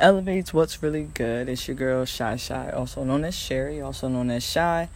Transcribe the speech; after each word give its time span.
elevates 0.00 0.54
what's 0.54 0.82
really 0.82 1.04
good. 1.04 1.48
It's 1.48 1.68
your 1.68 1.74
girl 1.76 2.06
Shy 2.06 2.36
Shy, 2.36 2.70
also 2.70 3.04
known 3.04 3.22
as 3.24 3.36
Sherry, 3.36 3.82
also 3.82 4.08
known 4.08 4.30
as 4.30 4.42
Shy, 4.42 4.88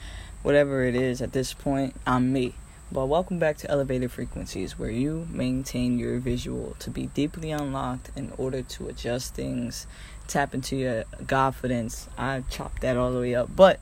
whatever 0.42 0.82
it 0.84 0.94
is 0.94 1.20
at 1.20 1.32
this 1.32 1.52
point. 1.52 1.94
I'm 2.06 2.32
me. 2.32 2.54
But 2.90 3.06
welcome 3.06 3.38
back 3.38 3.58
to 3.58 3.70
Elevated 3.70 4.10
Frequencies, 4.10 4.78
where 4.78 4.90
you 4.90 5.26
maintain 5.30 5.98
your 5.98 6.18
visual 6.20 6.74
to 6.78 6.90
be 6.90 7.08
deeply 7.08 7.50
unlocked 7.50 8.10
in 8.16 8.32
order 8.38 8.62
to 8.62 8.88
adjust 8.88 9.34
things, 9.34 9.86
tap 10.26 10.54
into 10.54 10.76
your 10.76 11.04
confidence. 11.26 12.08
I 12.16 12.42
chopped 12.48 12.80
that 12.80 12.96
all 12.96 13.12
the 13.12 13.20
way 13.20 13.34
up, 13.34 13.54
but 13.54 13.80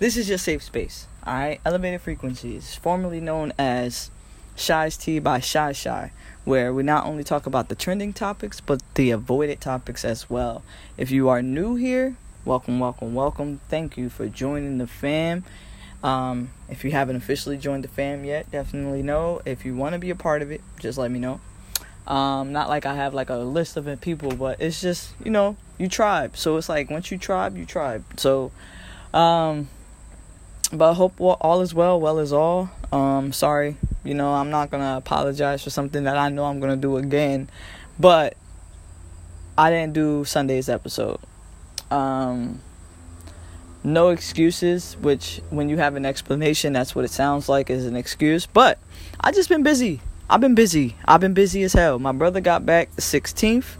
this 0.00 0.16
is 0.16 0.28
your 0.28 0.38
safe 0.38 0.62
space. 0.64 1.06
All 1.24 1.34
right, 1.34 1.60
Elevated 1.64 2.00
Frequencies, 2.00 2.74
formerly 2.74 3.20
known 3.20 3.52
as 3.56 4.10
Shy's 4.56 4.96
Tea 4.96 5.18
by 5.18 5.40
Shy 5.40 5.72
Shy 5.72 6.10
where 6.46 6.72
we 6.72 6.84
not 6.84 7.04
only 7.04 7.24
talk 7.24 7.44
about 7.44 7.68
the 7.68 7.74
trending 7.74 8.12
topics 8.12 8.60
but 8.60 8.80
the 8.94 9.10
avoided 9.10 9.60
topics 9.60 10.04
as 10.04 10.30
well. 10.30 10.62
If 10.96 11.10
you 11.10 11.28
are 11.28 11.42
new 11.42 11.74
here, 11.74 12.16
welcome, 12.44 12.78
welcome, 12.78 13.14
welcome. 13.14 13.60
Thank 13.68 13.98
you 13.98 14.08
for 14.08 14.28
joining 14.28 14.78
the 14.78 14.86
fam. 14.86 15.44
Um, 16.04 16.50
if 16.68 16.84
you 16.84 16.92
haven't 16.92 17.16
officially 17.16 17.58
joined 17.58 17.82
the 17.82 17.88
fam 17.88 18.24
yet, 18.24 18.48
definitely 18.52 19.02
know. 19.02 19.42
If 19.44 19.64
you 19.64 19.74
want 19.74 19.94
to 19.94 19.98
be 19.98 20.10
a 20.10 20.14
part 20.14 20.40
of 20.40 20.52
it, 20.52 20.60
just 20.78 20.98
let 20.98 21.10
me 21.10 21.18
know. 21.18 21.40
Um, 22.06 22.52
not 22.52 22.68
like 22.68 22.86
I 22.86 22.94
have 22.94 23.12
like 23.12 23.28
a 23.28 23.38
list 23.38 23.76
of 23.76 24.00
people, 24.00 24.30
but 24.36 24.60
it's 24.60 24.80
just 24.80 25.10
you 25.24 25.32
know 25.32 25.56
you 25.78 25.88
tribe. 25.88 26.36
So 26.36 26.56
it's 26.56 26.68
like 26.68 26.90
once 26.90 27.10
you 27.10 27.18
tribe, 27.18 27.56
you 27.56 27.66
tribe. 27.66 28.04
So, 28.16 28.52
um, 29.12 29.68
but 30.72 30.94
hope 30.94 31.20
all 31.20 31.60
is 31.60 31.74
well. 31.74 32.00
Well 32.00 32.20
is 32.20 32.32
all. 32.32 32.70
Um, 32.92 33.32
sorry 33.32 33.76
you 34.06 34.14
know, 34.14 34.32
I'm 34.34 34.50
not 34.50 34.70
going 34.70 34.82
to 34.82 34.96
apologize 34.96 35.64
for 35.64 35.70
something 35.70 36.04
that 36.04 36.16
I 36.16 36.28
know 36.28 36.44
I'm 36.44 36.60
going 36.60 36.74
to 36.74 36.80
do 36.80 36.96
again. 36.96 37.48
But 37.98 38.36
I 39.58 39.70
didn't 39.70 39.94
do 39.94 40.24
Sunday's 40.24 40.68
episode. 40.68 41.18
Um, 41.90 42.60
no 43.82 44.10
excuses, 44.10 44.96
which 45.00 45.40
when 45.50 45.68
you 45.68 45.78
have 45.78 45.96
an 45.96 46.04
explanation, 46.04 46.72
that's 46.72 46.94
what 46.94 47.04
it 47.04 47.10
sounds 47.10 47.48
like 47.48 47.70
is 47.70 47.86
an 47.86 47.96
excuse. 47.96 48.46
But 48.46 48.78
I 49.20 49.32
just 49.32 49.48
been 49.48 49.62
busy. 49.62 50.00
I've 50.28 50.40
been 50.40 50.54
busy. 50.54 50.96
I've 51.04 51.20
been 51.20 51.34
busy 51.34 51.62
as 51.62 51.72
hell. 51.72 51.98
My 51.98 52.12
brother 52.12 52.40
got 52.40 52.66
back 52.66 52.94
the 52.96 53.02
16th. 53.02 53.76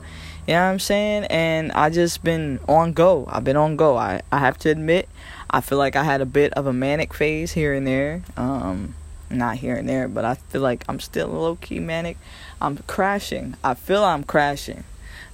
You 0.46 0.54
know 0.54 0.60
what 0.60 0.70
I'm 0.70 0.78
saying? 0.78 1.24
And 1.24 1.72
I 1.72 1.90
just 1.90 2.22
been 2.22 2.60
on 2.68 2.92
go. 2.92 3.26
I've 3.28 3.42
been 3.42 3.56
on 3.56 3.74
go. 3.74 3.96
I, 3.96 4.22
I 4.30 4.38
have 4.38 4.56
to 4.58 4.70
admit, 4.70 5.08
I 5.50 5.60
feel 5.60 5.76
like 5.76 5.96
I 5.96 6.04
had 6.04 6.20
a 6.20 6.26
bit 6.26 6.52
of 6.54 6.68
a 6.68 6.72
manic 6.72 7.12
phase 7.12 7.52
here 7.52 7.74
and 7.74 7.84
there. 7.84 8.22
Um, 8.36 8.94
not 9.30 9.56
here 9.56 9.76
and 9.76 9.88
there, 9.88 10.08
but 10.08 10.24
I 10.24 10.34
feel 10.34 10.60
like 10.60 10.84
I'm 10.88 11.00
still 11.00 11.28
low 11.28 11.56
key 11.56 11.78
manic. 11.78 12.16
I'm 12.60 12.78
crashing. 12.86 13.56
I 13.62 13.74
feel 13.74 14.04
I'm 14.04 14.24
crashing, 14.24 14.84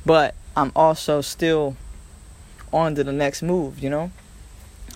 but 0.04 0.34
I'm 0.56 0.72
also 0.74 1.20
still 1.20 1.76
on 2.72 2.94
to 2.94 3.04
the 3.04 3.12
next 3.12 3.42
move, 3.42 3.78
you 3.78 3.90
know? 3.90 4.10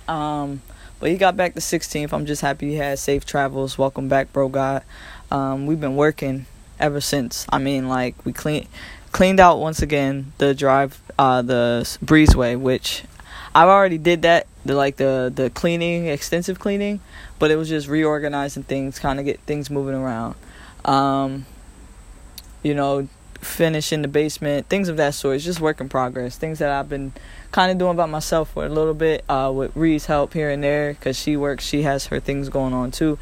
Um, 0.09 0.63
but 0.99 1.11
he 1.11 1.17
got 1.17 1.37
back 1.37 1.55
the 1.55 1.61
16th. 1.61 2.13
I'm 2.13 2.27
just 2.27 2.43
happy 2.43 2.71
he 2.71 2.77
had 2.77 2.99
safe 2.99 3.27
travels. 3.27 3.77
Welcome 3.77 4.09
back, 4.09 4.33
bro. 4.33 4.49
God. 4.49 4.83
Um, 5.31 5.67
we've 5.67 5.81
been 5.81 5.97
working 5.97 6.47
ever 6.79 7.01
since. 7.01 7.47
I 7.51 7.59
mean, 7.59 7.89
like 7.89 8.25
we 8.25 8.33
clean 8.33 8.69
cleaned 9.13 9.41
out 9.41 9.59
once 9.59 9.83
again 9.83 10.33
the 10.39 10.55
drive, 10.55 11.01
uh, 11.19 11.43
the 11.43 11.83
breezeway, 12.05 12.59
which 12.59 13.05
I've 13.55 13.69
already 13.69 13.99
did 13.99 14.23
that. 14.23 14.47
The 14.67 14.75
like 14.75 14.97
the 14.97 15.33
the 15.34 15.50
cleaning, 15.50 16.06
extensive 16.06 16.59
cleaning 16.59 17.00
but 17.39 17.50
it 17.50 17.56
was 17.56 17.69
just 17.69 17.89
reorganizing 17.89 18.62
things, 18.62 18.98
kind 18.98 19.19
of 19.19 19.25
get 19.25 19.41
things 19.41 19.70
moving 19.70 19.95
around. 19.95 20.34
Um, 20.84 21.47
you 22.62 22.75
know, 22.75 23.09
finishing 23.41 24.03
the 24.03 24.09
basement, 24.09 24.69
things 24.69 24.89
of 24.89 24.97
that 24.97 25.14
sort. 25.14 25.37
It's 25.37 25.44
just 25.44 25.61
work 25.61 25.81
in 25.81 25.89
progress. 25.89 26.37
Things 26.37 26.59
that 26.61 26.70
I've 26.70 26.89
been 26.89 27.12
kind 27.53 27.70
of 27.70 27.78
doing 27.78 27.97
by 27.97 28.06
myself 28.06 28.53
for 28.53 28.64
a 28.64 28.69
little 28.69 28.94
bit 28.94 29.25
uh, 29.28 29.53
with 29.55 29.75
Ri's 29.77 30.06
help 30.06 30.33
here 30.33 30.50
and 30.50 30.62
there 30.62 30.94
because 30.94 31.19
she 31.19 31.37
works, 31.37 31.64
she 31.64 31.83
has 31.83 32.06
her 32.06 32.20
things 32.20 32.48
going 32.48 32.72
on 32.72 32.91
too. 32.91 33.19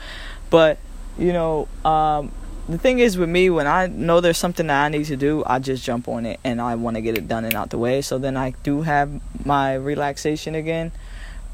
But, 0.50 0.78
you 1.18 1.32
know, 1.32 1.68
um, 1.84 2.32
the 2.68 2.78
thing 2.78 3.00
is 3.00 3.18
with 3.18 3.28
me, 3.28 3.50
when 3.50 3.66
I 3.66 3.88
know 3.88 4.20
there's 4.20 4.38
something 4.38 4.68
that 4.68 4.84
I 4.84 4.88
need 4.88 5.06
to 5.06 5.16
do, 5.16 5.42
I 5.46 5.58
just 5.58 5.84
jump 5.84 6.08
on 6.08 6.24
it 6.24 6.40
and 6.44 6.60
I 6.60 6.76
want 6.76 6.96
to 6.96 7.02
get 7.02 7.18
it 7.18 7.26
done 7.26 7.44
and 7.44 7.54
out 7.54 7.70
the 7.70 7.78
way. 7.78 8.00
So 8.00 8.18
then 8.18 8.36
I 8.36 8.54
do 8.62 8.82
have 8.82 9.20
my 9.44 9.74
relaxation 9.74 10.54
again. 10.54 10.92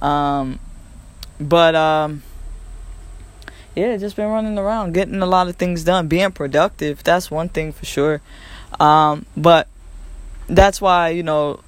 Um, 0.00 0.58
but, 1.40 1.74
um, 1.74 2.22
yeah, 3.74 3.96
just 3.96 4.16
been 4.16 4.28
running 4.28 4.58
around, 4.58 4.94
getting 4.94 5.22
a 5.22 5.26
lot 5.26 5.48
of 5.48 5.56
things 5.56 5.84
done, 5.84 6.08
being 6.08 6.32
productive. 6.32 7.02
That's 7.04 7.30
one 7.30 7.48
thing 7.48 7.72
for 7.72 7.86
sure. 7.86 8.20
Um, 8.78 9.26
but 9.36 9.68
that's 10.48 10.80
why 10.80 11.10
you 11.10 11.22
know, 11.22 11.60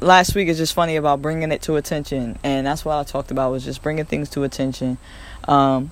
last 0.00 0.34
week 0.34 0.48
is 0.48 0.58
just 0.58 0.74
funny 0.74 0.96
about 0.96 1.20
bringing 1.20 1.52
it 1.52 1.62
to 1.62 1.76
attention, 1.76 2.38
and 2.42 2.66
that's 2.66 2.84
what 2.84 2.96
I 2.96 3.04
talked 3.04 3.30
about 3.30 3.50
was 3.50 3.64
just 3.64 3.82
bringing 3.82 4.04
things 4.04 4.30
to 4.30 4.44
attention, 4.44 4.98
um, 5.46 5.90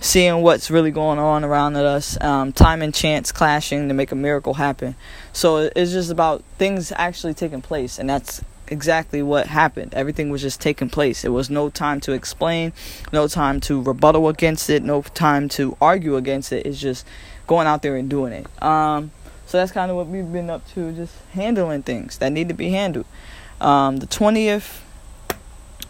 seeing 0.00 0.42
what's 0.42 0.70
really 0.70 0.90
going 0.90 1.18
on 1.18 1.44
around 1.44 1.76
us, 1.76 2.20
um, 2.20 2.52
time 2.52 2.82
and 2.82 2.94
chance 2.94 3.32
clashing 3.32 3.88
to 3.88 3.94
make 3.94 4.12
a 4.12 4.16
miracle 4.16 4.54
happen. 4.54 4.94
So 5.32 5.70
it's 5.74 5.92
just 5.92 6.10
about 6.10 6.44
things 6.58 6.92
actually 6.94 7.34
taking 7.34 7.62
place, 7.62 7.98
and 7.98 8.08
that's 8.08 8.42
exactly 8.70 9.22
what 9.22 9.46
happened. 9.46 9.94
Everything 9.94 10.30
was 10.30 10.42
just 10.42 10.60
taking 10.60 10.88
place. 10.88 11.24
It 11.24 11.30
was 11.30 11.50
no 11.50 11.70
time 11.70 12.00
to 12.00 12.12
explain, 12.12 12.72
no 13.12 13.28
time 13.28 13.60
to 13.62 13.82
rebuttal 13.82 14.28
against 14.28 14.70
it, 14.70 14.82
no 14.82 15.02
time 15.02 15.48
to 15.50 15.76
argue 15.80 16.16
against 16.16 16.52
it. 16.52 16.66
It's 16.66 16.80
just 16.80 17.06
going 17.46 17.66
out 17.66 17.82
there 17.82 17.96
and 17.96 18.08
doing 18.08 18.32
it. 18.32 18.62
Um, 18.62 19.10
so 19.46 19.58
that's 19.58 19.72
kind 19.72 19.90
of 19.90 19.96
what 19.96 20.06
we've 20.06 20.30
been 20.30 20.50
up 20.50 20.66
to, 20.74 20.92
just 20.92 21.14
handling 21.32 21.82
things 21.82 22.18
that 22.18 22.32
need 22.32 22.48
to 22.48 22.54
be 22.54 22.70
handled. 22.70 23.06
Um, 23.60 23.96
the 23.96 24.06
20th, 24.06 24.80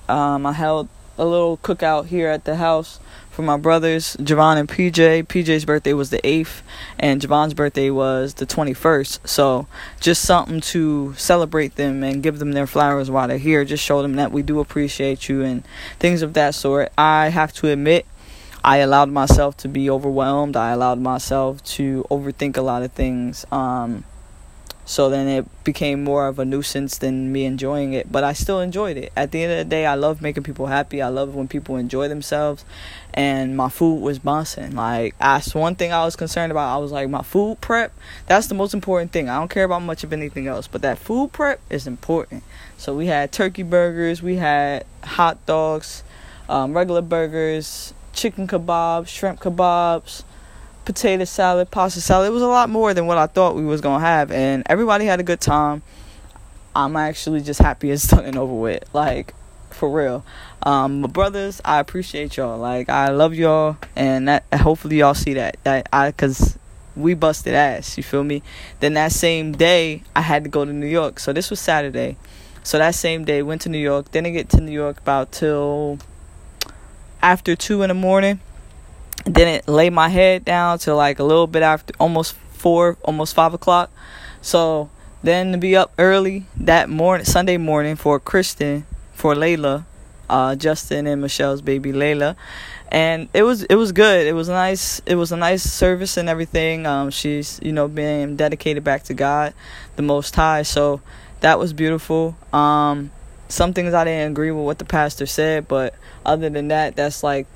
um, 0.09 0.47
I 0.47 0.53
held 0.53 0.89
a 1.19 1.25
little 1.25 1.57
cookout 1.59 2.07
here 2.07 2.29
at 2.29 2.45
the 2.45 2.57
house 2.57 3.01
for 3.39 3.43
my 3.43 3.57
brothers, 3.57 4.17
Javon 4.17 4.57
and 4.57 4.69
PJ. 4.69 5.25
PJ's 5.29 5.65
birthday 5.65 5.93
was 5.93 6.11
the 6.11 6.19
8th, 6.23 6.63
and 6.99 7.23
Javon's 7.23 7.55
birthday 7.55 7.89
was 7.89 8.35
the 8.35 8.45
21st. 8.45 9.29
So, 9.29 9.69
just 10.01 10.23
something 10.23 10.61
to 10.73 11.15
celebrate 11.15 11.77
them 11.77 12.03
and 12.03 12.21
give 12.21 12.41
them 12.41 12.51
their 12.51 12.67
flowers 12.67 13.13
while 13.13 13.29
they're 13.29 13.39
here. 13.39 13.65
Just 13.65 13.85
show 13.85 14.03
them 14.03 14.17
that 14.17 14.33
we 14.33 14.43
do 14.43 14.59
appreciate 14.59 15.29
you 15.29 15.43
and 15.43 15.63
things 16.01 16.21
of 16.21 16.33
that 16.35 16.57
sort. 16.57 16.91
I 16.99 17.29
have 17.29 17.53
to 17.53 17.69
admit, 17.69 18.07
I 18.65 18.79
allowed 18.79 19.09
myself 19.09 19.57
to 19.59 19.69
be 19.69 19.89
overwhelmed. 19.89 20.57
I 20.57 20.73
allowed 20.73 20.99
myself 20.99 21.63
to 21.77 22.05
overthink 22.11 22.57
a 22.57 22.63
lot 22.63 22.83
of 22.83 22.91
things. 22.91 23.47
Um, 23.53 24.03
so 24.89 25.11
then 25.11 25.29
it 25.29 25.65
became 25.65 26.03
more 26.03 26.29
of 26.29 26.39
a 26.39 26.47
nuisance 26.47 26.97
than 26.97 27.31
me 27.31 27.45
enjoying 27.45 27.93
it. 27.93 28.11
But 28.11 28.25
I 28.25 28.33
still 28.33 28.59
enjoyed 28.61 28.97
it. 28.97 29.13
At 29.15 29.33
the 29.33 29.43
end 29.43 29.53
of 29.53 29.59
the 29.59 29.65
day, 29.67 29.85
I 29.85 29.95
love 29.97 30.23
making 30.23 30.45
people 30.45 30.65
happy. 30.65 31.03
I 31.03 31.09
love 31.09 31.35
when 31.35 31.47
people 31.47 31.77
enjoy 31.77 32.09
themselves. 32.09 32.65
And 33.19 33.57
my 33.57 33.69
food 33.69 34.01
was 34.01 34.21
busting. 34.21 34.77
Like, 34.77 35.19
that's 35.19 35.53
one 35.53 35.75
thing 35.75 35.93
I 35.93 36.05
was 36.05 36.15
concerned 36.15 36.53
about. 36.53 36.73
I 36.73 36.79
was 36.79 36.93
like, 36.93 37.09
my 37.09 37.23
food 37.23 37.61
prep, 37.61 37.93
that's 38.27 38.47
the 38.47 38.55
most 38.55 38.75
important 38.75 39.11
thing. 39.11 39.29
I 39.29 39.41
don't 39.41 39.51
care 39.51 39.65
about 39.65 39.83
much 39.83 40.05
of 40.05 40.13
anything 40.13 40.47
else. 40.47 40.69
But 40.69 40.83
that 40.83 40.99
food 40.99 41.33
prep 41.33 41.61
is 41.69 41.89
important. 41.89 42.45
So 42.77 42.95
we 42.95 43.07
had 43.07 43.33
turkey 43.33 43.65
burgers, 43.65 44.23
we 44.23 44.37
had 44.37 44.87
hot 45.03 45.45
dogs, 45.47 46.05
um, 46.49 46.75
regular 46.75 47.03
burgers, 47.03 47.93
chicken 48.13 48.47
kebabs, 48.47 49.09
shrimp 49.09 49.41
kebabs 49.41 50.23
potato 50.85 51.25
salad, 51.25 51.71
pasta 51.71 52.01
salad. 52.01 52.29
It 52.29 52.33
was 52.33 52.41
a 52.41 52.47
lot 52.47 52.71
more 52.71 52.95
than 52.95 53.07
what 53.07 53.19
I 53.19 53.27
thought 53.27 53.55
we 53.55 53.63
was 53.63 53.83
gonna 53.83 54.03
have, 54.03 54.33
and 54.33 54.63
everybody 54.67 55.05
had 55.05 55.21
a 55.21 55.23
good 55.23 55.41
time. 55.41 55.83
I'm 56.75 56.97
actually 56.97 57.43
just 57.43 57.61
happy 57.61 57.91
it's 57.91 58.07
done 58.07 58.25
and 58.25 58.39
over 58.39 58.55
with. 58.55 58.89
Like 58.95 59.35
for 59.79 59.89
real. 59.89 60.25
Um, 60.63 61.01
my 61.03 61.09
brothers, 61.09 61.61
I 61.65 61.79
appreciate 61.79 62.37
y'all. 62.37 62.59
Like 62.59 62.89
I 62.89 63.09
love 63.09 63.35
y'all, 63.35 63.77
and 63.97 64.29
that 64.29 64.45
hopefully 64.53 64.99
y'all 64.99 65.15
see 65.15 65.35
that. 65.35 65.57
That 65.65 65.89
I 65.93 66.13
cause 66.13 66.59
we 66.97 67.15
busted 67.15 67.55
ass. 67.55 67.97
You 67.97 68.03
feel 68.03 68.25
me? 68.25 68.43
Then 68.81 68.95
that 68.95 69.13
same 69.13 69.53
day, 69.53 70.03
I 70.15 70.21
had 70.21 70.45
to 70.45 70.51
go 70.51 70.65
to 70.65 70.73
New 70.73 70.87
York. 70.87 71.21
So 71.21 71.33
this 71.33 71.49
was 71.49 71.61
Saturday. 71.61 72.17
So 72.63 72.79
that 72.79 72.95
same 72.95 73.25
day, 73.25 73.43
went 73.43 73.63
to 73.63 73.69
New 73.69 73.79
York. 73.79 74.11
Didn't 74.11 74.33
get 74.33 74.51
to 74.51 74.61
New 74.61 74.73
York 74.73 74.99
about 74.99 75.33
till 75.33 75.99
after 77.23 77.57
two 77.57 77.83
in 77.83 77.89
the 77.89 77.95
morning 77.95 78.41
didn't 79.25 79.69
lay 79.69 79.91
my 79.91 80.09
head 80.09 80.45
down 80.45 80.79
till 80.79 80.97
like 80.97 81.19
a 81.19 81.25
little 81.25 81.47
bit 81.47 81.63
after 81.63 81.95
almost 81.99 82.35
four, 82.53 82.97
almost 83.03 83.35
five 83.35 83.55
o'clock. 83.55 83.91
So 84.41 84.91
then 85.23 85.53
to 85.53 85.59
be 85.59 85.77
up 85.77 85.93
early 85.99 86.47
that 86.57 86.89
morning, 86.89 87.25
Sunday 87.25 87.57
morning 87.57 87.97
for 87.97 88.19
Kristen, 88.21 88.87
for 89.19 89.35
Layla, 89.35 89.85
uh, 90.31 90.55
Justin 90.55 91.09
and 91.09 91.21
Michelle's 91.21 91.61
baby 91.61 91.93
Layla, 91.93 92.37
and 92.93 93.29
it 93.35 93.43
was 93.43 93.65
it 93.65 93.75
was 93.75 93.91
good. 93.91 94.29
It 94.29 94.33
was 94.33 94.49
nice. 94.49 95.01
It 95.07 95.17
was 95.17 95.33
a 95.33 95.37
nice 95.37 95.65
service 95.65 96.17
and 96.17 96.29
everything. 96.29 96.87
Um, 96.87 97.11
she's 97.11 97.59
you 97.61 97.73
know 97.73 97.89
being 97.89 98.37
dedicated 98.37 98.85
back 98.85 99.03
to 99.05 99.15
God, 99.15 99.55
the 99.97 100.03
Most 100.03 100.37
High. 100.37 100.63
So 100.63 101.01
that 101.41 101.59
was 101.59 101.73
beautiful. 101.73 102.37
Um, 102.53 103.11
some 103.49 103.73
things 103.73 103.93
I 103.93 104.05
didn't 104.05 104.31
agree 104.33 104.53
with 104.53 104.65
what 104.65 104.79
the 104.79 104.85
pastor 104.85 105.27
said, 105.27 105.67
but 105.67 105.95
other 106.25 106.49
than 106.49 106.69
that, 106.69 106.95
that's 106.95 107.25
like 107.25 107.49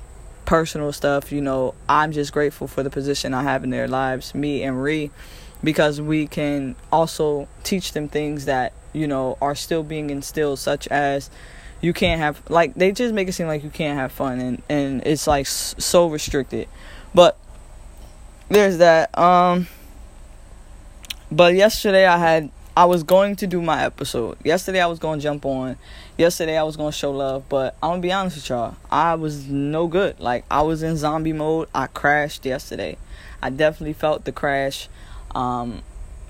personal 0.43 0.91
stuff, 0.91 1.31
you 1.31 1.39
know, 1.39 1.75
I'm 1.87 2.11
just 2.11 2.33
grateful 2.33 2.67
for 2.67 2.83
the 2.83 2.89
position 2.89 3.33
I 3.33 3.43
have 3.43 3.63
in 3.63 3.69
their 3.69 3.87
lives. 3.87 4.35
Me 4.35 4.63
and 4.63 4.83
Ri, 4.83 5.11
because 5.63 6.01
we 6.01 6.27
can 6.27 6.75
also 6.91 7.47
teach 7.63 7.93
them 7.93 8.09
things 8.09 8.45
that 8.45 8.73
you 8.93 9.07
know 9.07 9.37
are 9.41 9.55
still 9.55 9.83
being 9.83 10.09
instilled 10.09 10.59
such 10.59 10.87
as 10.87 11.29
you 11.83 11.91
can't 11.91 12.21
have 12.21 12.41
like 12.49 12.73
they 12.75 12.93
just 12.93 13.13
make 13.13 13.27
it 13.27 13.33
seem 13.33 13.47
like 13.47 13.63
you 13.63 13.69
can't 13.69 13.99
have 13.99 14.11
fun 14.11 14.39
and 14.39 14.61
and 14.69 15.05
it's 15.05 15.27
like 15.27 15.45
so 15.45 16.07
restricted. 16.07 16.69
But 17.13 17.37
there's 18.49 18.77
that 18.77 19.15
um 19.17 19.67
but 21.31 21.55
yesterday 21.55 22.05
i 22.05 22.17
had 22.17 22.49
i 22.77 22.85
was 22.85 23.03
going 23.03 23.35
to 23.35 23.47
do 23.47 23.61
my 23.61 23.83
episode. 23.83 24.37
Yesterday 24.45 24.79
i 24.79 24.87
was 24.87 24.99
going 24.99 25.19
to 25.19 25.23
jump 25.23 25.45
on. 25.45 25.75
Yesterday 26.17 26.57
i 26.57 26.63
was 26.63 26.77
going 26.77 26.91
to 26.91 26.97
show 26.97 27.11
love 27.11 27.43
but 27.49 27.75
i'm 27.83 27.91
gonna 27.91 28.01
be 28.01 28.13
honest 28.13 28.37
with 28.37 28.49
y'all. 28.49 28.75
I 28.89 29.15
was 29.15 29.47
no 29.47 29.87
good. 29.87 30.19
Like 30.21 30.45
i 30.49 30.61
was 30.61 30.83
in 30.83 30.95
zombie 30.95 31.33
mode. 31.33 31.67
I 31.75 31.87
crashed 31.87 32.45
yesterday. 32.45 32.97
I 33.41 33.49
definitely 33.49 33.93
felt 33.93 34.23
the 34.23 34.31
crash. 34.31 34.87
Um 35.35 35.81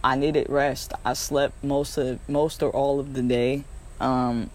I 0.04 0.16
needed 0.16 0.50
rest. 0.50 0.94
I 1.06 1.14
slept 1.14 1.64
most 1.64 1.98
of 1.98 2.20
most 2.28 2.62
or 2.62 2.70
all 2.72 3.00
of 3.00 3.14
the 3.14 3.22
day. 3.22 3.64
Um, 4.00 4.50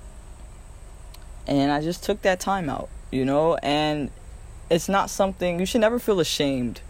and 1.46 1.72
I 1.72 1.80
just 1.80 2.04
took 2.04 2.20
that 2.22 2.38
time 2.38 2.68
out, 2.68 2.90
you 3.10 3.24
know, 3.24 3.56
and 3.56 4.10
it's 4.70 4.88
not 4.88 5.08
something 5.08 5.58
you 5.58 5.64
should 5.64 5.80
never 5.80 5.98
feel 5.98 6.20
ashamed 6.20 6.82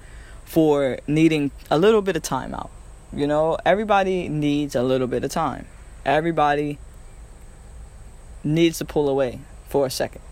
for 0.44 0.99
needing 1.06 1.52
a 1.70 1.78
little 1.78 2.02
bit 2.02 2.16
of 2.16 2.22
time 2.22 2.52
out. 2.52 2.70
You 3.12 3.26
know, 3.26 3.58
everybody 3.64 4.28
needs 4.28 4.75
a 4.75 4.82
little 4.82 5.06
bit 5.06 5.22
of 5.22 5.31
time. 5.31 5.66
Everybody 6.04 6.78
needs 8.43 8.78
to 8.78 8.84
pull 8.84 9.08
away 9.08 9.40
for 9.69 9.87
a 9.87 9.90
second. 9.90 10.22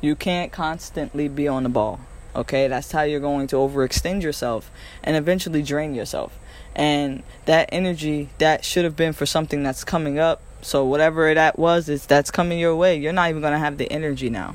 You 0.00 0.14
can't 0.14 0.52
constantly 0.52 1.28
be 1.28 1.48
on 1.48 1.62
the 1.62 1.68
ball. 1.68 2.00
Okay, 2.36 2.68
that's 2.68 2.92
how 2.92 3.02
you're 3.02 3.20
going 3.20 3.46
to 3.48 3.56
overextend 3.56 4.22
yourself 4.22 4.70
and 5.02 5.16
eventually 5.16 5.62
drain 5.62 5.94
yourself 5.94 6.38
and 6.78 7.24
that 7.46 7.68
energy 7.72 8.28
that 8.38 8.64
should 8.64 8.84
have 8.84 8.96
been 8.96 9.12
for 9.12 9.26
something 9.26 9.64
that's 9.64 9.82
coming 9.82 10.18
up. 10.18 10.40
So 10.62 10.84
whatever 10.84 11.34
that 11.34 11.58
was 11.58 11.88
is 11.88 12.06
that's 12.06 12.30
coming 12.30 12.58
your 12.58 12.76
way. 12.76 12.96
You're 12.96 13.12
not 13.12 13.28
even 13.30 13.42
going 13.42 13.52
to 13.52 13.58
have 13.58 13.78
the 13.78 13.90
energy 13.90 14.30
now. 14.30 14.54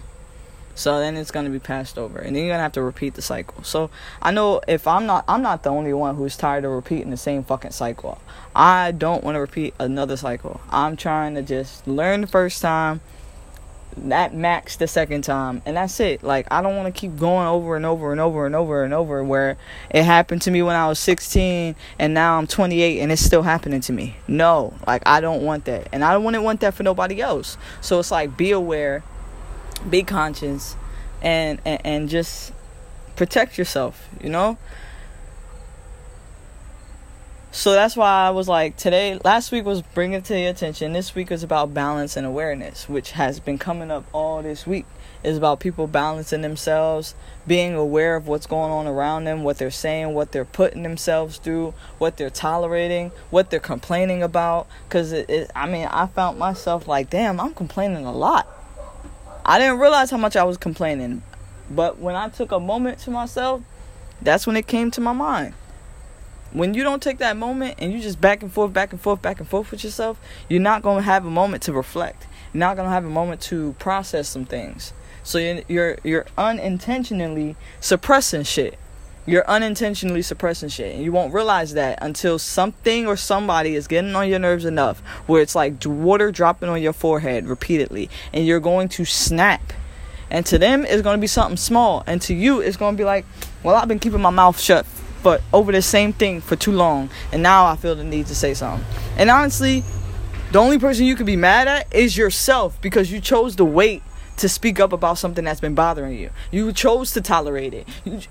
So 0.73 0.99
then 0.99 1.17
it's 1.17 1.31
going 1.31 1.45
to 1.45 1.51
be 1.51 1.59
passed 1.59 1.99
over. 1.99 2.17
And 2.17 2.35
then 2.35 2.43
you're 2.43 2.51
going 2.51 2.59
to 2.59 2.63
have 2.63 2.71
to 2.73 2.81
repeat 2.81 3.15
the 3.15 3.21
cycle. 3.21 3.63
So 3.63 3.91
i 4.21 4.31
know 4.31 4.61
if 4.67 4.87
i'm 4.87 5.05
not 5.05 5.25
i'm 5.27 5.41
not 5.41 5.63
the 5.63 5.69
only 5.69 5.93
one 5.93 6.15
who's 6.15 6.35
tired 6.35 6.65
of 6.65 6.71
repeating 6.71 7.11
the 7.11 7.17
same 7.17 7.43
fucking 7.43 7.71
cycle. 7.71 8.19
I 8.55 8.91
don't 8.91 9.23
want 9.23 9.35
to 9.35 9.41
repeat 9.41 9.73
another 9.77 10.15
cycle. 10.15 10.61
I'm 10.71 10.95
trying 10.95 11.35
to 11.35 11.41
just 11.41 11.85
learn 11.85 12.21
the 12.21 12.27
first 12.27 12.61
time 12.61 13.01
that 13.97 14.33
max 14.33 14.75
the 14.77 14.87
second 14.87 15.23
time 15.23 15.61
and 15.65 15.77
that's 15.77 15.99
it. 15.99 16.23
Like 16.23 16.47
i 16.51 16.61
don't 16.61 16.75
want 16.75 16.93
to 16.93 16.99
keep 16.99 17.17
going 17.17 17.47
over 17.47 17.75
and 17.75 17.85
over 17.85 18.11
and 18.11 18.19
over 18.21 18.45
and 18.45 18.55
over 18.55 18.83
and 18.83 18.93
over 18.93 19.23
where 19.23 19.57
it 19.89 20.03
happened 20.03 20.41
to 20.43 20.51
me 20.51 20.61
when 20.61 20.75
i 20.75 20.87
was 20.87 20.99
16 20.99 21.75
and 21.99 22.13
now 22.13 22.37
i'm 22.37 22.47
28 22.47 22.99
and 22.99 23.11
it's 23.11 23.21
still 23.21 23.43
happening 23.43 23.81
to 23.81 23.93
me. 23.93 24.15
No 24.27 24.73
like 24.87 25.03
i 25.05 25.21
don't 25.21 25.43
want 25.43 25.65
that 25.65 25.87
and 25.91 26.03
i 26.03 26.13
don't 26.13 26.23
want 26.23 26.35
to 26.35 26.41
want 26.41 26.59
that 26.61 26.73
for 26.73 26.83
nobody 26.83 27.21
else. 27.21 27.57
So 27.81 27.99
it's 27.99 28.11
like 28.11 28.37
be 28.37 28.51
aware 28.51 29.03
be 29.89 30.03
conscious 30.03 30.75
and 31.21 31.59
and, 31.65 31.81
and 31.83 32.09
just 32.09 32.53
protect 33.15 33.57
yourself 33.57 34.09
you 34.21 34.29
know 34.29 34.57
so 37.53 37.73
that's 37.73 37.95
why 37.95 38.25
I 38.25 38.31
was 38.31 38.49
like, 38.49 38.77
today, 38.77 39.19
last 39.23 39.51
week 39.51 39.63
was 39.63 39.83
bringing 39.83 40.23
to 40.23 40.39
your 40.39 40.49
attention. 40.49 40.91
This 40.91 41.13
week 41.13 41.31
is 41.31 41.43
about 41.43 41.71
balance 41.71 42.17
and 42.17 42.25
awareness, 42.25 42.89
which 42.89 43.11
has 43.11 43.39
been 43.39 43.59
coming 43.59 43.91
up 43.91 44.05
all 44.11 44.41
this 44.41 44.65
week. 44.65 44.87
Is 45.23 45.37
about 45.37 45.59
people 45.59 45.85
balancing 45.85 46.41
themselves, 46.41 47.13
being 47.45 47.75
aware 47.75 48.15
of 48.15 48.27
what's 48.27 48.47
going 48.47 48.71
on 48.71 48.87
around 48.87 49.25
them, 49.25 49.43
what 49.43 49.59
they're 49.59 49.69
saying, 49.69 50.15
what 50.15 50.31
they're 50.31 50.43
putting 50.43 50.81
themselves 50.81 51.37
through, 51.37 51.75
what 51.99 52.17
they're 52.17 52.31
tolerating, 52.31 53.11
what 53.29 53.51
they're 53.51 53.59
complaining 53.59 54.23
about. 54.23 54.67
Because 54.89 55.11
it, 55.11 55.29
it, 55.29 55.51
I 55.55 55.69
mean, 55.69 55.85
I 55.85 56.07
found 56.07 56.39
myself 56.39 56.87
like, 56.87 57.11
damn, 57.11 57.39
I'm 57.39 57.53
complaining 57.53 58.07
a 58.07 58.11
lot. 58.11 58.47
I 59.45 59.59
didn't 59.59 59.77
realize 59.77 60.09
how 60.09 60.17
much 60.17 60.35
I 60.35 60.43
was 60.43 60.57
complaining, 60.57 61.21
but 61.69 61.99
when 61.99 62.15
I 62.15 62.29
took 62.29 62.51
a 62.51 62.59
moment 62.59 62.97
to 62.99 63.11
myself, 63.11 63.61
that's 64.23 64.47
when 64.47 64.57
it 64.57 64.65
came 64.65 64.89
to 64.89 65.01
my 65.01 65.13
mind 65.13 65.53
when 66.53 66.73
you 66.73 66.83
don't 66.83 67.01
take 67.01 67.17
that 67.17 67.35
moment 67.35 67.75
and 67.79 67.91
you 67.91 67.99
just 67.99 68.21
back 68.21 68.41
and 68.43 68.51
forth, 68.51 68.71
back 68.71 68.91
and 68.91 69.01
forth, 69.01 69.21
back 69.21 69.39
and 69.39 69.49
forth 69.49 69.71
with 69.71 69.83
yourself, 69.83 70.19
you're 70.47 70.61
not 70.61 70.81
going 70.81 70.97
to 70.97 71.03
have 71.03 71.25
a 71.25 71.29
moment 71.29 71.63
to 71.63 71.73
reflect. 71.73 72.27
You're 72.53 72.59
not 72.59 72.75
going 72.75 72.87
to 72.87 72.91
have 72.91 73.05
a 73.05 73.09
moment 73.09 73.41
to 73.41 73.73
process 73.79 74.29
some 74.29 74.45
things. 74.45 74.93
So 75.23 75.37
you're, 75.37 75.63
you're 75.67 75.97
you're 76.03 76.25
unintentionally 76.37 77.55
suppressing 77.79 78.43
shit. 78.43 78.77
You're 79.25 79.47
unintentionally 79.49 80.21
suppressing 80.21 80.67
shit, 80.67 80.93
and 80.93 81.03
you 81.03 81.13
won't 81.13 81.33
realize 81.33 81.75
that 81.75 81.99
until 82.01 82.37
something 82.37 83.07
or 83.07 83.15
somebody 83.15 83.73
is 83.75 83.87
getting 83.87 84.13
on 84.15 84.27
your 84.27 84.39
nerves 84.39 84.65
enough, 84.65 84.99
where 85.27 85.41
it's 85.41 85.55
like 85.55 85.75
water 85.85 86.29
dropping 86.29 86.67
on 86.67 86.81
your 86.81 86.91
forehead 86.91 87.47
repeatedly, 87.47 88.09
and 88.33 88.45
you're 88.45 88.59
going 88.59 88.89
to 88.89 89.05
snap. 89.05 89.71
And 90.29 90.45
to 90.47 90.59
them, 90.59 90.83
it's 90.83 91.01
going 91.01 91.15
to 91.17 91.21
be 91.21 91.27
something 91.27 91.55
small, 91.55 92.03
and 92.05 92.21
to 92.23 92.33
you, 92.33 92.59
it's 92.59 92.75
going 92.75 92.95
to 92.95 92.97
be 92.97 93.05
like, 93.05 93.25
well, 93.63 93.75
I've 93.75 93.87
been 93.87 93.99
keeping 93.99 94.21
my 94.21 94.29
mouth 94.29 94.59
shut 94.59 94.85
but 95.23 95.41
over 95.51 95.71
the 95.71 95.81
same 95.81 96.13
thing 96.13 96.41
for 96.41 96.55
too 96.55 96.71
long. 96.71 97.09
And 97.31 97.41
now 97.41 97.65
I 97.65 97.75
feel 97.75 97.95
the 97.95 98.03
need 98.03 98.27
to 98.27 98.35
say 98.35 98.53
something. 98.53 98.85
And 99.17 99.29
honestly, 99.29 99.83
the 100.51 100.59
only 100.59 100.77
person 100.77 101.05
you 101.05 101.15
could 101.15 101.25
be 101.25 101.35
mad 101.35 101.67
at 101.67 101.93
is 101.93 102.15
yourself 102.15 102.79
because 102.81 103.11
you 103.11 103.19
chose 103.19 103.55
to 103.55 103.65
wait 103.65 104.03
to 104.37 104.49
speak 104.49 104.79
up 104.79 104.93
about 104.93 105.17
something 105.17 105.45
that's 105.45 105.61
been 105.61 105.75
bothering 105.75 106.17
you. 106.17 106.29
You 106.51 106.71
chose 106.73 107.11
to 107.13 107.21
tolerate 107.21 107.73
it. 107.73 107.87
You, 108.05 108.21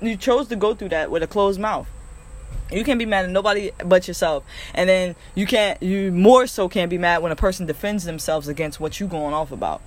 you 0.00 0.16
chose 0.16 0.48
to 0.48 0.56
go 0.56 0.74
through 0.74 0.90
that 0.90 1.10
with 1.10 1.22
a 1.22 1.26
closed 1.26 1.60
mouth. 1.60 1.88
You 2.70 2.82
can't 2.84 2.98
be 2.98 3.06
mad 3.06 3.24
at 3.24 3.30
nobody 3.30 3.70
but 3.84 4.08
yourself. 4.08 4.44
And 4.74 4.88
then 4.88 5.16
you 5.34 5.46
can't 5.46 5.82
you 5.82 6.10
more 6.12 6.46
so 6.46 6.68
can't 6.68 6.90
be 6.90 6.98
mad 6.98 7.22
when 7.22 7.32
a 7.32 7.36
person 7.36 7.66
defends 7.66 8.04
themselves 8.04 8.48
against 8.48 8.80
what 8.80 8.98
you 8.98 9.06
going 9.06 9.34
off 9.34 9.52
about. 9.52 9.82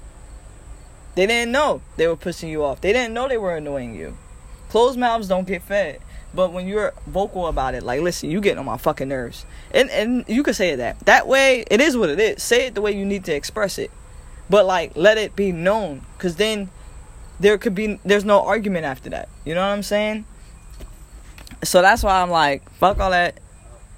They 1.15 1.25
didn't 1.27 1.51
know 1.51 1.81
they 1.97 2.07
were 2.07 2.15
pushing 2.15 2.49
you 2.49 2.63
off. 2.63 2.81
They 2.81 2.93
didn't 2.93 3.13
know 3.13 3.27
they 3.27 3.37
were 3.37 3.55
annoying 3.55 3.95
you. 3.95 4.17
Closed 4.69 4.97
mouths 4.97 5.27
don't 5.27 5.47
get 5.47 5.63
fed. 5.63 5.99
But 6.33 6.53
when 6.53 6.67
you're 6.67 6.93
vocal 7.07 7.47
about 7.47 7.73
it, 7.73 7.83
like, 7.83 8.01
listen, 8.01 8.29
you 8.29 8.39
getting 8.39 8.59
on 8.59 8.65
my 8.65 8.77
fucking 8.77 9.07
nerves, 9.07 9.45
and 9.71 9.89
and 9.89 10.25
you 10.27 10.43
can 10.43 10.53
say 10.53 10.69
it 10.69 10.77
that 10.77 10.99
that 11.01 11.27
way. 11.27 11.65
It 11.71 11.81
is 11.81 11.97
what 11.97 12.09
it 12.09 12.19
is. 12.19 12.43
Say 12.43 12.67
it 12.67 12.75
the 12.75 12.81
way 12.81 12.91
you 12.91 13.05
need 13.05 13.25
to 13.25 13.33
express 13.33 13.79
it, 13.79 13.89
but 14.49 14.65
like 14.65 14.95
let 14.95 15.17
it 15.17 15.35
be 15.35 15.51
known, 15.51 16.05
because 16.17 16.35
then 16.35 16.69
there 17.39 17.57
could 17.57 17.73
be 17.73 17.99
there's 18.05 18.25
no 18.25 18.45
argument 18.45 18.85
after 18.85 19.09
that. 19.09 19.27
You 19.43 19.55
know 19.55 19.61
what 19.61 19.73
I'm 19.73 19.83
saying? 19.83 20.25
So 21.63 21.81
that's 21.81 22.03
why 22.03 22.21
I'm 22.21 22.29
like, 22.29 22.69
fuck 22.73 22.99
all 22.99 23.11
that. 23.11 23.39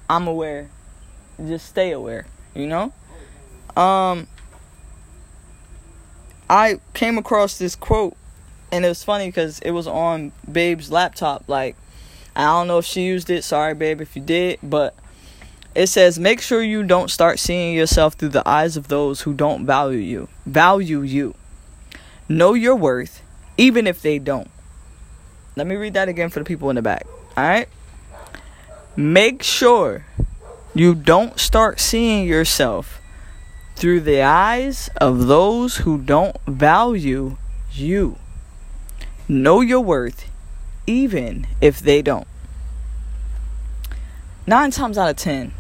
I'm 0.10 0.28
aware. 0.28 0.70
Just 1.38 1.68
stay 1.68 1.92
aware. 1.92 2.28
You 2.56 2.68
know. 2.68 2.94
Um. 3.76 4.28
I 6.50 6.82
came 6.94 7.18
across 7.18 7.58
this 7.58 7.78
quote, 7.78 8.18
and 8.74 8.84
it 8.84 8.90
was 8.90 9.06
funny 9.06 9.28
because 9.30 9.60
it 9.60 9.72
was 9.72 9.88
on 9.88 10.34
Babe's 10.52 10.92
laptop, 10.92 11.48
like 11.48 11.78
I 12.36 12.46
don't 12.46 12.68
know 12.68 12.78
if 12.78 12.86
she 12.86 13.04
used 13.04 13.30
it. 13.30 13.44
Sorry, 13.44 13.74
babe, 13.74 14.02
if 14.02 14.16
you 14.16 14.22
did. 14.22 14.60
But 14.64 14.96
it 15.76 15.88
says, 15.88 16.20
make 16.20 16.42
sure 16.42 16.62
you 16.62 16.84
don't 16.84 17.10
start 17.10 17.40
seeing 17.40 17.76
yourself 17.76 18.14
through 18.14 18.30
the 18.30 18.48
eyes 18.48 18.78
of 18.78 18.88
those 18.88 19.22
who 19.22 19.34
don't 19.34 19.66
value 19.66 20.00
you. 20.00 20.28
Value 20.46 21.02
you. 21.02 21.36
Know 22.30 22.54
your 22.54 22.76
worth, 22.76 23.22
even 23.58 23.88
if 23.88 24.02
they 24.02 24.20
don't. 24.20 24.50
Let 25.56 25.68
me 25.68 25.76
read 25.76 25.94
that 25.96 26.08
again 26.08 26.30
for 26.30 26.40
the 26.40 26.46
people 26.46 26.70
in 26.70 26.76
the 26.78 26.82
back. 26.82 27.06
All 27.36 27.44
right? 27.44 27.68
Make 28.96 29.44
sure 29.44 30.06
you 30.74 30.96
don't 30.96 31.40
start 31.40 31.80
seeing 31.80 32.26
yourself 32.26 33.02
through 33.76 34.02
the 34.02 34.22
eyes 34.22 34.90
of 34.98 35.28
those 35.28 35.78
who 35.78 35.98
don't 35.98 36.40
value 36.46 37.38
you. 37.72 38.18
Know 39.28 39.62
your 39.62 39.82
worth, 39.82 40.30
even 40.88 41.48
if 41.60 41.80
they 41.80 42.02
don't. 42.02 42.28
Nine 44.48 44.72
times 44.72 44.98
out 44.98 45.10
of 45.10 45.16
ten, 45.18 45.54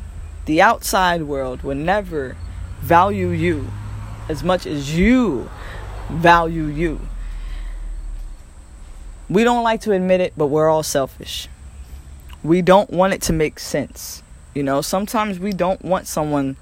the 0.46 0.62
outside 0.62 1.24
world 1.24 1.62
will 1.62 1.76
never 1.76 2.36
value 2.80 3.30
you 3.30 3.68
as 4.28 4.44
much 4.44 4.66
as 4.66 4.98
you 4.98 5.50
value 6.10 6.66
you. 6.66 7.00
We 9.30 9.44
don't 9.44 9.64
like 9.64 9.82
to 9.82 9.92
admit 9.94 10.20
it, 10.20 10.34
but 10.36 10.48
we're 10.48 10.70
all 10.70 10.84
selfish. 10.84 11.48
We 12.44 12.62
don't 12.62 12.90
want 12.90 13.14
it 13.14 13.22
to 13.24 13.34
make 13.34 13.60
sense. 13.60 14.24
You 14.54 14.64
know, 14.64 14.82
sometimes 14.82 15.40
we 15.40 15.54
don't 15.54 15.82
want 15.86 16.08
someone 16.08 16.58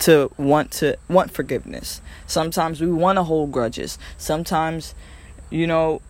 to 0.00 0.30
want 0.36 0.70
to 0.72 0.96
want 1.08 1.30
forgiveness. 1.30 2.00
Sometimes 2.26 2.80
we 2.80 2.92
want 2.92 3.16
to 3.16 3.24
hold 3.24 3.50
grudges. 3.50 3.98
Sometimes, 4.18 4.94
you 5.50 5.66
know, 5.66 6.02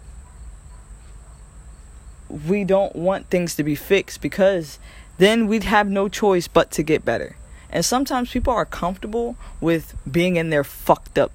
we 2.28 2.64
don't 2.64 2.94
want 2.96 3.28
things 3.28 3.54
to 3.56 3.62
be 3.62 3.74
fixed 3.74 4.20
because 4.20 4.78
then 5.18 5.46
we'd 5.46 5.64
have 5.64 5.88
no 5.88 6.08
choice 6.08 6.48
but 6.48 6.70
to 6.72 6.82
get 6.82 7.04
better. 7.04 7.36
And 7.70 7.84
sometimes 7.84 8.30
people 8.30 8.52
are 8.52 8.64
comfortable 8.64 9.36
with 9.60 9.96
being 10.10 10.36
in 10.36 10.50
their 10.50 10.64
fucked 10.64 11.18
up 11.18 11.32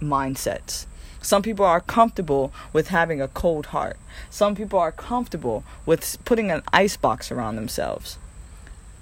mindsets. 0.00 0.86
Some 1.22 1.42
people 1.42 1.66
are 1.66 1.80
comfortable 1.80 2.52
with 2.72 2.88
having 2.88 3.20
a 3.20 3.28
cold 3.28 3.66
heart. 3.66 3.98
Some 4.30 4.54
people 4.54 4.78
are 4.78 4.92
comfortable 4.92 5.64
with 5.84 6.18
putting 6.24 6.50
an 6.50 6.62
ice 6.72 6.96
box 6.96 7.30
around 7.30 7.56
themselves. 7.56 8.18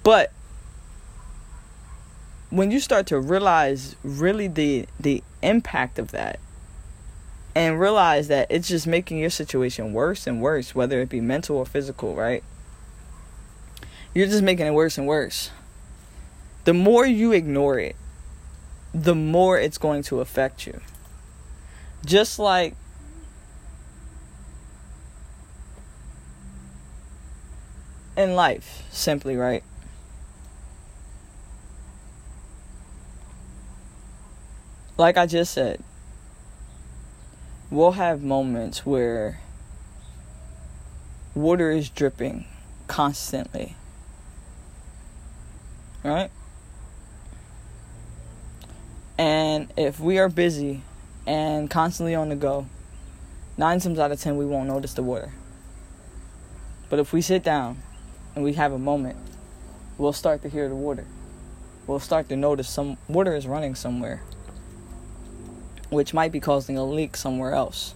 But 0.03 0.31
when 2.49 2.71
you 2.71 2.79
start 2.79 3.05
to 3.07 3.19
realize 3.19 3.95
really 4.03 4.47
the 4.47 4.87
the 4.99 5.23
impact 5.41 5.99
of 5.99 6.11
that 6.11 6.39
and 7.55 7.79
realize 7.79 8.27
that 8.27 8.47
it's 8.49 8.67
just 8.67 8.87
making 8.87 9.17
your 9.17 9.29
situation 9.29 9.93
worse 9.93 10.27
and 10.27 10.41
worse 10.41 10.75
whether 10.75 11.01
it 11.01 11.09
be 11.09 11.21
mental 11.21 11.57
or 11.57 11.65
physical 11.65 12.15
right? 12.15 12.43
You're 14.13 14.27
just 14.27 14.43
making 14.43 14.65
it 14.67 14.73
worse 14.73 14.97
and 14.97 15.07
worse. 15.07 15.51
The 16.65 16.73
more 16.73 17.05
you 17.05 17.31
ignore 17.31 17.79
it 17.79 17.95
the 18.93 19.15
more 19.15 19.59
it's 19.59 19.77
going 19.77 20.03
to 20.03 20.19
affect 20.19 20.65
you. 20.65 20.79
Just 22.05 22.39
like 22.39 22.75
in 28.17 28.35
life 28.35 28.83
simply 28.91 29.35
right? 29.35 29.63
Like 34.97 35.17
I 35.17 35.25
just 35.27 35.53
said, 35.53 35.81
we'll 37.71 37.91
have 37.91 38.23
moments 38.23 38.85
where 38.85 39.39
water 41.35 41.71
is 41.71 41.89
dripping 41.89 42.45
constantly. 42.87 43.75
Right? 46.03 46.31
And 49.17 49.71
if 49.77 49.99
we 49.99 50.17
are 50.17 50.29
busy 50.29 50.81
and 51.27 51.69
constantly 51.69 52.15
on 52.15 52.29
the 52.29 52.35
go, 52.35 52.65
nine 53.57 53.79
times 53.79 53.99
out 53.99 54.11
of 54.11 54.19
ten 54.19 54.37
we 54.37 54.45
won't 54.45 54.67
notice 54.67 54.93
the 54.93 55.03
water. 55.03 55.33
But 56.89 56.99
if 56.99 57.13
we 57.13 57.21
sit 57.21 57.43
down 57.43 57.83
and 58.33 58.43
we 58.43 58.53
have 58.53 58.71
a 58.71 58.79
moment, 58.79 59.17
we'll 59.97 60.13
start 60.13 60.41
to 60.41 60.49
hear 60.49 60.69
the 60.69 60.75
water. 60.75 61.05
We'll 61.85 61.99
start 61.99 62.29
to 62.29 62.35
notice 62.35 62.69
some 62.69 62.97
water 63.07 63.35
is 63.35 63.45
running 63.45 63.75
somewhere 63.75 64.23
which 65.89 66.13
might 66.13 66.31
be 66.31 66.39
causing 66.39 66.77
a 66.77 66.85
leak 66.85 67.17
somewhere 67.17 67.53
else, 67.53 67.93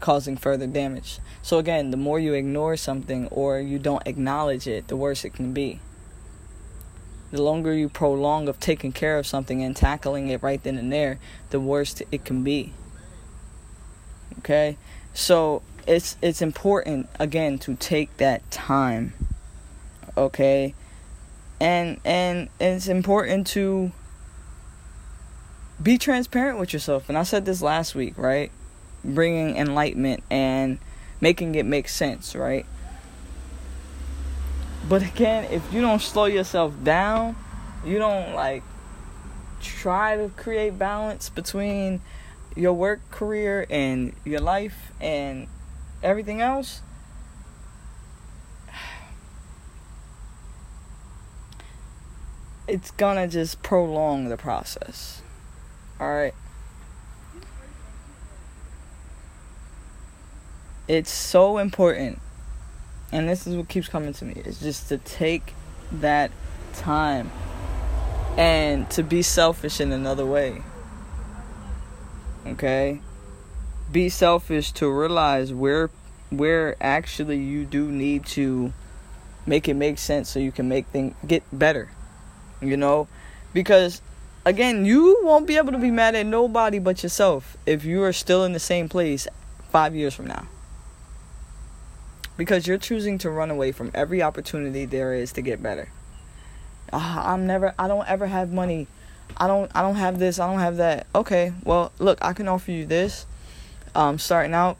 causing 0.00 0.36
further 0.36 0.66
damage. 0.66 1.18
So, 1.42 1.58
again, 1.58 1.90
the 1.90 1.96
more 1.96 2.18
you 2.18 2.34
ignore 2.34 2.76
something 2.76 3.28
or 3.28 3.58
you 3.58 3.78
don't 3.78 4.06
acknowledge 4.06 4.66
it, 4.66 4.88
the 4.88 4.96
worse 4.96 5.24
it 5.24 5.34
can 5.34 5.52
be. 5.52 5.80
The 7.30 7.42
longer 7.42 7.72
you 7.72 7.88
prolong 7.88 8.48
of 8.48 8.60
taking 8.60 8.92
care 8.92 9.18
of 9.18 9.26
something 9.26 9.62
and 9.62 9.74
tackling 9.74 10.28
it 10.28 10.42
right 10.42 10.62
then 10.62 10.78
and 10.78 10.92
there, 10.92 11.18
the 11.50 11.60
worse 11.60 12.00
it 12.10 12.24
can 12.24 12.44
be. 12.44 12.72
Okay? 14.38 14.76
So, 15.12 15.62
it's 15.86 16.16
it's 16.22 16.40
important 16.40 17.08
again 17.20 17.58
to 17.60 17.74
take 17.74 18.16
that 18.16 18.50
time. 18.50 19.12
Okay? 20.16 20.74
And 21.60 22.00
and 22.04 22.48
it's 22.60 22.88
important 22.88 23.46
to 23.48 23.92
be 25.82 25.98
transparent 25.98 26.58
with 26.58 26.72
yourself. 26.72 27.08
And 27.08 27.18
I 27.18 27.22
said 27.22 27.44
this 27.44 27.62
last 27.62 27.94
week, 27.94 28.16
right? 28.16 28.50
Bringing 29.04 29.56
enlightenment 29.56 30.22
and 30.30 30.78
making 31.20 31.54
it 31.54 31.66
make 31.66 31.88
sense, 31.88 32.34
right? 32.34 32.66
But 34.88 35.02
again, 35.02 35.44
if 35.50 35.62
you 35.72 35.80
don't 35.80 36.02
slow 36.02 36.26
yourself 36.26 36.74
down, 36.84 37.36
you 37.84 37.98
don't 37.98 38.34
like 38.34 38.62
try 39.60 40.16
to 40.16 40.28
create 40.36 40.78
balance 40.78 41.28
between 41.30 42.00
your 42.54 42.74
work 42.74 43.00
career 43.10 43.66
and 43.70 44.14
your 44.24 44.40
life 44.40 44.92
and 45.00 45.48
everything 46.02 46.40
else, 46.40 46.82
it's 52.68 52.90
gonna 52.92 53.26
just 53.26 53.62
prolong 53.62 54.28
the 54.28 54.36
process. 54.36 55.22
Alright. 56.04 56.34
It's 60.86 61.10
so 61.10 61.56
important. 61.56 62.20
And 63.10 63.26
this 63.26 63.46
is 63.46 63.56
what 63.56 63.70
keeps 63.70 63.88
coming 63.88 64.12
to 64.12 64.26
me. 64.26 64.34
It's 64.44 64.60
just 64.60 64.90
to 64.90 64.98
take 64.98 65.54
that 65.92 66.30
time 66.74 67.30
and 68.36 68.90
to 68.90 69.02
be 69.02 69.22
selfish 69.22 69.80
in 69.80 69.92
another 69.92 70.26
way. 70.26 70.62
Okay? 72.48 73.00
Be 73.90 74.10
selfish 74.10 74.72
to 74.72 74.90
realize 74.90 75.54
where 75.54 75.88
where 76.28 76.76
actually 76.82 77.38
you 77.38 77.64
do 77.64 77.90
need 77.90 78.26
to 78.26 78.74
make 79.46 79.68
it 79.68 79.74
make 79.74 79.96
sense 79.96 80.28
so 80.28 80.38
you 80.38 80.52
can 80.52 80.68
make 80.68 80.86
things 80.88 81.14
get 81.26 81.44
better. 81.50 81.90
You 82.60 82.76
know? 82.76 83.08
Because 83.54 84.02
again, 84.44 84.84
you 84.84 85.20
won't 85.22 85.46
be 85.46 85.56
able 85.56 85.72
to 85.72 85.78
be 85.78 85.90
mad 85.90 86.14
at 86.14 86.26
nobody 86.26 86.78
but 86.78 87.02
yourself 87.02 87.56
if 87.66 87.84
you 87.84 88.02
are 88.02 88.12
still 88.12 88.44
in 88.44 88.52
the 88.52 88.60
same 88.60 88.88
place 88.88 89.26
five 89.70 89.94
years 89.94 90.14
from 90.14 90.26
now. 90.26 90.46
Because 92.36 92.66
you're 92.66 92.78
choosing 92.78 93.18
to 93.18 93.30
run 93.30 93.50
away 93.50 93.72
from 93.72 93.90
every 93.94 94.22
opportunity 94.22 94.84
there 94.86 95.14
is 95.14 95.32
to 95.32 95.42
get 95.42 95.62
better. 95.62 95.88
Uh, 96.92 97.22
I'm 97.24 97.46
never, 97.46 97.74
I 97.78 97.88
don't 97.88 98.08
ever 98.08 98.26
have 98.26 98.52
money. 98.52 98.88
I 99.36 99.46
don't, 99.46 99.70
I 99.74 99.82
don't 99.82 99.96
have 99.96 100.18
this. 100.18 100.38
I 100.38 100.50
don't 100.50 100.60
have 100.60 100.76
that. 100.76 101.06
Okay, 101.14 101.52
well, 101.64 101.92
look, 101.98 102.18
I 102.22 102.32
can 102.32 102.48
offer 102.48 102.70
you 102.70 102.86
this. 102.86 103.26
Um, 103.94 104.18
starting 104.18 104.54
out, 104.54 104.76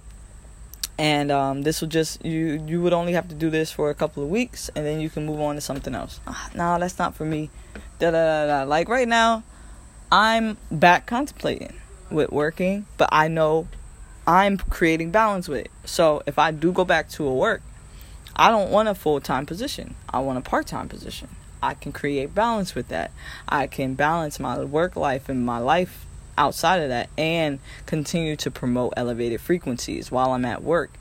and 0.99 1.31
um, 1.31 1.63
this 1.63 1.81
will 1.81 1.89
just 1.89 2.25
you. 2.25 2.63
You 2.67 2.83
would 2.83 2.93
only 2.93 3.13
have 3.13 3.29
to 3.29 3.35
do 3.35 3.49
this 3.49 3.71
for 3.71 3.91
a 3.91 3.95
couple 3.95 4.23
of 4.25 4.29
weeks, 4.29 4.69
and 4.75 4.85
then 4.85 5.01
you 5.01 5.09
can 5.09 5.25
move 5.25 5.41
on 5.41 5.55
to 5.55 5.61
something 5.61 5.95
else. 5.95 6.19
Uh, 6.27 6.35
no, 6.55 6.79
that's 6.81 6.99
not 6.99 7.15
for 7.15 7.25
me. 7.25 7.51
Da 8.01 8.11
da 8.11 8.47
da 8.47 8.47
da. 8.47 8.69
Like 8.69 8.89
right 8.89 9.07
now, 9.07 9.45
I'm 10.17 10.59
back 10.71 11.07
contemplating 11.07 11.75
with 12.09 12.31
working, 12.31 12.87
but 12.99 13.09
I 13.11 13.27
know 13.27 13.67
I'm 14.29 14.59
creating 14.59 15.11
balance 15.11 15.49
with 15.49 15.63
it. 15.63 15.73
So 15.87 16.23
if 16.25 16.39
I 16.39 16.53
do 16.53 16.71
go 16.71 16.85
back 16.85 17.09
to 17.09 17.27
a 17.27 17.35
work, 17.35 17.63
I 18.37 18.49
don't 18.51 18.71
want 18.71 18.89
a 18.89 18.95
full 18.95 19.19
time 19.19 19.45
position. 19.45 19.97
I 20.09 20.21
want 20.21 20.39
a 20.39 20.41
part 20.41 20.69
time 20.69 20.89
position. 20.89 21.31
I 21.61 21.75
can 21.75 21.91
create 21.91 22.33
balance 22.33 22.77
with 22.77 22.87
that. 22.91 23.11
I 23.49 23.67
can 23.67 23.95
balance 23.95 24.39
my 24.39 24.63
work 24.63 24.95
life 24.95 25.29
and 25.29 25.45
my 25.45 25.59
life 25.59 26.07
outside 26.39 26.81
of 26.81 26.91
that 26.91 27.11
and 27.19 27.59
continue 27.87 28.37
to 28.37 28.53
promote 28.53 28.95
elevated 28.97 29.41
frequencies 29.41 30.13
while 30.13 30.31
I'm 30.31 30.45
at 30.45 30.63
work. 30.63 30.93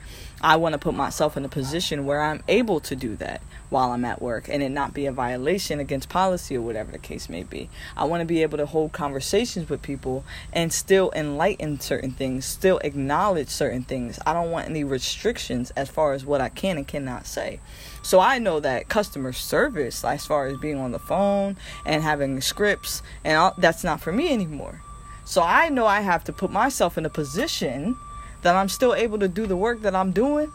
I 0.41 0.55
want 0.55 0.74
to 0.74 0.79
put 0.79 0.96
myself 0.96 1.38
in 1.38 1.46
a 1.46 1.50
position 1.50 2.08
where 2.08 2.24
I'm 2.24 2.43
able 2.48 2.79
to 2.79 2.96
do 2.96 3.15
that 3.17 3.43
while 3.74 3.92
I'm 3.92 4.06
at 4.06 4.22
work 4.22 4.48
and 4.48 4.62
it 4.62 4.70
not 4.70 4.94
be 4.94 5.08
a 5.08 5.12
violation 5.12 5.80
against 5.80 6.08
policy 6.08 6.56
or 6.56 6.62
whatever 6.62 6.92
the 6.92 7.00
case 7.00 7.27
may 7.27 7.42
be. 7.42 7.70
I 7.98 8.03
want 8.06 8.22
to 8.22 8.25
be 8.25 8.44
able 8.44 8.60
to 8.60 8.68
hold 8.68 8.92
conversations 8.92 9.68
with 9.68 9.82
people 9.82 10.24
and 10.53 10.72
still 10.72 11.12
enlighten 11.15 11.80
certain 11.80 12.12
things, 12.12 12.46
still 12.46 12.77
acknowledge 12.84 13.50
certain 13.50 13.84
things. 13.84 14.20
I 14.27 14.34
don't 14.34 14.51
want 14.51 14.70
any 14.70 14.84
restrictions 14.84 15.72
as 15.72 15.89
far 15.89 16.13
as 16.13 16.24
what 16.24 16.39
I 16.39 16.50
can 16.50 16.77
and 16.77 16.88
cannot 16.88 17.25
say. 17.25 17.60
So 18.03 18.20
I 18.20 18.38
know 18.38 18.60
that 18.60 18.89
customer 18.89 19.34
service, 19.34 20.06
as 20.06 20.25
far 20.25 20.46
as 20.46 20.58
being 20.58 20.77
on 20.77 20.92
the 20.92 21.00
phone 21.00 21.58
and 21.84 22.03
having 22.03 22.39
scripts, 22.42 23.01
and 23.25 23.38
all, 23.38 23.56
that's 23.58 23.84
not 23.84 24.01
for 24.01 24.12
me 24.12 24.32
anymore. 24.32 24.82
So 25.25 25.42
I 25.42 25.70
know 25.70 25.88
I 25.88 26.01
have 26.01 26.24
to 26.25 26.34
put 26.34 26.51
myself 26.51 26.96
in 26.98 27.06
a 27.06 27.10
position 27.10 27.98
that 28.44 28.56
I'm 28.56 28.70
still 28.70 28.94
able 28.94 29.18
to 29.18 29.27
do 29.27 29.48
the 29.48 29.58
work 29.58 29.82
that 29.82 29.96
I'm 29.96 30.12
doing 30.12 30.51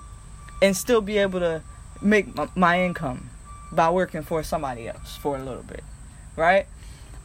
and 0.63 0.77
still 0.77 1.01
be 1.01 1.19
able 1.19 1.41
to 1.41 1.63
make 2.01 2.29
my 2.57 2.85
income 2.85 3.31
by 3.71 3.91
working 3.91 4.23
for 4.23 4.43
somebody 4.43 4.89
else 4.89 5.17
for 5.17 5.37
a 5.37 5.43
little 5.43 5.63
bit, 5.63 5.85
right? 6.37 6.67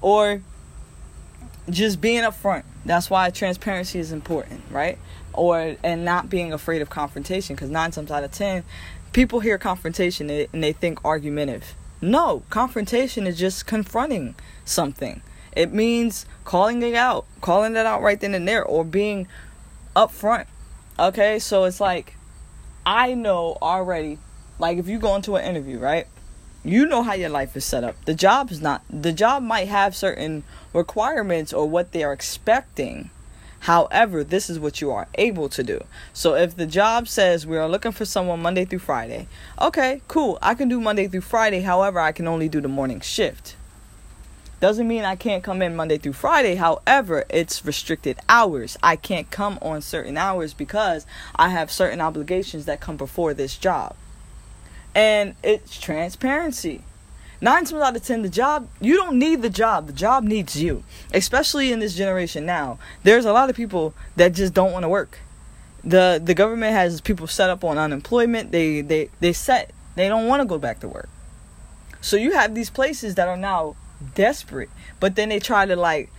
Or 0.02 0.42
just 1.70 2.02
being 2.02 2.24
upfront. 2.24 2.64
That's 2.86 3.10
why 3.10 3.30
transparency 3.30 4.00
is 4.00 4.12
important, 4.12 4.62
right? 4.70 4.98
Or 5.32 5.76
and 5.84 6.04
not 6.04 6.30
being 6.30 6.52
afraid 6.52 6.82
of 6.82 6.90
confrontation 6.90 7.56
because 7.56 7.70
nine 7.70 7.92
times 7.92 8.12
out 8.12 8.24
of 8.24 8.32
ten, 8.32 8.64
people 9.14 9.40
hear 9.40 9.58
confrontation 9.58 10.30
and 10.30 10.64
they 10.64 10.74
think 10.74 11.04
argumentative. 11.06 11.76
No, 12.02 12.44
confrontation 12.50 13.26
is 13.26 13.40
just 13.40 13.66
confronting 13.66 14.36
something. 14.66 15.22
It 15.56 15.72
means 15.72 16.26
calling 16.44 16.82
it 16.82 16.96
out, 16.96 17.26
calling 17.40 17.76
it 17.76 17.86
out 17.86 18.02
right 18.02 18.20
then 18.20 18.36
and 18.36 18.48
there, 18.48 18.66
or 18.66 18.84
being 18.84 19.28
upfront. 19.96 20.48
Okay, 21.00 21.40
so 21.40 21.64
it's 21.64 21.80
like 21.80 22.16
I 22.86 23.14
know 23.14 23.58
already 23.62 24.18
like 24.64 24.78
if 24.78 24.88
you 24.88 24.98
go 24.98 25.14
into 25.18 25.36
an 25.36 25.44
interview, 25.44 25.78
right? 25.78 26.08
You 26.64 26.86
know 26.86 27.04
how 27.04 27.16
your 27.16 27.28
life 27.28 27.58
is 27.58 27.66
set 27.66 27.84
up. 27.84 27.98
The 28.06 28.14
job 28.14 28.50
is 28.50 28.62
not 28.62 28.82
the 28.90 29.12
job 29.12 29.44
might 29.44 29.68
have 29.68 29.94
certain 29.94 30.44
requirements 30.72 31.52
or 31.52 31.68
what 31.68 31.92
they 31.92 32.02
are 32.02 32.14
expecting. 32.14 33.10
However, 33.60 34.24
this 34.24 34.50
is 34.50 34.62
what 34.62 34.80
you 34.80 34.90
are 34.92 35.10
able 35.16 35.50
to 35.50 35.64
do. 35.64 35.84
So 36.14 36.36
if 36.36 36.56
the 36.56 36.66
job 36.66 37.10
says 37.10 37.46
we 37.46 37.58
are 37.58 37.68
looking 37.68 37.92
for 37.92 38.06
someone 38.06 38.42
Monday 38.42 38.64
through 38.64 38.80
Friday, 38.80 39.28
okay, 39.60 40.02
cool. 40.08 40.40
I 40.42 40.54
can 40.54 40.70
do 40.70 40.80
Monday 40.80 41.10
through 41.10 41.28
Friday. 41.36 41.60
However, 41.60 42.00
I 42.00 42.14
can 42.14 42.26
only 42.30 42.48
do 42.48 42.62
the 42.62 42.70
morning 42.70 43.02
shift. 43.02 43.58
Doesn't 44.62 44.88
mean 44.88 45.04
I 45.04 45.18
can't 45.18 45.44
come 45.44 45.62
in 45.62 45.76
Monday 45.76 45.98
through 45.98 46.14
Friday. 46.14 46.56
However, 46.56 47.26
it's 47.30 47.66
restricted 47.66 48.18
hours. 48.30 48.78
I 48.82 48.96
can't 48.96 49.30
come 49.30 49.60
on 49.62 49.82
certain 49.82 50.16
hours 50.16 50.54
because 50.54 51.06
I 51.36 51.50
have 51.50 51.70
certain 51.70 52.00
obligations 52.00 52.64
that 52.64 52.80
come 52.80 52.96
before 52.96 53.34
this 53.34 53.58
job 53.58 53.98
and 54.96 55.36
it's 55.44 55.80
transparency. 55.80 56.84
Nine 57.42 57.66
times 57.66 57.84
out 57.84 57.96
of 57.96 58.04
ten, 58.04 58.22
the 58.22 58.30
job, 58.30 58.70
you 58.80 58.96
don't 58.96 59.20
need 59.20 59.42
the 59.42 59.50
job. 59.50 59.88
The 59.88 59.94
job 59.94 60.24
needs 60.24 60.62
you. 60.62 60.84
Especially 61.14 61.74
in 61.74 61.80
this 61.80 61.94
generation 61.94 62.46
now. 62.46 62.80
There's 63.04 63.26
a 63.26 63.34
lot 63.34 63.50
of 63.50 63.56
people 63.56 63.94
that 64.16 64.34
just 64.34 64.54
don't 64.54 64.72
want 64.72 64.84
to 64.84 64.90
work. 64.90 65.20
The 65.84 66.22
the 66.24 66.34
government 66.34 66.72
has 66.72 67.02
people 67.02 67.28
set 67.28 67.50
up 67.50 67.64
on 67.66 67.78
unemployment. 67.78 68.52
They 68.54 68.80
they, 68.80 69.10
they 69.20 69.34
set 69.34 69.72
they 69.96 70.08
don't 70.08 70.28
want 70.28 70.42
to 70.42 70.46
go 70.46 70.58
back 70.58 70.80
to 70.80 70.88
work. 70.88 71.10
So 72.00 72.16
you 72.16 72.32
have 72.32 72.56
these 72.56 72.70
places 72.70 73.16
that 73.16 73.28
are 73.28 73.38
now 73.38 73.76
desperate, 74.16 74.70
but 75.00 75.16
then 75.16 75.30
they 75.30 75.40
try 75.40 75.66
to 75.66 75.76
like 75.76 76.10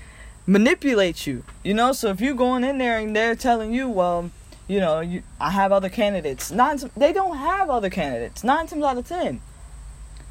manipulate 0.47 1.27
you. 1.27 1.45
You 1.63 1.73
know, 1.73 1.93
so 1.93 2.11
if 2.11 2.21
you're 2.21 2.35
going 2.35 2.65
in 2.65 2.79
there 2.79 2.99
and 2.99 3.17
they're 3.17 3.35
telling 3.35 3.73
you, 3.73 3.89
well, 3.89 4.31
you 4.67 4.81
know, 4.81 5.01
you, 5.01 5.23
I 5.41 5.51
have 5.51 5.73
other 5.73 5.89
candidates. 5.89 6.51
Nine, 6.51 6.79
they 6.97 7.13
don't 7.13 7.37
have 7.37 7.69
other 7.69 7.91
candidates. 7.91 8.43
Nine 8.43 8.67
times 8.67 8.85
out 8.85 8.97
of 8.97 9.07
ten, 9.07 9.41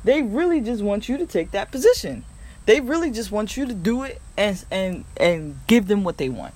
they 0.03 0.21
really 0.21 0.59
just 0.59 0.81
want 0.81 1.07
you 1.07 1.17
to 1.17 1.25
take 1.25 1.51
that 1.51 1.71
position. 1.71 2.25
They 2.65 2.79
really 2.79 3.11
just 3.11 3.31
want 3.31 3.57
you 3.57 3.65
to 3.65 3.73
do 3.73 4.03
it 4.03 4.21
and 4.37 4.63
and 4.71 5.05
and 5.17 5.59
give 5.67 5.87
them 5.87 6.03
what 6.03 6.17
they 6.17 6.29
want, 6.29 6.53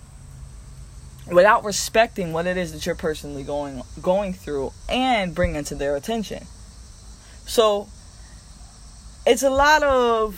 without 1.31 1.63
respecting 1.63 2.33
what 2.33 2.47
it 2.47 2.57
is 2.57 2.73
that 2.73 2.85
you're 2.85 2.95
personally 2.95 3.43
going 3.43 3.83
going 4.01 4.33
through 4.33 4.71
and 4.89 5.35
bringing 5.35 5.63
to 5.65 5.75
their 5.75 5.95
attention. 5.95 6.45
So, 7.45 7.87
it's 9.25 9.43
a 9.43 9.49
lot 9.49 9.83
of 9.83 10.35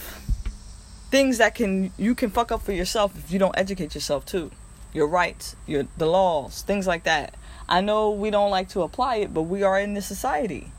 things 1.09 1.37
that 1.37 1.55
can 1.55 1.91
you 1.97 2.15
can 2.15 2.29
fuck 2.29 2.51
up 2.51 2.61
for 2.61 2.73
yourself 2.73 3.17
if 3.17 3.31
you 3.31 3.39
don't 3.39 3.57
educate 3.57 3.95
yourself 3.95 4.25
too 4.25 4.51
your 4.93 5.07
rights 5.07 5.55
your 5.67 5.87
the 5.97 6.05
laws 6.05 6.61
things 6.63 6.87
like 6.87 7.03
that. 7.03 7.35
I 7.67 7.81
know 7.81 8.11
we 8.11 8.31
don't 8.31 8.51
like 8.51 8.69
to 8.69 8.81
apply 8.81 9.17
it 9.17 9.33
but 9.33 9.43
we 9.43 9.63
are 9.63 9.79
in 9.79 9.93
this 9.93 10.05
society. 10.05 10.71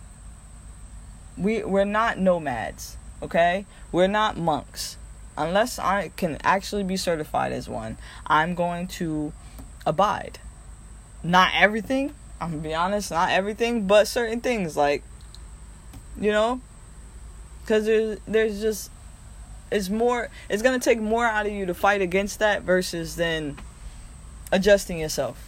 We 1.37 1.63
we're 1.63 1.85
not 1.85 2.19
nomads 2.19 2.97
okay? 3.23 3.67
We're 3.93 4.07
not 4.07 4.37
monks. 4.37 4.97
Unless 5.37 5.79
i 5.79 6.09
can 6.17 6.39
actually 6.43 6.83
be 6.83 6.97
certified 6.97 7.53
as 7.53 7.69
one 7.69 7.97
i'm 8.27 8.55
going 8.55 8.89
to 8.89 9.33
abide. 9.87 10.39
Not 11.23 11.53
everything 11.55 12.15
i'm 12.41 12.51
gonna 12.51 12.63
be 12.63 12.75
honest 12.75 13.11
not 13.11 13.31
everything 13.31 13.87
but 13.87 14.09
certain 14.09 14.41
things 14.41 14.77
like 14.77 15.03
you 16.21 16.31
know? 16.31 16.61
Because 17.63 17.87
there's 17.87 18.19
there's 18.27 18.61
just 18.61 18.91
it's 19.71 19.89
more 19.89 20.29
it's 20.49 20.63
gonna 20.63 20.79
take 20.79 21.01
more 21.01 21.25
out 21.25 21.47
of 21.47 21.53
you 21.53 21.67
to 21.67 21.75
fight 21.75 22.03
against 22.03 22.41
that 22.41 22.63
versus 22.63 23.17
then 23.17 23.57
adjusting 24.53 24.99
yourself. 24.99 25.47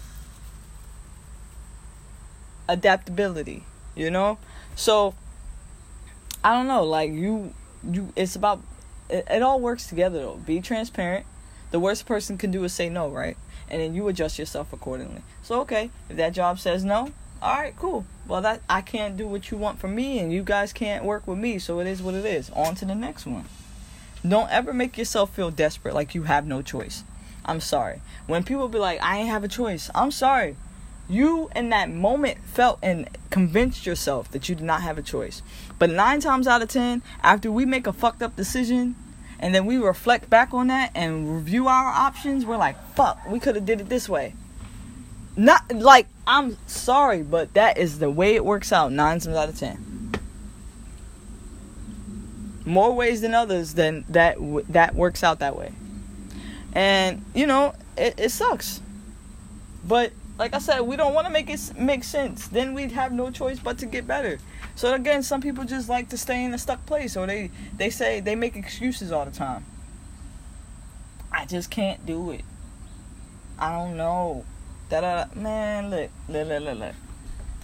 Adaptability 2.69 3.65
you 3.95 4.11
know? 4.11 4.39
So 4.75 5.15
i 6.45 6.53
don't 6.53 6.67
know 6.67 6.83
like 6.83 7.13
you 7.13 7.55
you 7.89 8.13
it's 8.17 8.35
about 8.35 8.61
it, 9.09 9.25
it 9.31 9.43
all 9.43 9.61
works 9.61 9.87
together 9.87 10.19
though. 10.21 10.41
Be 10.47 10.61
transparent. 10.61 11.27
The 11.71 11.79
worst 11.79 12.07
person 12.07 12.37
can 12.39 12.51
do 12.51 12.65
is 12.65 12.73
say 12.73 12.89
no 12.89 13.09
right? 13.09 13.37
And 13.69 13.81
then 13.81 13.95
you 13.95 14.09
adjust 14.09 14.39
yourself 14.39 14.73
accordingly. 14.73 15.23
So 15.43 15.61
okay 15.61 15.91
if 16.09 16.17
that 16.17 16.33
job 16.33 16.59
says 16.59 16.85
no 16.85 17.13
all 17.41 17.55
right 17.55 17.75
cool. 17.77 18.07
Well 18.27 18.43
that 18.43 18.63
i 18.69 18.81
can't 18.81 19.17
do 19.17 19.27
what 19.27 19.51
you 19.51 19.57
want 19.57 19.79
from 19.79 19.95
me 19.95 20.19
and 20.19 20.33
you 20.33 20.43
guys 20.43 20.73
can't 20.73 21.05
work 21.05 21.27
with 21.27 21.39
me 21.39 21.59
so 21.59 21.81
it 21.81 21.87
is 21.87 22.03
what 22.03 22.15
it 22.15 22.25
is. 22.25 22.51
On 22.51 22.75
to 22.77 22.85
the 22.85 22.95
next 22.95 23.27
one. 23.27 23.45
Don't 24.27 24.51
ever 24.51 24.73
make 24.73 24.97
yourself 24.97 25.35
feel 25.35 25.51
desperate 25.51 25.95
like 25.95 26.15
you 26.15 26.23
have 26.23 26.47
no 26.47 26.63
choice. 26.63 27.03
I'm 27.45 27.61
sorry. 27.61 28.01
When 28.27 28.45
people 28.45 28.69
be 28.69 28.79
like, 28.79 29.03
I 29.03 29.19
ain't 29.19 29.29
have 29.29 29.45
a 29.45 29.49
choice, 29.49 29.91
I'm 29.95 30.11
sorry. 30.11 30.57
You 31.09 31.51
in 31.55 31.71
that 31.71 31.91
moment 31.91 32.39
felt 32.45 32.79
and 32.83 33.09
convinced 33.31 33.85
yourself 33.85 34.31
that 34.31 34.49
you 34.49 34.55
did 34.55 34.65
not 34.65 34.83
have 34.83 34.99
a 34.99 35.03
choice. 35.03 35.43
But 35.79 35.91
nine 35.91 36.21
times 36.21 36.47
out 36.47 36.63
of 36.63 36.69
ten, 36.69 37.03
after 37.23 37.51
we 37.51 37.67
make 37.67 37.87
a 37.87 37.93
fucked 37.93 38.23
up 38.23 38.37
decision 38.37 38.95
and 39.39 39.55
then 39.55 39.67
we 39.67 39.77
reflect 39.77 40.31
back 40.31 40.55
on 40.55 40.69
that 40.69 40.93
and 40.95 41.35
review 41.35 41.67
our 41.67 41.87
options, 41.87 42.47
we're 42.47 42.57
like, 42.57 42.77
fuck, 42.95 43.19
we 43.29 43.41
could 43.41 43.57
have 43.57 43.67
did 43.67 43.81
it 43.81 43.89
this 43.89 44.09
way. 44.09 44.35
Not 45.37 45.73
like 45.75 46.07
I'm 46.27 46.57
sorry, 46.69 47.23
but 47.23 47.55
that 47.55 47.79
is 47.79 47.99
the 47.99 48.11
way 48.11 48.37
it 48.37 48.45
works 48.45 48.73
out 48.73 48.93
nine 48.93 49.19
times 49.19 49.37
out 49.37 49.49
of 49.49 49.59
ten 49.59 49.93
more 52.65 52.93
ways 52.95 53.21
than 53.21 53.35
others 53.35 53.75
then 53.75 54.05
that 54.09 54.37
that 54.69 54.95
works 54.95 55.23
out 55.25 55.41
that 55.41 55.57
way 55.57 55.73
and 56.73 57.25
you 57.35 57.47
know 57.47 57.75
it, 57.97 58.19
it 58.19 58.31
sucks. 58.31 58.81
But 59.85 60.13
like 60.39 60.55
i 60.55 60.59
said 60.59 60.81
we 60.81 60.97
don't 60.97 61.15
want 61.15 61.27
to 61.27 61.33
make 61.33 61.51
it 61.51 61.73
make 61.77 62.05
sense. 62.05 62.49
Then 62.49 62.75
we'd 62.75 62.93
have 62.93 63.13
no 63.13 63.31
choice 63.31 63.59
but 63.59 63.79
to 63.79 63.87
get 63.87 64.07
better. 64.07 64.39
So 64.75 64.95
again 64.95 65.23
some 65.23 65.41
people 65.41 65.65
just 65.65 65.89
like 65.89 66.09
to 66.11 66.19
stay 66.19 66.45
in 66.45 66.55
a 66.55 66.59
stuck 66.59 66.85
place 66.87 67.17
or 67.17 67.27
they 67.27 67.51
they 67.77 67.91
say 67.91 68.21
they 68.21 68.35
make 68.35 68.57
excuses 68.57 69.13
all 69.13 69.25
the 69.25 69.31
time. 69.31 69.65
I 71.31 71.47
just 71.47 71.71
can't 71.71 72.05
do 72.05 72.31
it. 72.31 72.45
I 73.59 73.77
don't 73.79 73.97
know. 73.97 74.45
That 74.89 75.37
man 75.37 75.91
look 75.91 76.11
look 76.29 76.49
look 76.49 76.63
look, 76.63 76.79
look. 76.79 76.95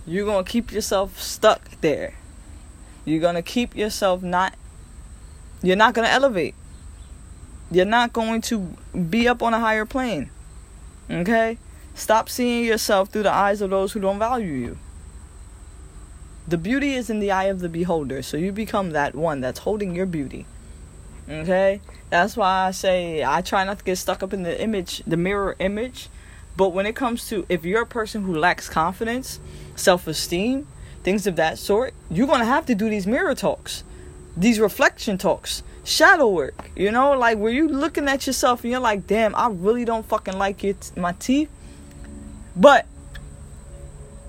you're 0.06 0.26
gonna 0.26 0.44
keep 0.44 0.72
yourself 0.72 1.20
stuck 1.20 1.80
there. 1.80 2.14
You're 3.04 3.20
gonna 3.20 3.42
keep 3.42 3.76
yourself 3.76 4.22
not 4.22 4.54
you're 5.62 5.76
not 5.76 5.94
to 5.94 6.12
elevate. 6.12 6.54
You're 7.70 7.84
not 7.84 8.12
going 8.12 8.40
to 8.42 8.76
be 9.10 9.28
up 9.28 9.42
on 9.42 9.54
a 9.54 9.60
higher 9.60 9.84
plane. 9.84 10.30
Okay? 11.10 11.58
Stop 11.94 12.28
seeing 12.28 12.64
yourself 12.64 13.10
through 13.10 13.24
the 13.24 13.32
eyes 13.32 13.60
of 13.60 13.70
those 13.70 13.92
who 13.92 14.00
don't 14.00 14.18
value 14.18 14.52
you. 14.52 14.78
The 16.46 16.58
beauty 16.58 16.94
is 16.94 17.10
in 17.10 17.20
the 17.20 17.30
eye 17.30 17.44
of 17.44 17.60
the 17.60 17.68
beholder, 17.68 18.22
so 18.22 18.36
you 18.36 18.52
become 18.52 18.90
that 18.90 19.14
one 19.14 19.40
that's 19.40 19.60
holding 19.60 19.94
your 19.94 20.06
beauty. 20.06 20.46
Okay? 21.28 21.80
That's 22.08 22.36
why 22.36 22.68
I 22.68 22.70
say 22.70 23.22
I 23.22 23.42
try 23.42 23.64
not 23.64 23.80
to 23.80 23.84
get 23.84 23.96
stuck 23.96 24.22
up 24.22 24.32
in 24.32 24.44
the 24.44 24.60
image, 24.60 25.02
the 25.06 25.18
mirror 25.18 25.56
image. 25.58 26.08
But 26.56 26.70
when 26.70 26.86
it 26.86 26.96
comes 26.96 27.28
to 27.28 27.44
if 27.48 27.64
you're 27.64 27.82
a 27.82 27.86
person 27.86 28.22
who 28.22 28.34
lacks 28.34 28.68
confidence, 28.68 29.40
self 29.76 30.06
esteem, 30.06 30.66
things 31.02 31.26
of 31.26 31.36
that 31.36 31.58
sort, 31.58 31.92
you're 32.10 32.26
going 32.26 32.40
to 32.40 32.46
have 32.46 32.64
to 32.66 32.74
do 32.74 32.88
these 32.88 33.06
mirror 33.06 33.34
talks 33.34 33.84
these 34.38 34.60
reflection 34.60 35.18
talks, 35.18 35.62
shadow 35.88 36.28
work. 36.28 36.70
You 36.76 36.92
know, 36.92 37.12
like 37.12 37.38
where 37.38 37.52
you 37.52 37.68
looking 37.68 38.08
at 38.08 38.26
yourself 38.26 38.62
and 38.62 38.70
you're 38.70 38.80
like, 38.80 39.06
damn, 39.06 39.34
I 39.34 39.48
really 39.48 39.84
don't 39.84 40.06
fucking 40.06 40.38
like 40.38 40.62
it, 40.64 40.92
my 40.96 41.12
teeth, 41.12 41.50
but 42.54 42.86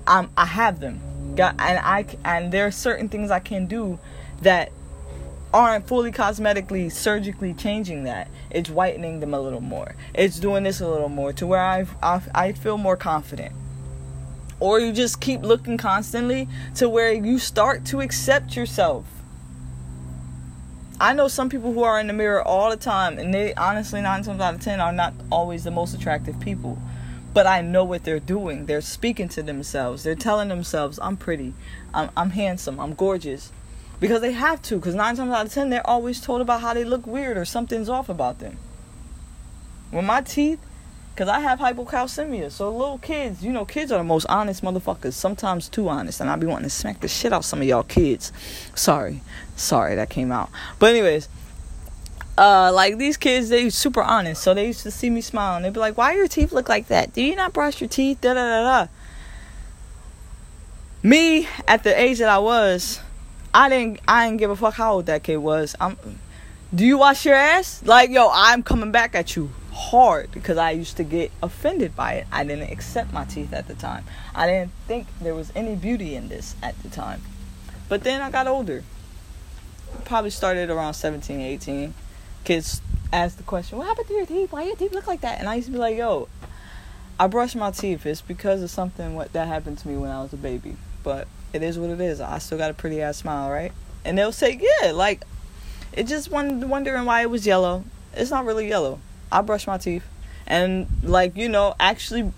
I'm 0.08 0.30
I 0.38 0.46
have 0.46 0.80
them. 0.80 1.02
Got 1.36 1.56
and 1.60 1.80
I 1.80 2.06
and 2.26 2.52
there 2.52 2.66
are 2.66 2.72
certain 2.72 3.10
things 3.10 3.30
I 3.30 3.40
can 3.40 3.68
do 3.68 4.00
that 4.42 4.72
aren't 5.54 5.88
fully 5.88 6.12
cosmetically 6.12 6.92
surgically 6.92 7.54
changing 7.54 8.04
that. 8.06 8.30
It's 8.50 8.70
whitening 8.70 9.20
them 9.20 9.34
a 9.34 9.40
little 9.40 9.62
more. 9.62 9.96
It's 10.14 10.40
doing 10.40 10.64
this 10.64 10.80
a 10.80 10.88
little 10.88 11.10
more 11.10 11.34
to 11.34 11.46
where 11.46 11.62
I, 11.62 11.86
I 12.02 12.22
i 12.34 12.52
feel 12.54 12.78
more 12.78 12.98
confident. 12.98 13.54
Or 14.60 14.80
you 14.80 14.92
just 14.92 15.22
keep 15.22 15.42
looking 15.42 15.78
constantly 15.78 16.48
to 16.76 16.90
where 16.90 17.14
you 17.14 17.40
start 17.40 17.86
to 17.86 18.02
accept 18.02 18.56
yourself 18.56 19.06
I 21.02 21.14
know 21.14 21.30
some 21.30 21.50
people 21.50 21.72
who 21.72 21.84
are 21.84 21.98
in 22.00 22.08
the 22.08 22.14
mirror 22.14 22.46
all 22.46 22.70
the 22.70 22.76
time, 22.76 23.18
and 23.20 23.34
they 23.34 23.54
honestly, 23.54 24.02
nine 24.02 24.24
times 24.24 24.42
out 24.42 24.56
of 24.56 24.62
ten, 24.62 24.82
are 24.82 24.92
not 24.92 25.14
always 25.32 25.64
the 25.64 25.72
most 25.72 25.94
attractive 25.94 26.40
people. 26.42 26.78
But 27.34 27.48
I 27.48 27.62
know 27.62 27.86
what 27.86 28.04
they're 28.04 28.20
doing. 28.20 28.66
They're 28.66 28.82
speaking 28.82 29.30
to 29.30 29.44
themselves. 29.44 30.04
They're 30.04 30.16
telling 30.16 30.50
themselves, 30.50 31.00
I'm 31.02 31.16
pretty, 31.16 31.54
I'm, 31.94 32.10
I'm 32.18 32.32
handsome, 32.32 32.80
I'm 32.80 32.96
gorgeous. 32.96 33.54
Because 34.00 34.22
they 34.22 34.34
have 34.34 34.62
to, 34.64 34.76
because 34.76 34.96
nine 34.96 35.16
times 35.16 35.32
out 35.32 35.46
of 35.46 35.54
ten, 35.54 35.70
they're 35.70 35.88
always 35.88 36.20
told 36.20 36.42
about 36.42 36.62
how 36.62 36.74
they 36.74 36.84
look 36.84 37.08
weird 37.08 37.38
or 37.38 37.46
something's 37.46 37.88
off 37.88 38.10
about 38.10 38.40
them. 38.40 38.58
When 39.92 40.06
my 40.06 40.22
teeth, 40.22 40.60
because 41.20 41.28
I 41.28 41.42
have 41.42 41.60
hypocalcemia. 41.60 42.50
So 42.50 42.72
little 42.72 42.98
kids, 42.98 43.44
you 43.44 43.52
know, 43.52 43.66
kids 43.66 43.92
are 43.92 43.98
the 43.98 44.06
most 44.06 44.26
honest 44.28 44.64
motherfuckers. 44.64 45.12
Sometimes 45.12 45.68
too 45.68 45.90
honest. 45.90 46.22
And 46.22 46.30
I 46.30 46.38
be 46.38 46.48
wanting 46.48 46.64
to 46.64 46.70
smack 46.70 47.02
the 47.02 47.10
shit 47.10 47.34
out 47.34 47.44
some 47.44 47.62
of 47.62 47.68
y'all 47.68 47.84
kids. 47.84 48.32
Sorry. 48.74 49.20
Sorry 49.58 49.96
that 49.96 50.10
came 50.10 50.32
out. 50.32 50.50
But 50.80 50.92
anyways, 50.92 51.28
uh, 52.38 52.72
like 52.74 52.98
these 52.98 53.18
kids, 53.18 53.50
they 53.50 53.70
super 53.70 54.02
honest. 54.02 54.42
So 54.42 54.54
they 54.54 54.68
used 54.68 54.84
to 54.84 54.92
see 54.92 55.10
me 55.10 55.20
smile 55.20 55.58
and 55.58 55.66
they'd 55.66 55.74
be 55.74 55.82
like, 55.82 55.98
"Why 55.98 56.14
your 56.14 56.30
teeth 56.30 56.54
look 56.54 56.70
like 56.70 56.88
that? 56.88 57.12
Do 57.12 57.22
you 57.22 57.36
not 57.36 57.52
brush 57.52 57.82
your 57.82 57.90
teeth?" 57.90 58.22
Da 58.22 58.34
da 58.34 58.46
da 58.46 58.86
da. 58.86 58.92
Me 61.04 61.50
at 61.68 61.84
the 61.84 62.02
age 62.02 62.20
that 62.20 62.30
I 62.30 62.40
was, 62.40 63.02
I 63.54 63.68
didn't 63.68 64.00
I 64.08 64.26
didn't 64.26 64.40
give 64.40 64.52
a 64.52 64.56
fuck 64.56 64.76
how 64.76 64.94
old 64.94 65.08
that 65.08 65.24
kid 65.24 65.36
was. 65.36 65.76
I'm. 65.82 65.98
Do 66.74 66.86
you 66.86 66.98
wash 66.98 67.26
your 67.26 67.36
ass? 67.36 67.82
Like 67.84 68.10
yo, 68.10 68.30
I'm 68.32 68.64
coming 68.64 68.94
back 68.94 69.16
at 69.16 69.36
you 69.36 69.52
hard 69.80 70.30
because 70.32 70.58
I 70.58 70.72
used 70.72 70.98
to 70.98 71.04
get 71.04 71.32
offended 71.42 71.96
by 71.96 72.14
it. 72.14 72.28
I 72.32 72.44
didn't 72.44 72.70
accept 72.70 73.14
my 73.14 73.24
teeth 73.24 73.54
at 73.54 73.68
the 73.68 73.74
time. 73.74 74.04
I 74.36 74.46
didn't 74.46 74.72
think 74.88 75.08
there 75.22 75.34
was 75.34 75.52
any 75.56 75.76
beauty 75.76 76.16
in 76.16 76.28
this 76.28 76.56
at 76.62 76.78
the 76.84 76.90
time. 76.90 77.22
But 77.88 78.04
then 78.04 78.22
I 78.22 78.30
got 78.30 78.46
older. 78.46 78.84
Probably 80.06 80.30
started 80.30 80.70
around 80.70 80.94
17, 80.94 81.40
18. 81.40 81.94
Kids 82.44 82.82
asked 83.14 83.38
the 83.38 83.44
question, 83.44 83.78
What 83.78 83.88
happened 83.88 84.08
to 84.10 84.14
your 84.14 84.26
teeth? 84.26 84.52
Why 84.52 84.64
your 84.64 84.76
teeth 84.76 84.94
look 84.94 85.08
like 85.08 85.22
that? 85.22 85.40
And 85.40 85.48
I 85.48 85.56
used 85.56 85.68
to 85.68 85.72
be 85.72 85.80
like, 85.80 85.98
Yo, 85.98 86.28
I 87.18 87.28
brush 87.28 87.56
my 87.56 87.72
teeth. 87.72 88.06
It's 88.06 88.22
because 88.22 88.62
of 88.62 88.70
something 88.70 89.16
what 89.16 89.34
that 89.34 89.48
happened 89.48 89.78
to 89.80 89.88
me 89.88 89.98
when 89.98 90.12
I 90.12 90.22
was 90.22 90.34
a 90.34 90.38
baby. 90.38 90.76
But 91.04 91.28
it 91.54 91.64
is 91.64 91.80
what 91.80 91.90
it 91.90 92.02
is. 92.02 92.20
I 92.22 92.38
still 92.40 92.58
got 92.58 92.70
a 92.70 92.76
pretty 92.76 93.02
ass 93.02 93.18
smile, 93.18 93.50
right? 93.50 93.72
And 94.04 94.18
they'll 94.18 94.34
say, 94.34 94.60
Yeah, 94.62 94.92
like 94.92 95.24
It 95.94 96.04
just 96.04 96.30
wondering 96.30 97.06
why 97.06 97.22
it 97.22 97.30
was 97.30 97.48
yellow. 97.48 97.86
It's 98.14 98.30
not 98.30 98.46
really 98.46 98.68
yellow. 98.68 99.00
I 99.32 99.42
brush 99.42 99.68
my 99.68 99.78
teeth. 99.78 100.04
And, 100.48 100.88
like, 101.04 101.36
you 101.36 101.48
know, 101.48 101.76
actually 101.80 102.32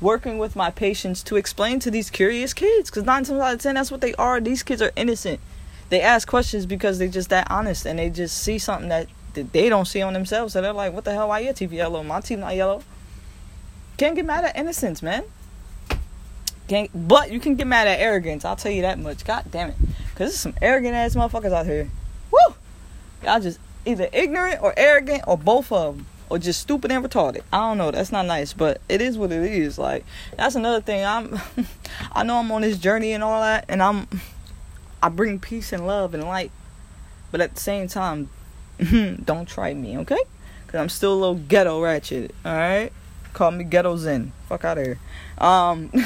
working 0.00 0.38
with 0.38 0.56
my 0.56 0.70
patience 0.70 1.22
to 1.24 1.36
explain 1.36 1.78
to 1.80 1.90
these 1.90 2.08
curious 2.10 2.54
kids. 2.54 2.90
Because 2.90 3.04
nine 3.04 3.24
times 3.24 3.40
out 3.40 3.54
of 3.54 3.60
ten, 3.60 3.74
that's 3.74 3.90
what 3.90 4.00
they 4.00 4.14
are. 4.14 4.40
These 4.40 4.62
kids 4.62 4.80
are 4.80 4.92
innocent. 4.96 5.40
They 5.90 6.00
ask 6.00 6.26
questions 6.26 6.66
because 6.66 6.98
they're 6.98 7.08
just 7.08 7.30
that 7.30 7.50
honest 7.50 7.84
and 7.84 7.98
they 7.98 8.10
just 8.10 8.38
see 8.38 8.58
something 8.58 8.88
that, 8.88 9.08
they 9.34 9.68
don't 9.68 9.86
see 9.86 10.02
on 10.02 10.12
themselves. 10.12 10.52
So 10.54 10.62
they're 10.62 10.72
like, 10.72 10.92
what 10.92 11.04
the 11.04 11.12
hell, 11.12 11.28
why 11.28 11.40
your 11.40 11.52
teeth 11.52 11.72
yellow? 11.72 12.02
My 12.02 12.20
teeth 12.20 12.38
not 12.38 12.56
yellow. 12.56 12.82
Can't 13.96 14.14
get 14.16 14.24
mad 14.24 14.44
at 14.44 14.56
innocence, 14.56 15.02
man. 15.02 15.24
Can't, 16.68 16.90
but 16.94 17.30
you 17.30 17.38
can 17.38 17.56
get 17.56 17.66
mad 17.66 17.86
at 17.86 18.00
arrogance. 18.00 18.44
I'll 18.44 18.56
tell 18.56 18.72
you 18.72 18.82
that 18.82 18.98
much. 18.98 19.24
God 19.24 19.44
damn 19.50 19.70
it. 19.70 19.76
Because 19.78 20.30
there's 20.30 20.40
some 20.40 20.54
arrogant 20.62 20.94
ass 20.94 21.14
motherfuckers 21.14 21.52
out 21.52 21.66
here. 21.66 21.90
Woo! 22.30 22.54
Y'all 23.22 23.40
just 23.40 23.58
either 23.84 24.08
ignorant 24.12 24.62
or 24.62 24.72
arrogant 24.76 25.24
or 25.26 25.36
both 25.36 25.70
of 25.72 25.96
them. 25.96 26.06
Or 26.30 26.38
just 26.38 26.60
stupid 26.60 26.92
and 26.92 27.04
retarded. 27.04 27.42
I 27.52 27.58
don't 27.58 27.76
know. 27.76 27.90
That's 27.90 28.12
not 28.12 28.24
nice, 28.24 28.52
but 28.52 28.80
it 28.88 29.02
is 29.02 29.18
what 29.18 29.32
it 29.32 29.42
is. 29.42 29.78
Like 29.78 30.04
that's 30.36 30.54
another 30.54 30.80
thing. 30.80 31.04
I'm, 31.04 31.38
I 32.12 32.22
know 32.22 32.38
I'm 32.38 32.50
on 32.52 32.62
this 32.62 32.78
journey 32.78 33.12
and 33.12 33.22
all 33.24 33.40
that, 33.40 33.64
and 33.68 33.82
I'm, 33.82 34.06
I 35.02 35.08
bring 35.08 35.40
peace 35.40 35.72
and 35.72 35.86
love 35.86 36.14
and 36.14 36.22
light, 36.22 36.52
but 37.32 37.40
at 37.40 37.54
the 37.54 37.60
same 37.60 37.88
time, 37.88 38.30
don't 39.24 39.48
try 39.48 39.74
me, 39.74 39.98
okay? 39.98 40.22
Cause 40.68 40.80
I'm 40.80 40.88
still 40.88 41.14
a 41.14 41.18
little 41.18 41.34
ghetto 41.34 41.82
ratchet. 41.82 42.32
All 42.44 42.54
right, 42.54 42.92
call 43.32 43.50
me 43.50 43.64
ghetto 43.64 43.96
zen. 43.96 44.32
Fuck 44.48 44.64
out 44.64 44.78
of 44.78 44.84
here. 44.84 44.98
Um. 45.38 45.90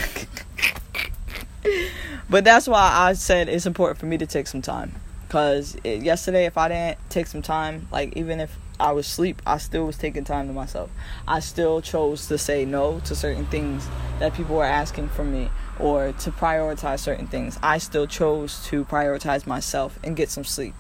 but 2.30 2.44
that's 2.44 2.66
why 2.66 2.90
I 2.92 3.12
said 3.12 3.48
it's 3.48 3.66
important 3.66 3.98
for 3.98 4.06
me 4.06 4.16
to 4.18 4.26
take 4.26 4.46
some 4.46 4.62
time. 4.62 4.94
Cause 5.28 5.76
it, 5.84 6.02
yesterday, 6.02 6.46
if 6.46 6.56
I 6.56 6.68
didn't 6.68 6.98
take 7.10 7.26
some 7.26 7.42
time, 7.42 7.88
like 7.92 8.16
even 8.16 8.40
if 8.40 8.56
I 8.78 8.92
was 8.92 9.06
asleep, 9.06 9.40
I 9.46 9.58
still 9.58 9.86
was 9.86 9.96
taking 9.96 10.24
time 10.24 10.48
to 10.48 10.52
myself. 10.52 10.90
I 11.28 11.40
still 11.40 11.80
chose 11.80 12.26
to 12.28 12.38
say 12.38 12.64
no 12.64 13.00
to 13.00 13.14
certain 13.14 13.46
things 13.46 13.86
that 14.18 14.34
people 14.34 14.56
were 14.56 14.64
asking 14.64 15.08
from 15.08 15.32
me 15.32 15.50
or 15.78 16.12
to 16.12 16.30
prioritize 16.30 17.00
certain 17.00 17.26
things. 17.26 17.58
I 17.62 17.78
still 17.78 18.06
chose 18.06 18.64
to 18.66 18.84
prioritize 18.84 19.46
myself 19.46 19.98
and 20.02 20.16
get 20.16 20.28
some 20.28 20.44
sleep. 20.44 20.74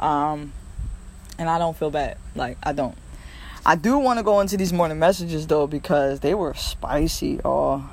Um, 0.00 0.52
and 1.38 1.48
I 1.48 1.58
don't 1.58 1.76
feel 1.76 1.90
bad. 1.90 2.18
Like, 2.34 2.58
I 2.62 2.72
don't. 2.72 2.96
I 3.66 3.76
do 3.76 3.96
want 3.98 4.18
to 4.18 4.22
go 4.22 4.40
into 4.40 4.58
these 4.58 4.74
morning 4.74 4.98
messages 4.98 5.46
though 5.46 5.66
because 5.66 6.20
they 6.20 6.34
were 6.34 6.52
spicy. 6.52 7.40
Oh, 7.44 7.88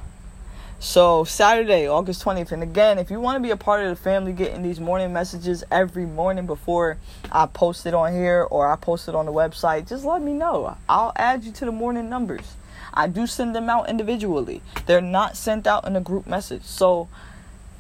so, 0.84 1.24
Saturday, 1.24 1.88
August 1.88 2.26
20th. 2.26 2.52
And 2.52 2.64
again, 2.64 2.98
if 2.98 3.12
you 3.12 3.20
want 3.20 3.36
to 3.36 3.40
be 3.40 3.52
a 3.52 3.56
part 3.56 3.84
of 3.84 3.90
the 3.90 3.96
family 3.96 4.34
getting 4.34 4.64
these 4.64 4.80
morning 4.80 5.14
messages 5.14 5.64
every 5.70 6.08
morning 6.08 6.48
before 6.48 6.98
I 7.32 7.46
post 7.46 7.86
it 7.86 7.94
on 7.94 8.12
here 8.12 8.48
or 8.50 8.68
I 8.68 8.76
post 8.78 9.08
it 9.08 9.14
on 9.14 9.28
the 9.28 9.32
website, 9.32 9.88
just 9.88 10.04
let 10.04 10.24
me 10.24 10.34
know. 10.34 10.76
I'll 10.90 11.14
add 11.18 11.44
you 11.44 11.52
to 11.52 11.66
the 11.66 11.72
morning 11.72 12.10
numbers. 12.10 12.56
I 12.96 13.06
do 13.06 13.28
send 13.28 13.56
them 13.56 13.70
out 13.70 13.92
individually, 13.92 14.64
they're 14.88 15.02
not 15.02 15.38
sent 15.38 15.68
out 15.68 15.86
in 15.86 15.96
a 15.96 16.02
group 16.02 16.26
message. 16.26 16.64
So, 16.64 17.08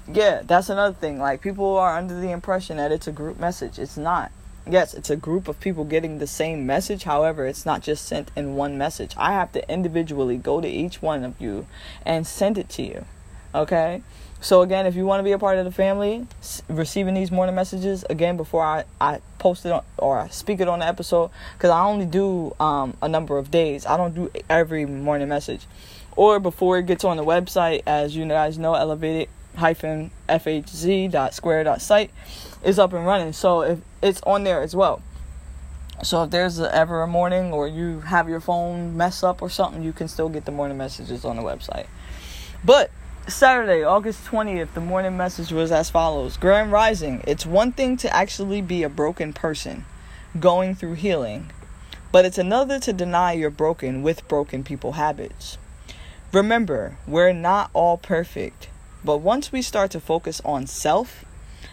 yeah, 0.07 0.43
that's 0.45 0.69
another 0.69 0.93
thing. 0.93 1.17
Like, 1.17 1.41
people 1.41 1.77
are 1.77 1.97
under 1.97 2.13
the 2.13 2.29
impression 2.29 2.77
that 2.77 2.91
it's 2.91 3.07
a 3.07 3.11
group 3.11 3.39
message, 3.39 3.79
it's 3.79 3.97
not 3.97 4.31
yes, 4.69 4.93
it's 4.93 5.09
a 5.09 5.15
group 5.15 5.47
of 5.47 5.59
people 5.59 5.83
getting 5.83 6.19
the 6.19 6.27
same 6.27 6.65
message. 6.65 7.03
However, 7.03 7.45
it's 7.45 7.65
not 7.65 7.81
just 7.81 8.05
sent 8.05 8.31
in 8.35 8.55
one 8.55 8.77
message. 8.77 9.13
I 9.17 9.33
have 9.33 9.51
to 9.53 9.71
individually 9.71 10.37
go 10.37 10.61
to 10.61 10.67
each 10.67 11.01
one 11.01 11.23
of 11.23 11.39
you 11.39 11.67
and 12.05 12.25
send 12.25 12.57
it 12.57 12.69
to 12.69 12.83
you. 12.83 13.05
Okay? 13.53 14.01
So, 14.39 14.61
again, 14.61 14.87
if 14.87 14.95
you 14.95 15.05
want 15.05 15.19
to 15.19 15.23
be 15.23 15.33
a 15.33 15.37
part 15.37 15.59
of 15.59 15.65
the 15.65 15.71
family, 15.71 16.25
receiving 16.67 17.13
these 17.13 17.29
morning 17.29 17.53
messages, 17.53 18.03
again, 18.09 18.37
before 18.37 18.63
I, 18.63 18.85
I 18.99 19.21
post 19.37 19.65
it 19.67 19.71
on, 19.71 19.83
or 19.97 20.17
I 20.17 20.29
speak 20.29 20.59
it 20.59 20.67
on 20.67 20.79
the 20.79 20.87
episode, 20.87 21.29
because 21.57 21.69
I 21.69 21.83
only 21.83 22.07
do 22.07 22.55
um, 22.59 22.97
a 23.03 23.07
number 23.07 23.37
of 23.37 23.51
days, 23.51 23.85
I 23.85 23.97
don't 23.97 24.15
do 24.15 24.31
every 24.49 24.85
morning 24.85 25.29
message. 25.29 25.67
Or 26.15 26.39
before 26.39 26.79
it 26.79 26.87
gets 26.87 27.03
on 27.03 27.17
the 27.17 27.23
website, 27.23 27.83
as 27.85 28.15
you 28.15 28.25
guys 28.27 28.57
know, 28.57 28.73
elevated 28.73 29.29
hyphen 29.55 30.11
fhz.square.site 30.29 32.11
is 32.63 32.79
up 32.79 32.93
and 32.93 33.05
running. 33.05 33.33
So 33.33 33.61
if 33.61 33.79
it's 34.01 34.21
on 34.23 34.43
there 34.43 34.61
as 34.61 34.75
well. 34.75 35.01
So 36.03 36.23
if 36.23 36.31
there's 36.31 36.59
ever 36.59 37.03
a 37.03 37.07
morning 37.07 37.53
or 37.53 37.67
you 37.67 37.99
have 38.01 38.27
your 38.27 38.39
phone 38.39 38.97
mess 38.97 39.23
up 39.23 39.41
or 39.41 39.49
something, 39.49 39.83
you 39.83 39.93
can 39.93 40.07
still 40.07 40.29
get 40.29 40.45
the 40.45 40.51
morning 40.51 40.77
messages 40.77 41.23
on 41.25 41.35
the 41.35 41.43
website. 41.43 41.85
But 42.63 42.89
Saturday, 43.27 43.83
August 43.83 44.25
20th, 44.25 44.73
the 44.73 44.81
morning 44.81 45.15
message 45.15 45.51
was 45.51 45.71
as 45.71 45.91
follows 45.91 46.37
Grand 46.37 46.71
Rising. 46.71 47.23
It's 47.27 47.45
one 47.45 47.71
thing 47.71 47.97
to 47.97 48.15
actually 48.15 48.61
be 48.61 48.81
a 48.81 48.89
broken 48.89 49.31
person 49.31 49.85
going 50.39 50.73
through 50.73 50.93
healing, 50.93 51.51
but 52.11 52.25
it's 52.25 52.39
another 52.39 52.79
to 52.79 52.91
deny 52.91 53.33
you're 53.33 53.51
broken 53.51 54.01
with 54.01 54.27
broken 54.27 54.63
people 54.63 54.93
habits. 54.93 55.59
Remember, 56.33 56.97
we're 57.05 57.33
not 57.33 57.69
all 57.73 57.97
perfect, 57.97 58.69
but 59.03 59.17
once 59.17 59.51
we 59.51 59.61
start 59.61 59.91
to 59.91 59.99
focus 59.99 60.41
on 60.43 60.65
self 60.65 61.23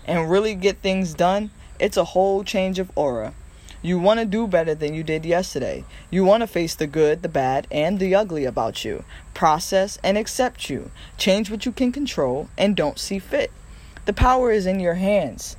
and 0.08 0.30
really 0.30 0.54
get 0.54 0.78
things 0.78 1.14
done, 1.14 1.50
it's 1.78 1.98
a 1.98 2.04
whole 2.04 2.42
change 2.42 2.78
of 2.78 2.90
aura. 2.96 3.34
You 3.82 4.00
want 4.00 4.18
to 4.18 4.26
do 4.26 4.48
better 4.48 4.74
than 4.74 4.94
you 4.94 5.04
did 5.04 5.24
yesterday. 5.24 5.84
You 6.10 6.24
want 6.24 6.40
to 6.40 6.48
face 6.48 6.74
the 6.74 6.88
good, 6.88 7.22
the 7.22 7.28
bad, 7.28 7.68
and 7.70 8.00
the 8.00 8.14
ugly 8.14 8.44
about 8.44 8.84
you. 8.84 9.04
Process 9.34 9.98
and 10.02 10.18
accept 10.18 10.68
you. 10.68 10.90
Change 11.16 11.48
what 11.50 11.64
you 11.64 11.70
can 11.70 11.92
control 11.92 12.48
and 12.58 12.74
don't 12.74 12.98
see 12.98 13.20
fit. 13.20 13.52
The 14.06 14.12
power 14.12 14.50
is 14.50 14.66
in 14.66 14.80
your 14.80 14.94
hands. 14.94 15.56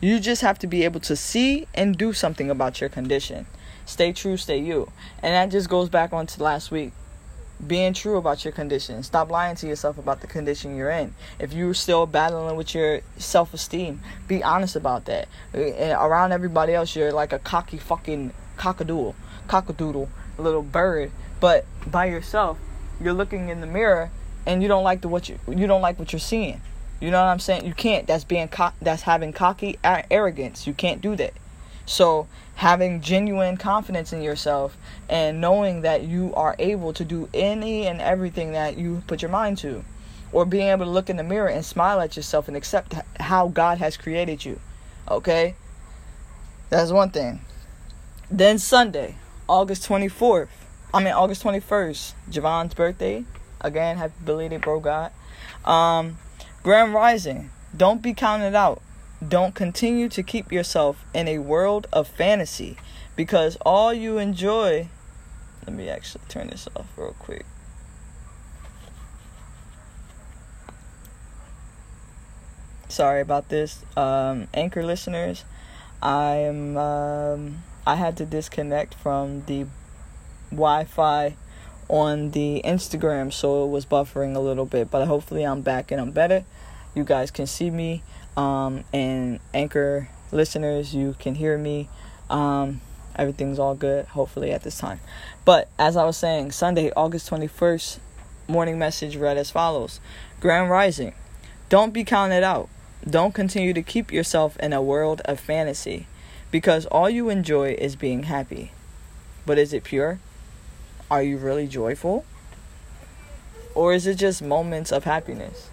You 0.00 0.20
just 0.20 0.42
have 0.42 0.58
to 0.58 0.66
be 0.66 0.84
able 0.84 1.00
to 1.00 1.16
see 1.16 1.66
and 1.72 1.96
do 1.96 2.12
something 2.12 2.50
about 2.50 2.80
your 2.80 2.90
condition. 2.90 3.46
Stay 3.86 4.12
true, 4.12 4.36
stay 4.36 4.58
you. 4.58 4.90
And 5.22 5.32
that 5.32 5.56
just 5.56 5.70
goes 5.70 5.88
back 5.88 6.12
on 6.12 6.26
to 6.26 6.42
last 6.42 6.70
week 6.70 6.92
being 7.64 7.92
true 7.92 8.16
about 8.16 8.44
your 8.44 8.52
condition. 8.52 9.02
Stop 9.02 9.30
lying 9.30 9.56
to 9.56 9.66
yourself 9.66 9.98
about 9.98 10.20
the 10.20 10.26
condition 10.26 10.76
you're 10.76 10.90
in. 10.90 11.14
If 11.38 11.52
you're 11.52 11.74
still 11.74 12.06
battling 12.06 12.56
with 12.56 12.74
your 12.74 13.00
self 13.18 13.54
esteem, 13.54 14.00
be 14.28 14.42
honest 14.42 14.76
about 14.76 15.06
that. 15.06 15.28
And 15.52 15.92
around 15.92 16.32
everybody 16.32 16.74
else, 16.74 16.94
you're 16.94 17.12
like 17.12 17.32
a 17.32 17.38
cocky 17.38 17.78
fucking 17.78 18.32
cockadoodle, 18.56 19.14
cockadoodle, 19.48 20.08
little 20.38 20.62
bird. 20.62 21.10
But 21.40 21.64
by 21.86 22.06
yourself, 22.06 22.58
you're 23.00 23.12
looking 23.12 23.48
in 23.48 23.60
the 23.60 23.66
mirror 23.66 24.10
and 24.46 24.62
you 24.62 24.68
don't 24.68 24.84
like 24.84 25.00
the 25.00 25.08
what 25.08 25.28
you 25.28 25.38
you 25.48 25.66
don't 25.66 25.82
like 25.82 25.98
what 25.98 26.12
you're 26.12 26.20
seeing. 26.20 26.60
You 27.00 27.10
know 27.10 27.20
what 27.20 27.28
I'm 27.28 27.40
saying? 27.40 27.66
You 27.66 27.74
can't. 27.74 28.06
That's 28.06 28.24
being 28.24 28.48
co- 28.48 28.72
that's 28.80 29.02
having 29.02 29.32
cocky 29.32 29.78
arrogance. 29.84 30.66
You 30.66 30.72
can't 30.72 31.00
do 31.00 31.14
that. 31.16 31.34
So 31.86 32.26
having 32.56 33.00
genuine 33.00 33.56
confidence 33.56 34.12
in 34.12 34.22
yourself 34.22 34.76
and 35.08 35.40
knowing 35.40 35.82
that 35.82 36.02
you 36.02 36.34
are 36.34 36.56
able 36.58 36.92
to 36.94 37.04
do 37.04 37.28
any 37.32 37.86
and 37.86 38.00
everything 38.00 38.52
that 38.52 38.76
you 38.76 39.02
put 39.06 39.22
your 39.22 39.30
mind 39.30 39.58
to 39.58 39.84
or 40.32 40.44
being 40.44 40.68
able 40.68 40.84
to 40.84 40.90
look 40.90 41.08
in 41.08 41.16
the 41.16 41.22
mirror 41.22 41.48
and 41.48 41.64
smile 41.64 42.00
at 42.00 42.16
yourself 42.16 42.48
and 42.48 42.56
accept 42.56 42.94
how 43.20 43.48
God 43.48 43.78
has 43.78 43.96
created 43.96 44.44
you. 44.44 44.60
Okay? 45.08 45.54
That's 46.68 46.90
one 46.90 47.10
thing. 47.10 47.40
Then 48.30 48.58
Sunday, 48.58 49.16
August 49.48 49.88
24th. 49.88 50.48
I 50.92 51.02
mean 51.02 51.12
August 51.12 51.42
21st, 51.44 52.14
Javon's 52.30 52.74
birthday. 52.74 53.24
Again, 53.60 53.96
happy 53.96 54.14
belated 54.24 54.62
bro 54.62 54.80
God. 54.80 55.12
Um 55.64 56.18
Grand 56.62 56.92
Rising. 56.94 57.50
Don't 57.76 58.02
be 58.02 58.14
counted 58.14 58.54
out. 58.54 58.82
Don't 59.26 59.54
continue 59.54 60.08
to 60.10 60.22
keep 60.22 60.52
yourself 60.52 61.04
in 61.14 61.26
a 61.26 61.38
world 61.38 61.86
of 61.92 62.06
fantasy 62.06 62.76
because 63.16 63.56
all 63.64 63.92
you 63.92 64.18
enjoy. 64.18 64.88
Let 65.66 65.74
me 65.74 65.88
actually 65.88 66.24
turn 66.28 66.48
this 66.48 66.68
off 66.76 66.86
real 66.96 67.16
quick. 67.18 67.46
Sorry 72.88 73.20
about 73.20 73.48
this, 73.48 73.84
um, 73.96 74.48
anchor 74.54 74.84
listeners. 74.84 75.44
I 76.02 76.36
am. 76.36 76.76
Um, 76.76 77.62
I 77.86 77.96
had 77.96 78.16
to 78.18 78.26
disconnect 78.26 78.94
from 78.94 79.44
the 79.46 79.66
Wi-Fi 80.50 81.36
on 81.88 82.30
the 82.30 82.62
Instagram, 82.64 83.32
so 83.32 83.64
it 83.64 83.68
was 83.68 83.86
buffering 83.86 84.36
a 84.36 84.40
little 84.40 84.66
bit. 84.66 84.90
But 84.90 85.06
hopefully, 85.06 85.42
I'm 85.44 85.62
back 85.62 85.90
and 85.90 86.00
I'm 86.00 86.12
better. 86.12 86.44
You 86.94 87.04
guys 87.04 87.30
can 87.30 87.46
see 87.46 87.70
me 87.70 88.02
um, 88.36 88.84
and 88.92 89.40
anchor 89.54 90.08
listeners, 90.32 90.94
you 90.94 91.16
can 91.18 91.34
hear 91.34 91.56
me. 91.56 91.88
Um, 92.28 92.80
everything's 93.16 93.58
all 93.58 93.74
good, 93.74 94.06
hopefully, 94.06 94.52
at 94.52 94.62
this 94.62 94.78
time. 94.78 95.00
But 95.44 95.68
as 95.78 95.96
I 95.96 96.04
was 96.04 96.16
saying, 96.16 96.52
Sunday, 96.52 96.92
August 96.96 97.30
21st, 97.30 97.98
morning 98.48 98.78
message 98.78 99.16
read 99.16 99.36
as 99.36 99.50
follows 99.50 100.00
Grand 100.40 100.70
Rising. 100.70 101.14
Don't 101.68 101.92
be 101.92 102.04
counted 102.04 102.44
out. 102.44 102.68
Don't 103.08 103.34
continue 103.34 103.72
to 103.72 103.82
keep 103.82 104.12
yourself 104.12 104.56
in 104.58 104.72
a 104.72 104.82
world 104.82 105.20
of 105.24 105.40
fantasy 105.40 106.06
because 106.50 106.86
all 106.86 107.10
you 107.10 107.28
enjoy 107.28 107.72
is 107.78 107.96
being 107.96 108.24
happy. 108.24 108.72
But 109.44 109.58
is 109.58 109.72
it 109.72 109.84
pure? 109.84 110.18
Are 111.10 111.22
you 111.22 111.36
really 111.36 111.66
joyful? 111.66 112.24
Or 113.74 113.92
is 113.92 114.06
it 114.06 114.16
just 114.16 114.42
moments 114.42 114.90
of 114.90 115.04
happiness? 115.04 115.70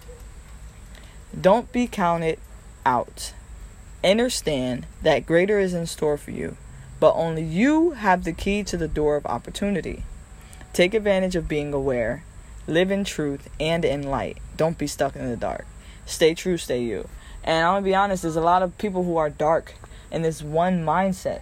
Don't 1.38 1.72
be 1.72 1.86
counted 1.86 2.38
out. 2.86 3.32
Understand 4.02 4.86
that 5.02 5.26
greater 5.26 5.58
is 5.58 5.74
in 5.74 5.86
store 5.86 6.16
for 6.16 6.30
you, 6.30 6.56
but 7.00 7.14
only 7.14 7.42
you 7.42 7.92
have 7.92 8.24
the 8.24 8.32
key 8.32 8.62
to 8.64 8.76
the 8.76 8.88
door 8.88 9.16
of 9.16 9.26
opportunity. 9.26 10.04
Take 10.72 10.92
advantage 10.92 11.36
of 11.36 11.48
being 11.48 11.72
aware, 11.72 12.24
live 12.66 12.90
in 12.90 13.04
truth 13.04 13.48
and 13.60 13.84
in 13.84 14.02
light. 14.02 14.38
Don't 14.56 14.76
be 14.76 14.86
stuck 14.86 15.16
in 15.16 15.28
the 15.28 15.36
dark. 15.36 15.66
Stay 16.06 16.34
true, 16.34 16.56
stay 16.56 16.82
you. 16.82 17.08
And 17.42 17.64
I'm 17.64 17.74
gonna 17.74 17.84
be 17.84 17.94
honest, 17.94 18.22
there's 18.22 18.36
a 18.36 18.40
lot 18.40 18.62
of 18.62 18.76
people 18.78 19.04
who 19.04 19.16
are 19.16 19.30
dark 19.30 19.74
in 20.10 20.22
this 20.22 20.42
one 20.42 20.84
mindset, 20.84 21.40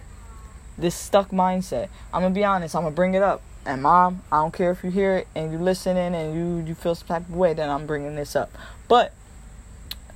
this 0.77 0.95
stuck 0.95 1.31
mindset. 1.31 1.89
I'm 2.13 2.21
gonna 2.21 2.33
be 2.33 2.43
honest, 2.43 2.75
I'm 2.75 2.83
gonna 2.83 2.95
bring 2.95 3.13
it 3.13 3.23
up. 3.23 3.41
And 3.65 3.81
mom, 3.81 4.23
I 4.31 4.37
don't 4.37 4.53
care 4.53 4.71
if 4.71 4.83
you 4.83 4.91
hear 4.91 5.17
it 5.17 5.27
and 5.35 5.51
you 5.51 5.57
listening 5.57 6.13
and 6.13 6.35
you 6.35 6.67
you 6.67 6.75
feel 6.75 6.95
some 6.95 7.07
type 7.07 7.29
of 7.29 7.35
way, 7.35 7.53
then 7.53 7.69
I'm 7.69 7.87
bringing 7.87 8.15
this 8.15 8.35
up. 8.35 8.51
But 8.87 9.13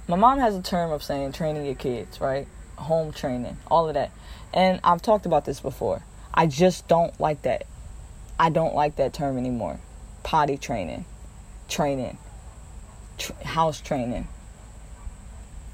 my 0.07 0.15
mom 0.15 0.39
has 0.39 0.55
a 0.55 0.61
term 0.61 0.91
of 0.91 1.03
saying 1.03 1.33
training 1.33 1.65
your 1.65 1.75
kids, 1.75 2.21
right? 2.21 2.47
Home 2.77 3.11
training, 3.11 3.57
all 3.69 3.87
of 3.87 3.95
that. 3.95 4.11
And 4.53 4.79
I've 4.83 5.01
talked 5.01 5.25
about 5.25 5.43
this 5.45 5.59
before. 5.59 6.03
I 6.33 6.47
just 6.47 6.87
don't 6.87 7.19
like 7.19 7.41
that. 7.41 7.65
I 8.39 8.49
don't 8.49 8.75
like 8.75 8.95
that 8.97 9.13
term 9.13 9.37
anymore. 9.37 9.79
Potty 10.23 10.57
training, 10.57 11.05
training, 11.67 12.17
tr- 13.17 13.33
house 13.43 13.81
training, 13.81 14.27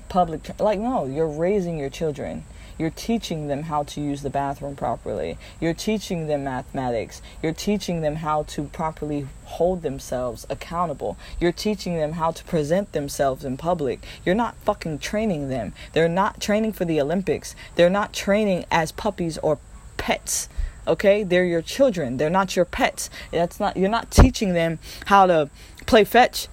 public. 0.10 0.43
Tra- 0.43 0.56
like, 0.60 0.80
no, 0.80 1.06
you're 1.06 1.28
raising 1.28 1.78
your 1.78 1.89
children. 1.89 2.43
You're 2.77 2.89
teaching 2.89 3.47
them 3.47 3.63
how 3.63 3.83
to 3.83 4.01
use 4.01 4.21
the 4.21 4.29
bathroom 4.29 4.75
properly. 4.75 5.38
You're 5.59 5.73
teaching 5.73 6.27
them 6.27 6.43
mathematics. 6.43 7.21
You're 7.41 7.53
teaching 7.53 8.01
them 8.01 8.17
how 8.17 8.43
to 8.43 8.65
properly 8.65 9.27
hold 9.45 9.81
themselves 9.81 10.45
accountable. 10.49 11.17
You're 11.39 11.51
teaching 11.51 11.95
them 11.95 12.13
how 12.13 12.31
to 12.31 12.43
present 12.43 12.91
themselves 12.91 13.45
in 13.45 13.57
public. 13.57 14.05
You're 14.25 14.36
not 14.36 14.55
fucking 14.57 14.99
training 14.99 15.49
them. 15.49 15.73
They're 15.93 16.07
not 16.07 16.41
training 16.41 16.73
for 16.73 16.86
the 16.86 16.99
Olympics. 16.99 17.55
They're 17.75 17.89
not 17.89 18.13
training 18.13 18.65
as 18.71 18.91
puppies 18.91 19.38
or 19.39 19.59
pets 19.97 20.49
okay 20.86 21.23
they're 21.23 21.45
your 21.45 21.62
children 21.62 22.17
they're 22.17 22.29
not 22.29 22.55
your 22.55 22.65
pets 22.65 23.09
that's 23.31 23.59
not 23.59 23.77
you're 23.77 23.89
not 23.89 24.12
teaching 24.12 24.53
them 24.53 24.79
how 25.05 25.25
to 25.25 25.49
play 25.86 26.03
fetch 26.03 26.47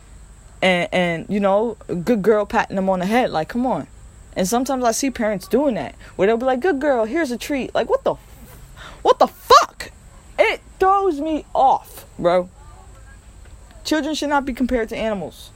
and 0.62 0.88
and 0.92 1.26
you 1.28 1.40
know 1.40 1.76
good 2.04 2.22
girl 2.22 2.46
patting 2.46 2.76
them 2.76 2.88
on 2.88 3.00
the 3.00 3.06
head 3.06 3.30
like 3.30 3.48
come 3.48 3.66
on 3.66 3.87
and 4.37 4.47
sometimes 4.47 4.85
I 4.85 4.93
see 4.93 5.11
parents 5.11 5.49
doing 5.49 5.75
that 5.75 5.95
where 6.16 6.27
they'll 6.27 6.37
be 6.37 6.47
like, 6.47 6.61
"Good 6.61 6.81
girl, 6.81 7.05
here's 7.05 7.31
a 7.31 7.38
treat." 7.38 7.75
Like, 7.75 7.88
what 7.88 8.05
the, 8.05 8.14
what 9.03 9.19
the 9.19 9.27
fuck? 9.27 9.90
It 10.38 10.61
throws 10.79 11.21
me 11.21 11.45
off, 11.55 12.07
bro. 12.19 12.49
Children 13.85 14.14
should 14.14 14.29
not 14.29 14.45
be 14.45 14.53
compared 14.53 14.88
to 14.90 14.97
animals. 14.97 15.51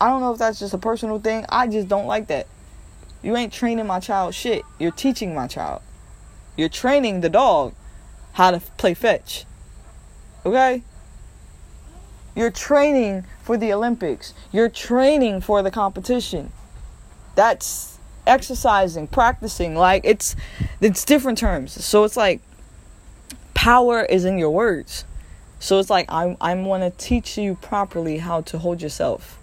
I 0.00 0.08
don't 0.08 0.20
know 0.20 0.32
if 0.32 0.38
that's 0.38 0.58
just 0.58 0.74
a 0.74 0.78
personal 0.78 1.18
thing. 1.18 1.44
I 1.48 1.66
just 1.66 1.88
don't 1.88 2.06
like 2.06 2.28
that. 2.28 2.46
You 3.22 3.36
ain't 3.36 3.52
training 3.52 3.86
my 3.86 4.00
child 4.00 4.34
shit. 4.34 4.62
You're 4.78 4.92
teaching 4.92 5.34
my 5.34 5.46
child. 5.46 5.82
You're 6.56 6.68
training 6.68 7.20
the 7.20 7.28
dog 7.28 7.74
how 8.32 8.52
to 8.52 8.60
play 8.76 8.94
fetch. 8.94 9.44
Okay? 10.46 10.82
You're 12.36 12.50
training 12.50 13.24
for 13.42 13.56
the 13.56 13.72
Olympics. 13.72 14.34
You're 14.52 14.68
training 14.68 15.40
for 15.40 15.62
the 15.62 15.70
competition 15.70 16.52
that's 17.38 18.00
exercising, 18.26 19.06
practicing. 19.06 19.76
Like 19.76 20.02
it's 20.04 20.34
it's 20.80 21.04
different 21.04 21.38
terms. 21.38 21.84
So 21.84 22.02
it's 22.02 22.16
like 22.16 22.40
power 23.54 24.02
is 24.02 24.24
in 24.24 24.38
your 24.38 24.50
words. 24.50 25.04
So 25.60 25.78
it's 25.78 25.88
like 25.88 26.10
I 26.10 26.36
I 26.40 26.54
want 26.56 26.82
to 26.82 26.90
teach 26.90 27.38
you 27.38 27.54
properly 27.54 28.18
how 28.18 28.40
to 28.40 28.58
hold 28.58 28.82
yourself 28.82 29.38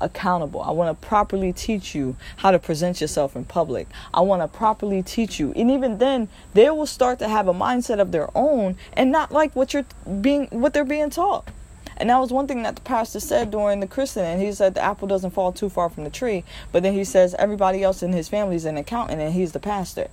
accountable. 0.00 0.60
I 0.60 0.72
want 0.72 1.00
to 1.00 1.06
properly 1.06 1.52
teach 1.52 1.94
you 1.94 2.16
how 2.38 2.50
to 2.50 2.58
present 2.58 3.00
yourself 3.00 3.36
in 3.36 3.44
public. 3.44 3.86
I 4.12 4.22
want 4.22 4.42
to 4.42 4.48
properly 4.48 5.04
teach 5.04 5.38
you. 5.38 5.52
And 5.54 5.70
even 5.70 5.98
then, 5.98 6.28
they 6.52 6.68
will 6.70 6.84
start 6.84 7.20
to 7.20 7.28
have 7.28 7.46
a 7.46 7.54
mindset 7.54 8.00
of 8.00 8.10
their 8.10 8.28
own 8.36 8.76
and 8.92 9.12
not 9.12 9.30
like 9.30 9.54
what 9.54 9.72
you're 9.72 9.86
being 10.20 10.48
what 10.48 10.74
they're 10.74 10.84
being 10.84 11.10
taught. 11.10 11.48
And 11.96 12.10
that 12.10 12.18
was 12.18 12.32
one 12.32 12.46
thing 12.46 12.62
that 12.62 12.76
the 12.76 12.82
pastor 12.82 13.20
said 13.20 13.50
during 13.50 13.80
the 13.80 13.86
christening. 13.86 14.38
He 14.38 14.52
said 14.52 14.74
the 14.74 14.82
apple 14.82 15.08
doesn't 15.08 15.30
fall 15.30 15.52
too 15.52 15.68
far 15.68 15.88
from 15.88 16.04
the 16.04 16.10
tree, 16.10 16.44
but 16.72 16.82
then 16.82 16.92
he 16.92 17.04
says 17.04 17.34
everybody 17.38 17.82
else 17.82 18.02
in 18.02 18.12
his 18.12 18.28
family 18.28 18.56
is 18.56 18.64
an 18.64 18.76
accountant 18.76 19.20
and 19.20 19.32
he's 19.32 19.52
the 19.52 19.60
pastor. 19.60 20.08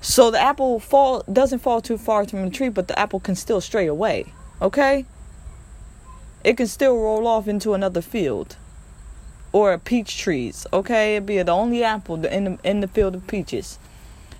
So 0.00 0.30
the 0.30 0.40
apple 0.40 0.78
fall 0.78 1.24
doesn't 1.32 1.60
fall 1.60 1.80
too 1.80 1.96
far 1.96 2.26
from 2.26 2.44
the 2.44 2.50
tree, 2.50 2.68
but 2.68 2.88
the 2.88 2.98
apple 2.98 3.20
can 3.20 3.34
still 3.34 3.60
stray 3.60 3.86
away. 3.86 4.26
Okay? 4.60 5.06
It 6.44 6.56
can 6.56 6.66
still 6.66 6.96
roll 6.96 7.26
off 7.26 7.48
into 7.48 7.74
another 7.74 8.02
field 8.02 8.56
or 9.52 9.76
peach 9.78 10.18
trees. 10.18 10.66
Okay, 10.72 11.16
it'd 11.16 11.26
be 11.26 11.42
the 11.42 11.52
only 11.52 11.82
apple 11.82 12.24
in 12.24 12.44
the 12.44 12.58
in 12.62 12.80
the 12.80 12.88
field 12.88 13.14
of 13.14 13.26
peaches. 13.26 13.78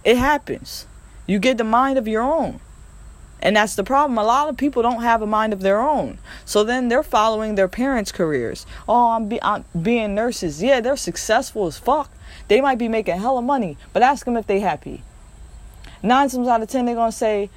It 0.04 0.18
happens. 0.18 0.86
You 1.26 1.38
get 1.38 1.58
the 1.58 1.64
mind 1.64 1.98
of 1.98 2.06
your 2.06 2.22
own. 2.22 2.60
And 3.42 3.56
that's 3.56 3.74
the 3.74 3.84
problem. 3.84 4.18
A 4.18 4.24
lot 4.24 4.48
of 4.48 4.56
people 4.56 4.82
don't 4.82 5.02
have 5.02 5.22
a 5.22 5.26
mind 5.26 5.52
of 5.52 5.60
their 5.60 5.80
own. 5.80 6.18
So 6.44 6.64
then 6.64 6.88
they're 6.88 7.02
following 7.02 7.54
their 7.54 7.68
parents' 7.68 8.10
careers. 8.10 8.66
Oh, 8.88 9.10
I'm, 9.10 9.28
be- 9.28 9.42
I'm 9.42 9.64
being 9.80 10.14
nurses. 10.14 10.62
Yeah, 10.62 10.80
they're 10.80 10.96
successful 10.96 11.66
as 11.66 11.78
fuck. 11.78 12.10
They 12.48 12.60
might 12.60 12.78
be 12.78 12.88
making 12.88 13.18
hella 13.18 13.42
money, 13.42 13.76
but 13.92 14.02
ask 14.02 14.24
them 14.24 14.36
if 14.36 14.46
they 14.46 14.60
happy. 14.60 15.02
Nine 16.02 16.28
times 16.28 16.48
out 16.48 16.62
of 16.62 16.68
ten, 16.68 16.86
they're 16.86 16.94
going 16.94 17.10
to 17.10 17.16
say, 17.16 17.50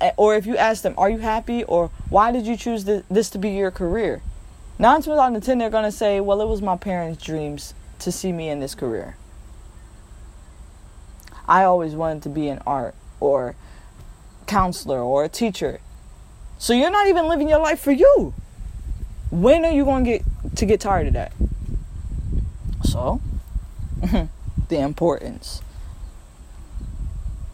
uh, 0.00 0.10
or 0.16 0.34
if 0.34 0.46
you 0.46 0.56
ask 0.56 0.82
them, 0.82 0.94
are 0.98 1.10
you 1.10 1.18
happy? 1.18 1.64
Or 1.64 1.90
why 2.08 2.32
did 2.32 2.46
you 2.46 2.56
choose 2.56 2.84
this, 2.84 3.04
this 3.10 3.30
to 3.30 3.38
be 3.38 3.50
your 3.50 3.70
career? 3.70 4.22
Nine 4.78 5.02
times 5.02 5.18
out 5.18 5.36
of 5.36 5.44
ten, 5.44 5.58
they're 5.58 5.70
going 5.70 5.84
to 5.84 5.92
say, 5.92 6.20
well, 6.20 6.40
it 6.40 6.48
was 6.48 6.60
my 6.60 6.76
parents' 6.76 7.22
dreams 7.22 7.74
to 8.00 8.10
see 8.10 8.32
me 8.32 8.48
in 8.48 8.60
this 8.60 8.74
career. 8.74 9.16
I 11.46 11.64
always 11.64 11.94
wanted 11.94 12.22
to 12.24 12.28
be 12.28 12.48
in 12.48 12.58
art 12.66 12.94
or 13.18 13.54
counselor 14.50 15.00
or 15.00 15.24
a 15.24 15.28
teacher. 15.28 15.80
So 16.58 16.72
you're 16.72 16.90
not 16.90 17.06
even 17.06 17.28
living 17.28 17.48
your 17.48 17.60
life 17.60 17.80
for 17.80 17.92
you. 17.92 18.34
When 19.30 19.64
are 19.64 19.70
you 19.70 19.84
going 19.84 20.04
to 20.04 20.10
get 20.10 20.22
to 20.56 20.66
get 20.66 20.80
tired 20.80 21.06
of 21.06 21.12
that? 21.12 21.32
So, 22.82 23.20
the 24.68 24.78
importance 24.78 25.62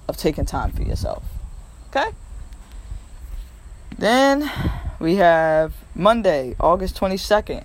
of 0.08 0.16
taking 0.16 0.46
time 0.46 0.72
for 0.72 0.82
yourself. 0.82 1.22
Okay? 1.90 2.10
Then 3.98 4.50
we 4.98 5.16
have 5.16 5.74
Monday, 5.94 6.56
August 6.58 6.96
22nd. 6.96 7.64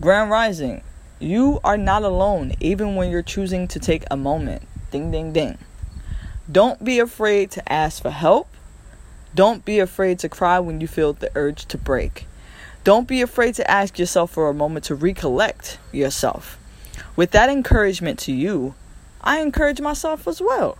Grand 0.00 0.30
Rising. 0.30 0.82
You 1.18 1.60
are 1.64 1.78
not 1.78 2.02
alone 2.02 2.52
even 2.60 2.96
when 2.96 3.10
you're 3.10 3.22
choosing 3.22 3.66
to 3.68 3.78
take 3.78 4.04
a 4.10 4.16
moment. 4.16 4.62
Ding, 4.90 5.10
ding, 5.10 5.32
ding. 5.32 5.56
Don't 6.50 6.84
be 6.84 7.00
afraid 7.00 7.50
to 7.52 7.72
ask 7.72 8.00
for 8.00 8.10
help. 8.10 8.46
Don't 9.34 9.64
be 9.64 9.80
afraid 9.80 10.20
to 10.20 10.28
cry 10.28 10.60
when 10.60 10.80
you 10.80 10.86
feel 10.86 11.12
the 11.12 11.30
urge 11.34 11.66
to 11.66 11.76
break. 11.76 12.28
Don't 12.84 13.08
be 13.08 13.20
afraid 13.20 13.56
to 13.56 13.68
ask 13.68 13.98
yourself 13.98 14.30
for 14.30 14.48
a 14.48 14.54
moment 14.54 14.84
to 14.84 14.94
recollect 14.94 15.80
yourself. 15.90 16.56
With 17.16 17.32
that 17.32 17.50
encouragement 17.50 18.20
to 18.20 18.32
you, 18.32 18.76
I 19.20 19.40
encourage 19.40 19.80
myself 19.80 20.28
as 20.28 20.40
well. 20.40 20.78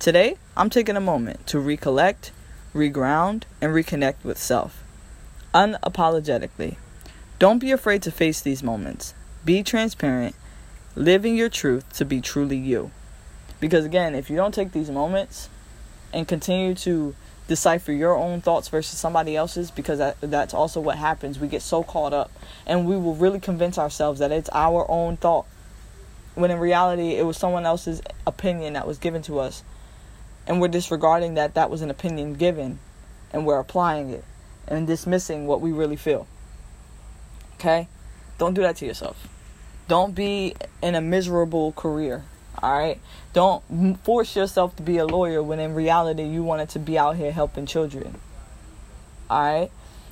Today, 0.00 0.36
I'm 0.56 0.68
taking 0.68 0.96
a 0.96 1.00
moment 1.00 1.46
to 1.46 1.60
recollect, 1.60 2.32
reground, 2.74 3.44
and 3.60 3.72
reconnect 3.72 4.24
with 4.24 4.36
self. 4.36 4.82
Unapologetically. 5.54 6.76
Don't 7.38 7.60
be 7.60 7.70
afraid 7.70 8.02
to 8.02 8.10
face 8.10 8.40
these 8.40 8.64
moments. 8.64 9.14
Be 9.44 9.62
transparent, 9.62 10.34
living 10.96 11.36
your 11.36 11.48
truth 11.48 11.92
to 11.92 12.04
be 12.04 12.20
truly 12.20 12.56
you. 12.56 12.90
Because 13.64 13.86
again, 13.86 14.14
if 14.14 14.28
you 14.28 14.36
don't 14.36 14.52
take 14.52 14.72
these 14.72 14.90
moments 14.90 15.48
and 16.12 16.28
continue 16.28 16.74
to 16.74 17.14
decipher 17.48 17.92
your 17.92 18.14
own 18.14 18.42
thoughts 18.42 18.68
versus 18.68 18.98
somebody 18.98 19.36
else's, 19.36 19.70
because 19.70 20.00
that, 20.00 20.20
that's 20.20 20.52
also 20.52 20.82
what 20.82 20.98
happens. 20.98 21.38
We 21.38 21.48
get 21.48 21.62
so 21.62 21.82
caught 21.82 22.12
up 22.12 22.30
and 22.66 22.86
we 22.86 22.94
will 22.94 23.14
really 23.14 23.40
convince 23.40 23.78
ourselves 23.78 24.20
that 24.20 24.30
it's 24.30 24.50
our 24.52 24.84
own 24.90 25.16
thought. 25.16 25.46
When 26.34 26.50
in 26.50 26.58
reality, 26.58 27.14
it 27.14 27.24
was 27.24 27.38
someone 27.38 27.64
else's 27.64 28.02
opinion 28.26 28.74
that 28.74 28.86
was 28.86 28.98
given 28.98 29.22
to 29.22 29.38
us. 29.38 29.64
And 30.46 30.60
we're 30.60 30.68
disregarding 30.68 31.32
that 31.36 31.54
that 31.54 31.70
was 31.70 31.80
an 31.80 31.88
opinion 31.88 32.34
given 32.34 32.80
and 33.32 33.46
we're 33.46 33.60
applying 33.60 34.10
it 34.10 34.24
and 34.68 34.86
dismissing 34.86 35.46
what 35.46 35.62
we 35.62 35.72
really 35.72 35.96
feel. 35.96 36.26
Okay? 37.54 37.88
Don't 38.36 38.52
do 38.52 38.60
that 38.60 38.76
to 38.76 38.84
yourself. 38.84 39.26
Don't 39.88 40.14
be 40.14 40.54
in 40.82 40.94
a 40.94 41.00
miserable 41.00 41.72
career 41.72 42.24
all 42.62 42.78
right. 42.78 43.00
Don't 43.32 43.62
force 44.04 44.36
yourself 44.36 44.76
to 44.76 44.82
be 44.82 44.98
a 44.98 45.06
lawyer 45.06 45.42
when 45.42 45.58
in 45.58 45.74
reality 45.74 46.22
you 46.22 46.42
wanted 46.42 46.68
to 46.70 46.78
be 46.78 46.96
out 46.98 47.16
here 47.16 47.32
helping 47.32 47.66
children. 47.66 48.14
All 49.28 49.42
right. 49.42 49.70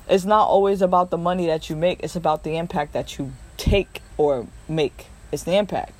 It's 0.09 0.25
not 0.25 0.47
always 0.47 0.81
about 0.81 1.09
the 1.11 1.17
money 1.17 1.47
that 1.47 1.69
you 1.69 1.75
make, 1.75 2.01
it's 2.03 2.15
about 2.15 2.43
the 2.43 2.57
impact 2.57 2.93
that 2.93 3.17
you 3.17 3.31
take 3.55 4.01
or 4.17 4.47
make. 4.67 5.07
It's 5.31 5.43
the 5.43 5.55
impact, 5.55 5.93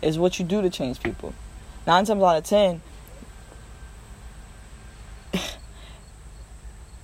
it's 0.00 0.16
what 0.16 0.38
you 0.38 0.44
do 0.44 0.62
to 0.62 0.70
change 0.70 1.02
people. 1.02 1.34
Nine 1.86 2.04
times 2.04 2.22
out 2.22 2.36
of 2.36 2.44
ten, 2.44 2.80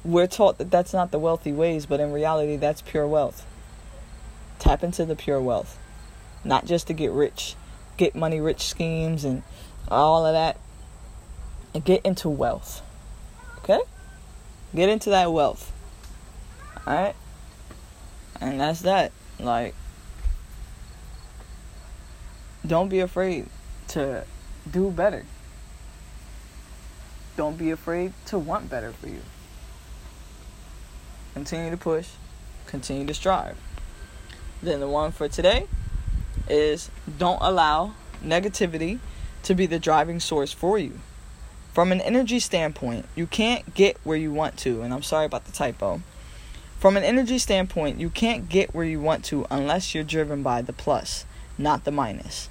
we're 0.04 0.28
taught 0.28 0.58
that 0.58 0.70
that's 0.70 0.92
not 0.92 1.10
the 1.10 1.18
wealthy 1.18 1.52
ways, 1.52 1.86
but 1.86 1.98
in 1.98 2.12
reality, 2.12 2.56
that's 2.56 2.82
pure 2.82 3.08
wealth. 3.08 3.44
Tap 4.60 4.84
into 4.84 5.04
the 5.04 5.16
pure 5.16 5.40
wealth, 5.40 5.76
not 6.44 6.66
just 6.66 6.86
to 6.86 6.92
get 6.92 7.10
rich, 7.10 7.56
get 7.96 8.14
money 8.14 8.40
rich 8.40 8.62
schemes 8.62 9.24
and 9.24 9.42
all 9.88 10.26
of 10.26 10.32
that. 10.32 10.58
And 11.72 11.84
get 11.84 12.04
into 12.04 12.28
wealth. 12.28 12.82
Okay? 13.58 13.80
Get 14.74 14.88
into 14.88 15.10
that 15.10 15.32
wealth. 15.32 15.72
Alright? 16.86 17.16
And 18.40 18.60
that's 18.60 18.82
that. 18.82 19.12
Like, 19.40 19.74
don't 22.66 22.88
be 22.88 23.00
afraid 23.00 23.46
to 23.88 24.24
do 24.70 24.90
better. 24.90 25.24
Don't 27.36 27.58
be 27.58 27.70
afraid 27.70 28.12
to 28.26 28.38
want 28.38 28.70
better 28.70 28.92
for 28.92 29.08
you. 29.08 29.20
Continue 31.34 31.70
to 31.70 31.76
push, 31.76 32.10
continue 32.66 33.06
to 33.06 33.14
strive. 33.14 33.56
Then 34.62 34.80
the 34.80 34.88
one 34.88 35.10
for 35.10 35.28
today 35.28 35.66
is 36.48 36.90
don't 37.18 37.40
allow 37.40 37.94
negativity 38.22 38.98
to 39.42 39.54
be 39.54 39.66
the 39.66 39.78
driving 39.78 40.20
source 40.20 40.52
for 40.52 40.78
you. 40.78 41.00
From 41.72 41.90
an 41.90 42.00
energy 42.00 42.38
standpoint, 42.38 43.06
you 43.16 43.26
can't 43.26 43.74
get 43.74 43.96
where 44.04 44.16
you 44.16 44.32
want 44.32 44.56
to, 44.58 44.82
and 44.82 44.94
I'm 44.94 45.02
sorry 45.02 45.26
about 45.26 45.44
the 45.44 45.52
typo. 45.52 46.02
From 46.78 46.96
an 46.96 47.02
energy 47.02 47.38
standpoint, 47.38 47.98
you 47.98 48.10
can't 48.10 48.48
get 48.48 48.74
where 48.74 48.84
you 48.84 49.00
want 49.00 49.24
to 49.26 49.46
unless 49.50 49.94
you're 49.94 50.04
driven 50.04 50.42
by 50.42 50.62
the 50.62 50.72
plus, 50.72 51.24
not 51.58 51.84
the 51.84 51.90
minus. 51.90 52.48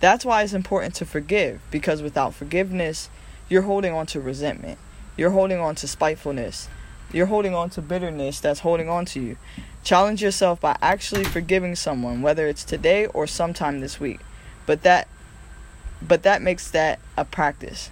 That's 0.00 0.24
why 0.24 0.42
it's 0.42 0.52
important 0.52 0.94
to 0.96 1.04
forgive, 1.04 1.60
because 1.70 2.02
without 2.02 2.34
forgiveness, 2.34 3.10
you're 3.48 3.62
holding 3.62 3.92
on 3.92 4.06
to 4.06 4.20
resentment. 4.20 4.78
You're 5.16 5.30
holding 5.30 5.60
on 5.60 5.74
to 5.76 5.86
spitefulness. 5.86 6.68
You're 7.12 7.26
holding 7.26 7.54
on 7.54 7.68
to 7.70 7.82
bitterness 7.82 8.40
that's 8.40 8.60
holding 8.60 8.88
on 8.88 9.04
to 9.06 9.20
you. 9.20 9.36
Challenge 9.84 10.22
yourself 10.22 10.60
by 10.60 10.76
actually 10.80 11.24
forgiving 11.24 11.74
someone, 11.76 12.22
whether 12.22 12.46
it's 12.46 12.64
today 12.64 13.06
or 13.06 13.26
sometime 13.26 13.80
this 13.80 14.00
week. 14.00 14.20
But 14.64 14.82
that 14.82 15.08
but 16.06 16.22
that 16.24 16.42
makes 16.42 16.70
that 16.70 16.98
a 17.16 17.24
practice 17.24 17.90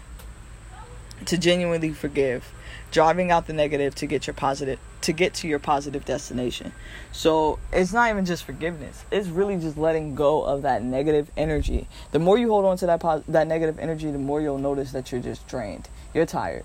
to 1.26 1.38
genuinely 1.38 1.92
forgive, 1.92 2.52
driving 2.90 3.30
out 3.30 3.46
the 3.46 3.52
negative 3.52 3.94
to 3.96 4.06
get 4.06 4.26
your 4.26 4.34
positive 4.34 4.78
to 5.02 5.12
get 5.12 5.32
to 5.32 5.48
your 5.48 5.58
positive 5.58 6.04
destination. 6.04 6.72
So 7.12 7.58
it's 7.72 7.92
not 7.92 8.10
even 8.10 8.24
just 8.24 8.44
forgiveness; 8.44 9.04
it's 9.10 9.28
really 9.28 9.58
just 9.58 9.76
letting 9.76 10.14
go 10.14 10.42
of 10.44 10.62
that 10.62 10.82
negative 10.82 11.30
energy. 11.36 11.88
The 12.12 12.18
more 12.18 12.38
you 12.38 12.48
hold 12.48 12.64
on 12.64 12.76
to 12.78 12.86
that 12.86 13.00
pos- 13.00 13.24
that 13.28 13.46
negative 13.46 13.78
energy, 13.78 14.10
the 14.10 14.18
more 14.18 14.40
you'll 14.40 14.58
notice 14.58 14.92
that 14.92 15.12
you're 15.12 15.20
just 15.20 15.46
drained. 15.46 15.88
You're 16.14 16.26
tired. 16.26 16.64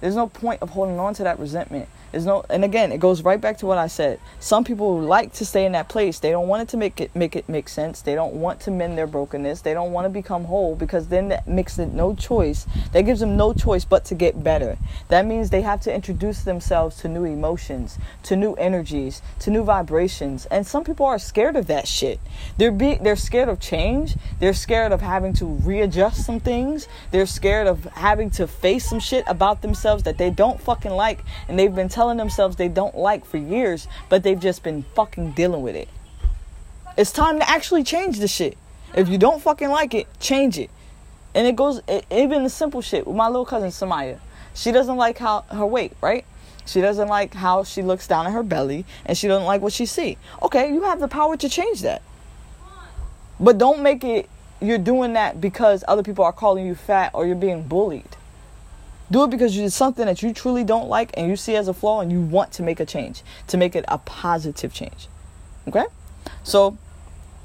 There's 0.00 0.16
no 0.16 0.26
point 0.28 0.62
of 0.62 0.70
holding 0.70 0.98
on 0.98 1.14
to 1.14 1.22
that 1.24 1.38
resentment 1.38 1.88
no, 2.12 2.44
and 2.50 2.64
again, 2.64 2.90
it 2.90 2.98
goes 2.98 3.22
right 3.22 3.40
back 3.40 3.58
to 3.58 3.66
what 3.66 3.78
I 3.78 3.86
said. 3.86 4.18
Some 4.40 4.64
people 4.64 5.00
like 5.00 5.32
to 5.34 5.46
stay 5.46 5.64
in 5.64 5.72
that 5.72 5.88
place. 5.88 6.18
They 6.18 6.30
don't 6.30 6.48
want 6.48 6.62
it 6.62 6.68
to 6.70 6.76
make 6.76 7.00
it 7.00 7.14
make 7.14 7.36
it 7.36 7.48
make 7.48 7.68
sense. 7.68 8.02
They 8.02 8.14
don't 8.14 8.34
want 8.34 8.60
to 8.60 8.70
mend 8.70 8.98
their 8.98 9.06
brokenness. 9.06 9.60
They 9.60 9.74
don't 9.74 9.92
want 9.92 10.06
to 10.06 10.08
become 10.08 10.44
whole 10.44 10.74
because 10.74 11.08
then 11.08 11.28
that 11.28 11.46
makes 11.46 11.78
it 11.78 11.92
no 11.92 12.14
choice. 12.14 12.66
That 12.92 13.02
gives 13.02 13.20
them 13.20 13.36
no 13.36 13.52
choice 13.52 13.84
but 13.84 14.04
to 14.06 14.14
get 14.14 14.42
better. 14.42 14.76
That 15.08 15.24
means 15.24 15.50
they 15.50 15.62
have 15.62 15.80
to 15.82 15.94
introduce 15.94 16.42
themselves 16.42 16.96
to 16.98 17.08
new 17.08 17.24
emotions, 17.24 17.98
to 18.24 18.36
new 18.36 18.54
energies, 18.54 19.22
to 19.40 19.50
new 19.50 19.62
vibrations. 19.62 20.46
And 20.46 20.66
some 20.66 20.82
people 20.84 21.06
are 21.06 21.18
scared 21.18 21.54
of 21.54 21.68
that 21.68 21.86
shit. 21.86 22.18
They're 22.56 22.72
be 22.72 22.96
they're 22.96 23.16
scared 23.16 23.48
of 23.48 23.60
change. 23.60 24.16
They're 24.40 24.52
scared 24.52 24.92
of 24.92 25.00
having 25.00 25.32
to 25.34 25.46
readjust 25.46 26.24
some 26.24 26.40
things. 26.40 26.88
They're 27.12 27.26
scared 27.26 27.66
of 27.66 27.84
having 27.84 28.30
to 28.30 28.46
face 28.46 28.88
some 28.88 29.00
shit 29.00 29.24
about 29.26 29.62
themselves 29.62 30.02
that 30.04 30.18
they 30.18 30.30
don't 30.30 30.60
fucking 30.60 30.90
like, 30.90 31.20
and 31.48 31.58
they've 31.58 31.74
been 31.74 31.88
telling 32.00 32.16
themselves 32.16 32.56
they 32.56 32.66
don't 32.66 32.96
like 32.96 33.26
for 33.26 33.36
years, 33.36 33.86
but 34.08 34.22
they've 34.22 34.40
just 34.40 34.62
been 34.62 34.82
fucking 34.94 35.32
dealing 35.32 35.60
with 35.60 35.76
it. 35.76 35.86
It's 36.96 37.12
time 37.12 37.38
to 37.40 37.46
actually 37.46 37.84
change 37.84 38.20
the 38.20 38.26
shit. 38.26 38.56
If 38.94 39.10
you 39.10 39.18
don't 39.18 39.42
fucking 39.42 39.68
like 39.68 39.92
it, 39.92 40.06
change 40.18 40.56
it. 40.58 40.70
And 41.34 41.46
it 41.46 41.56
goes 41.56 41.82
it, 41.86 42.06
even 42.10 42.42
the 42.42 42.48
simple 42.48 42.80
shit 42.80 43.06
with 43.06 43.16
my 43.16 43.26
little 43.26 43.44
cousin 43.44 43.68
Samaya. 43.68 44.18
She 44.54 44.72
doesn't 44.72 44.96
like 44.96 45.18
how 45.18 45.42
her 45.50 45.66
weight, 45.66 45.92
right? 46.00 46.24
She 46.64 46.80
doesn't 46.80 47.08
like 47.08 47.34
how 47.34 47.64
she 47.64 47.82
looks 47.82 48.06
down 48.06 48.26
at 48.26 48.32
her 48.32 48.42
belly 48.42 48.86
and 49.04 49.18
she 49.18 49.28
doesn't 49.28 49.44
like 49.44 49.60
what 49.60 49.74
she 49.74 49.84
see. 49.84 50.16
Okay, 50.40 50.72
you 50.72 50.80
have 50.84 51.00
the 51.00 51.08
power 51.08 51.36
to 51.36 51.50
change 51.50 51.82
that. 51.82 52.00
But 53.38 53.58
don't 53.58 53.82
make 53.82 54.04
it 54.04 54.30
you're 54.62 54.78
doing 54.78 55.12
that 55.12 55.38
because 55.38 55.84
other 55.86 56.02
people 56.02 56.24
are 56.24 56.32
calling 56.32 56.64
you 56.64 56.74
fat 56.74 57.10
or 57.12 57.26
you're 57.26 57.36
being 57.36 57.62
bullied. 57.62 58.16
Do 59.10 59.24
it 59.24 59.30
because 59.30 59.56
it's 59.56 59.74
something 59.74 60.06
that 60.06 60.22
you 60.22 60.32
truly 60.32 60.62
don't 60.62 60.88
like 60.88 61.10
and 61.14 61.28
you 61.28 61.36
see 61.36 61.56
as 61.56 61.66
a 61.66 61.74
flaw 61.74 62.00
and 62.00 62.12
you 62.12 62.20
want 62.20 62.52
to 62.52 62.62
make 62.62 62.78
a 62.78 62.86
change, 62.86 63.22
to 63.48 63.56
make 63.56 63.74
it 63.74 63.84
a 63.88 63.98
positive 63.98 64.72
change. 64.72 65.08
Okay? 65.66 65.84
So 66.44 66.78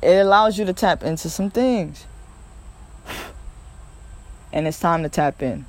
it 0.01 0.17
allows 0.17 0.59
you 0.59 0.65
to 0.65 0.73
tap 0.73 1.03
into 1.03 1.29
some 1.29 1.49
things. 1.49 2.05
And 4.53 4.67
it's 4.67 4.79
time 4.79 5.03
to 5.03 5.09
tap 5.09 5.41
in. 5.41 5.65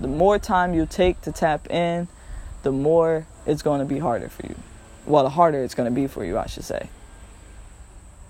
The 0.00 0.08
more 0.08 0.38
time 0.38 0.74
you 0.74 0.86
take 0.86 1.20
to 1.22 1.32
tap 1.32 1.68
in, 1.70 2.08
the 2.62 2.72
more 2.72 3.26
it's 3.46 3.62
going 3.62 3.80
to 3.80 3.84
be 3.84 3.98
harder 3.98 4.28
for 4.28 4.46
you. 4.46 4.54
Well, 5.04 5.24
the 5.24 5.30
harder 5.30 5.62
it's 5.62 5.74
going 5.74 5.92
to 5.92 5.94
be 5.94 6.06
for 6.06 6.24
you, 6.24 6.38
I 6.38 6.46
should 6.46 6.64
say. 6.64 6.88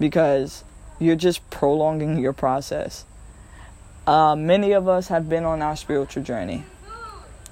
Because 0.00 0.64
you're 0.98 1.16
just 1.16 1.48
prolonging 1.50 2.18
your 2.18 2.32
process. 2.32 3.04
Uh, 4.04 4.34
many 4.34 4.72
of 4.72 4.88
us 4.88 5.06
have 5.08 5.28
been 5.28 5.44
on 5.44 5.62
our 5.62 5.76
spiritual 5.76 6.24
journey. 6.24 6.64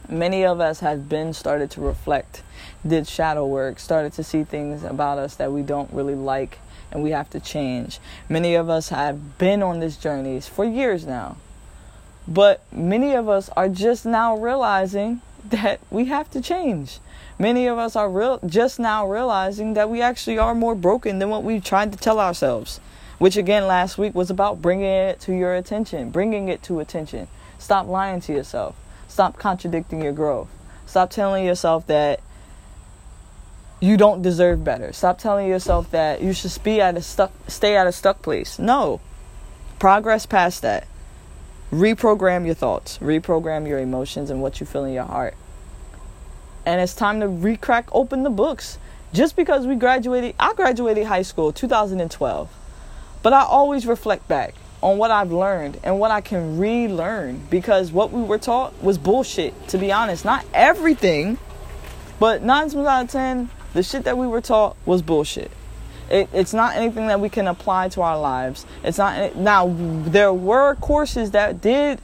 Many 0.08 0.44
of 0.44 0.60
us 0.60 0.80
have 0.80 1.08
been 1.08 1.32
started 1.32 1.70
to 1.72 1.80
reflect, 1.80 2.42
did 2.84 3.06
shadow 3.06 3.46
work, 3.46 3.78
started 3.78 4.12
to 4.14 4.24
see 4.24 4.42
things 4.42 4.82
about 4.82 5.18
us 5.18 5.36
that 5.36 5.52
we 5.52 5.62
don't 5.62 5.92
really 5.92 6.16
like 6.16 6.58
and 6.90 7.04
we 7.04 7.12
have 7.12 7.30
to 7.30 7.38
change. 7.38 8.00
Many 8.28 8.56
of 8.56 8.68
us 8.68 8.88
have 8.88 9.38
been 9.38 9.62
on 9.62 9.78
this 9.78 9.96
journey 9.96 10.40
for 10.40 10.64
years 10.64 11.06
now. 11.06 11.36
But 12.26 12.60
many 12.72 13.14
of 13.14 13.28
us 13.28 13.48
are 13.50 13.68
just 13.68 14.04
now 14.04 14.36
realizing 14.36 15.20
that 15.50 15.78
we 15.88 16.06
have 16.06 16.32
to 16.32 16.40
change. 16.40 16.98
Many 17.38 17.68
of 17.68 17.78
us 17.78 17.94
are 17.94 18.10
real 18.10 18.40
just 18.44 18.80
now 18.80 19.08
realizing 19.08 19.74
that 19.74 19.88
we 19.88 20.02
actually 20.02 20.38
are 20.38 20.56
more 20.56 20.74
broken 20.74 21.20
than 21.20 21.30
what 21.30 21.44
we 21.44 21.60
tried 21.60 21.92
to 21.92 21.98
tell 21.98 22.18
ourselves 22.18 22.80
which 23.20 23.36
again 23.36 23.66
last 23.66 23.98
week 23.98 24.14
was 24.14 24.30
about 24.30 24.62
bringing 24.62 24.86
it 24.86 25.20
to 25.20 25.34
your 25.34 25.54
attention, 25.54 26.08
bringing 26.08 26.48
it 26.48 26.62
to 26.62 26.80
attention. 26.80 27.28
Stop 27.58 27.86
lying 27.86 28.18
to 28.22 28.32
yourself. 28.32 28.74
Stop 29.08 29.38
contradicting 29.38 30.02
your 30.02 30.14
growth. 30.14 30.48
Stop 30.86 31.10
telling 31.10 31.44
yourself 31.44 31.86
that 31.86 32.20
you 33.78 33.98
don't 33.98 34.22
deserve 34.22 34.64
better. 34.64 34.94
Stop 34.94 35.18
telling 35.18 35.48
yourself 35.48 35.90
that 35.90 36.22
you 36.22 36.32
should 36.32 36.50
be 36.64 36.80
at 36.80 36.96
a 36.96 37.02
stuck 37.02 37.30
stay 37.46 37.76
at 37.76 37.86
a 37.86 37.92
stuck 37.92 38.22
place. 38.22 38.58
No. 38.58 39.02
Progress 39.78 40.24
past 40.24 40.62
that. 40.62 40.86
Reprogram 41.70 42.46
your 42.46 42.54
thoughts, 42.54 42.96
reprogram 42.98 43.68
your 43.68 43.80
emotions 43.80 44.30
and 44.30 44.40
what 44.40 44.60
you 44.60 44.66
feel 44.66 44.86
in 44.86 44.94
your 44.94 45.04
heart. 45.04 45.34
And 46.64 46.80
it's 46.80 46.94
time 46.94 47.20
to 47.20 47.26
recrack 47.26 47.84
open 47.92 48.22
the 48.22 48.30
books. 48.30 48.78
Just 49.12 49.36
because 49.36 49.66
we 49.66 49.74
graduated, 49.74 50.36
I 50.40 50.54
graduated 50.54 51.06
high 51.06 51.22
school 51.22 51.52
2012. 51.52 52.56
But 53.22 53.32
I 53.32 53.42
always 53.42 53.86
reflect 53.86 54.28
back 54.28 54.54
on 54.82 54.96
what 54.98 55.10
I've 55.10 55.32
learned 55.32 55.78
and 55.82 55.98
what 55.98 56.10
I 56.10 56.20
can 56.20 56.58
relearn 56.58 57.42
because 57.50 57.92
what 57.92 58.12
we 58.12 58.22
were 58.22 58.38
taught 58.38 58.82
was 58.82 58.98
bullshit, 58.98 59.68
to 59.68 59.78
be 59.78 59.92
honest. 59.92 60.24
Not 60.24 60.44
everything, 60.54 61.38
but 62.18 62.42
nine 62.42 62.70
times 62.70 62.86
out 62.86 63.04
of 63.04 63.10
ten, 63.10 63.50
the 63.74 63.82
shit 63.82 64.04
that 64.04 64.16
we 64.16 64.26
were 64.26 64.40
taught 64.40 64.76
was 64.86 65.02
bullshit. 65.02 65.50
It, 66.10 66.28
it's 66.32 66.52
not 66.52 66.74
anything 66.76 67.06
that 67.06 67.20
we 67.20 67.28
can 67.28 67.46
apply 67.46 67.88
to 67.90 68.02
our 68.02 68.18
lives. 68.18 68.66
It's 68.82 68.98
not 68.98 69.36
now. 69.36 69.72
There 69.76 70.32
were 70.32 70.74
courses 70.76 71.30
that 71.32 71.60
did 71.60 72.00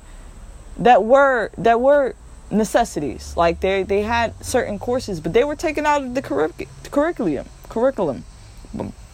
that 0.79 1.03
were 1.03 1.51
that 1.59 1.81
were 1.81 2.15
necessities. 2.51 3.37
Like 3.37 3.61
they 3.61 3.83
they 3.83 4.03
had 4.03 4.33
certain 4.45 4.79
courses, 4.79 5.19
but 5.21 5.33
they 5.33 5.43
were 5.43 5.57
taken 5.57 5.87
out 5.87 6.03
of 6.03 6.15
the 6.15 6.23
curriculum. 6.23 7.49
Curriculum. 7.69 8.25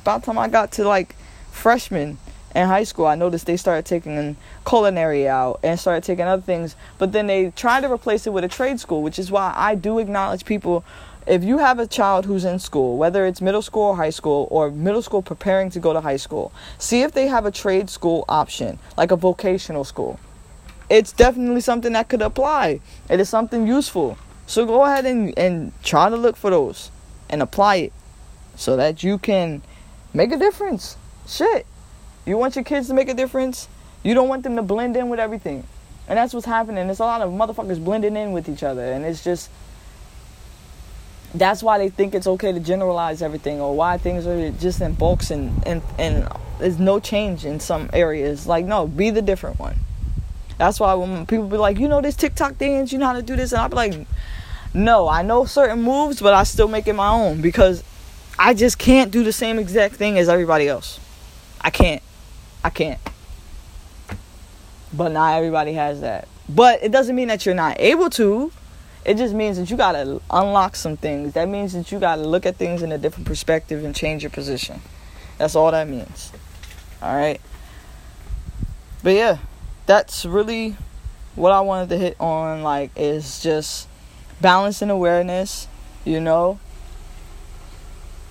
About 0.03 0.25
time 0.25 0.39
I 0.39 0.49
got 0.49 0.73
to 0.73 0.85
like 0.85 1.17
freshmen 1.53 2.19
in 2.55 2.67
high 2.67 2.85
school, 2.85 3.07
I 3.07 3.15
noticed 3.15 3.47
they 3.47 3.57
started 3.57 3.87
taking 3.87 4.37
culinary 4.67 5.29
out 5.29 5.61
and 5.63 5.79
started 5.79 6.05
taking 6.05 6.27
other 6.27 6.43
things, 6.43 6.77
but 6.99 7.13
then 7.13 7.27
they 7.27 7.51
tried 7.51 7.83
to 7.83 7.93
replace 7.93 8.27
it 8.27 8.33
with 8.33 8.45
a 8.45 8.49
trade 8.49 8.79
school, 8.81 9.03
which 9.03 9.19
is 9.19 9.31
why 9.31 9.53
I 9.57 9.75
do 9.75 9.99
acknowledge 9.99 10.45
people. 10.45 10.85
If 11.27 11.45
you 11.45 11.59
have 11.59 11.79
a 11.79 11.87
child 11.87 12.27
who's 12.27 12.45
in 12.45 12.59
school, 12.59 12.99
whether 12.99 13.25
it's 13.27 13.41
middle 13.41 13.63
school 13.63 13.83
or 13.83 13.97
high 13.97 14.11
school, 14.11 14.49
or 14.51 14.71
middle 14.71 15.03
school 15.03 15.23
preparing 15.23 15.71
to 15.71 15.81
go 15.81 15.93
to 15.93 16.01
high 16.01 16.17
school, 16.17 16.53
see 16.79 17.03
if 17.03 17.13
they 17.13 17.29
have 17.29 17.47
a 17.47 17.51
trade 17.51 17.89
school 17.89 18.25
option, 18.29 18.79
like 18.97 19.13
a 19.13 19.17
vocational 19.17 19.85
school. 19.85 20.19
It's 20.91 21.13
definitely 21.13 21.61
something 21.61 21.93
that 21.93 22.09
could 22.09 22.23
apply. 22.23 22.81
It 23.09 23.21
is 23.21 23.29
something 23.29 23.67
useful. 23.67 24.19
So 24.47 24.67
go 24.67 24.85
ahead 24.85 25.07
and, 25.07 25.33
and 25.39 25.73
try 25.83 26.11
to 26.11 26.17
look 26.17 26.37
for 26.37 26.51
those 26.51 26.91
and 27.31 27.41
apply 27.41 27.77
it 27.77 27.93
so 28.57 28.77
that 28.77 29.03
you 29.03 29.17
can 29.17 29.63
make 30.13 30.33
a 30.33 30.37
difference. 30.37 30.97
Shit. 31.33 31.65
You 32.27 32.37
want 32.37 32.57
your 32.57 32.65
kids 32.65 32.89
to 32.89 32.95
make 32.95 33.09
a 33.09 33.15
difference? 33.15 33.67
You 34.03 34.13
don't 34.13 34.29
want 34.29 34.43
them 34.43 34.57
to 34.57 34.63
blend 34.63 34.97
in 34.99 35.09
with 35.09 35.19
everything. 35.19 35.67
And 36.07 36.19
that's 36.19 36.35
what's 36.35 36.45
happening. 36.45 36.87
There's 36.87 37.01
a 37.01 37.05
lot 37.05 37.23
of 37.23 37.31
motherfuckers 37.31 37.83
blending 37.83 38.17
in 38.17 38.33
with 38.33 38.51
each 38.51 38.63
other. 38.63 38.85
And 38.85 39.05
it's 39.05 39.25
just. 39.25 39.51
That's 41.35 41.63
why 41.63 41.79
they 41.79 41.89
think 41.89 42.15
it's 42.15 42.27
okay 42.27 42.53
to 42.53 42.61
generalize 42.61 43.23
everything 43.23 43.63
or 43.63 43.75
why 43.75 43.97
things 43.97 44.27
are 44.27 44.51
just 44.51 44.83
in 44.83 44.93
bulks 44.93 45.31
and, 45.31 45.67
and, 45.67 45.81
and 45.99 46.29
there's 46.59 46.79
no 46.79 47.01
change 47.01 47.47
in 47.47 47.59
some 47.59 47.89
areas. 47.95 48.47
Like, 48.47 48.67
no, 48.67 48.87
be 48.87 49.09
the 49.09 49.23
different 49.23 49.59
one. 49.59 49.77
That's 50.59 50.79
why 50.79 50.93
when 50.93 51.25
people 51.25 51.49
be 51.49 51.57
like, 51.57 51.79
you 51.79 51.89
know, 51.89 52.03
this 52.03 52.17
TikTok 52.17 52.59
dance, 52.59 52.93
you 52.93 52.99
know 52.99 53.07
how 53.07 53.15
to 53.15 53.23
do 53.23 53.35
this, 53.35 53.53
and 53.53 53.63
I'll 53.63 53.71
be 53.71 53.77
like, 53.77 54.07
no, 54.75 55.09
I 55.09 55.23
know 55.23 55.47
certain 55.47 55.81
moves, 55.81 56.21
but 56.21 56.35
I 56.35 56.43
still 56.43 56.69
make 56.69 56.87
it 56.87 56.93
my 56.93 57.09
own 57.09 57.41
because 57.41 57.83
I 58.39 58.53
just 58.53 58.79
can't 58.79 59.11
do 59.11 59.25
the 59.25 59.33
same 59.33 59.59
exact 59.59 59.95
thing 59.95 60.19
as 60.19 60.29
everybody 60.29 60.69
else. 60.69 61.01
I 61.65 61.71
can't. 61.71 62.03
I 62.65 62.71
can't. 62.71 63.01
But 64.93 65.13
not 65.13 65.37
everybody 65.37 65.73
has 65.75 66.01
that. 66.01 66.29
But 66.49 66.83
it 66.83 66.93
doesn't 66.93 67.17
mean 67.17 67.29
that 67.29 67.47
you're 67.47 67.55
not 67.55 67.81
able 67.81 68.11
to. 68.11 68.53
It 69.05 69.17
just 69.17 69.35
means 69.35 69.59
that 69.59 69.71
you 69.71 69.77
gotta 69.77 70.21
unlock 70.31 70.77
some 70.77 70.97
things. 70.97 71.33
That 71.35 71.49
means 71.49 71.73
that 71.73 71.91
you 71.91 71.99
gotta 71.99 72.23
look 72.23 72.47
at 72.47 72.57
things 72.57 72.83
in 72.83 72.93
a 72.93 72.99
different 72.99 73.27
perspective 73.27 73.85
and 73.85 73.95
change 73.95 74.23
your 74.23 74.31
position. 74.31 74.81
That's 75.39 75.57
all 75.57 75.71
that 75.71 75.89
means. 75.89 76.33
Alright? 77.03 77.41
But 79.03 79.15
yeah, 79.15 79.39
that's 79.87 80.25
really 80.25 80.77
what 81.35 81.53
I 81.53 81.61
wanted 81.61 81.89
to 81.89 81.99
hit 81.99 82.17
on, 82.21 82.63
like, 82.63 82.91
is 82.95 83.43
just 83.43 83.89
balance 84.41 84.83
and 84.83 84.91
awareness, 84.91 85.67
you 86.05 86.21
know. 86.21 86.61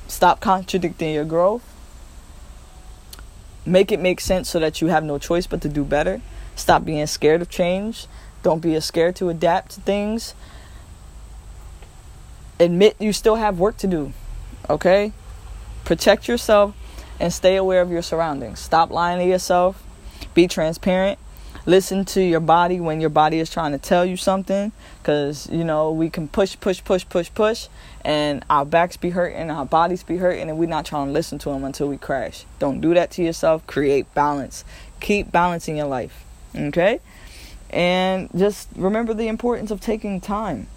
Stop 0.07 0.39
contradicting 0.39 1.13
your 1.13 1.25
growth. 1.25 1.70
Make 3.66 3.91
it 3.91 3.99
make 3.99 4.20
sense 4.20 4.49
so 4.49 4.59
that 4.59 4.82
you 4.82 4.88
have 4.88 5.03
no 5.03 5.18
choice 5.18 5.47
but 5.47 5.62
to 5.62 5.70
do 5.70 5.84
better. 5.84 6.22
Stop 6.55 6.86
being 6.86 7.05
scared 7.07 7.41
of 7.41 7.49
change. 7.49 8.07
Don't 8.43 8.59
be 8.59 8.80
scared 8.80 9.16
to 9.18 9.30
adapt 9.30 9.72
to 9.72 9.82
things. 9.82 10.34
Admit 12.59 12.95
you 12.99 13.14
still 13.14 13.36
have 13.36 13.59
work 13.59 13.78
to 13.78 13.88
do. 13.88 14.14
Okay? 14.70 15.14
Protect 15.86 16.28
yourself 16.28 16.76
and 17.20 17.32
stay 17.32 17.55
aware 17.55 17.82
of 17.82 17.91
your 17.91 18.01
surroundings. 18.01 18.59
Stop 18.59 18.89
lying 18.89 19.20
to 19.20 19.26
yourself. 19.26 19.84
Be 20.34 20.47
transparent 20.47 21.20
listen 21.66 22.05
to 22.05 22.22
your 22.22 22.39
body 22.39 22.80
when 22.80 22.99
your 23.01 23.09
body 23.09 23.39
is 23.39 23.49
trying 23.49 23.72
to 23.72 23.78
tell 23.78 24.05
you 24.05 24.18
something 24.18 24.72
because 25.01 25.49
you 25.49 25.64
know 25.64 25.91
we 25.91 26.09
can 26.09 26.28
push 26.28 26.57
push 26.59 26.84
push 26.84 27.05
push 27.07 27.32
push 27.34 27.68
and 28.03 28.43
our 28.49 28.66
backs 28.66 28.97
be 28.97 29.12
hurting 29.12 29.51
our 29.51 29.66
bodies 29.66 30.03
be 30.03 30.18
hurting 30.18 30.49
and 30.49 30.57
we're 30.57 30.68
not 30.68 30.86
trying 30.86 31.07
to 31.07 31.14
listen 31.14 31.38
to 31.38 31.49
them 31.49 31.64
until 31.64 31.88
we 31.88 31.97
crash. 31.97 32.45
Don't 32.59 32.82
do 32.82 32.93
that 32.93 33.12
to 33.12 33.24
yourself. 33.24 33.66
Create 33.68 34.12
balance. 34.14 34.66
Keep 34.99 35.32
balancing 35.32 35.78
your 35.78 35.88
life 35.88 36.26
okay? 36.55 36.99
And 37.70 38.30
just 38.36 38.68
remember 38.76 39.14
the 39.14 39.28
importance 39.28 39.72
of 39.72 39.80
taking 39.82 40.20
time. 40.22 40.68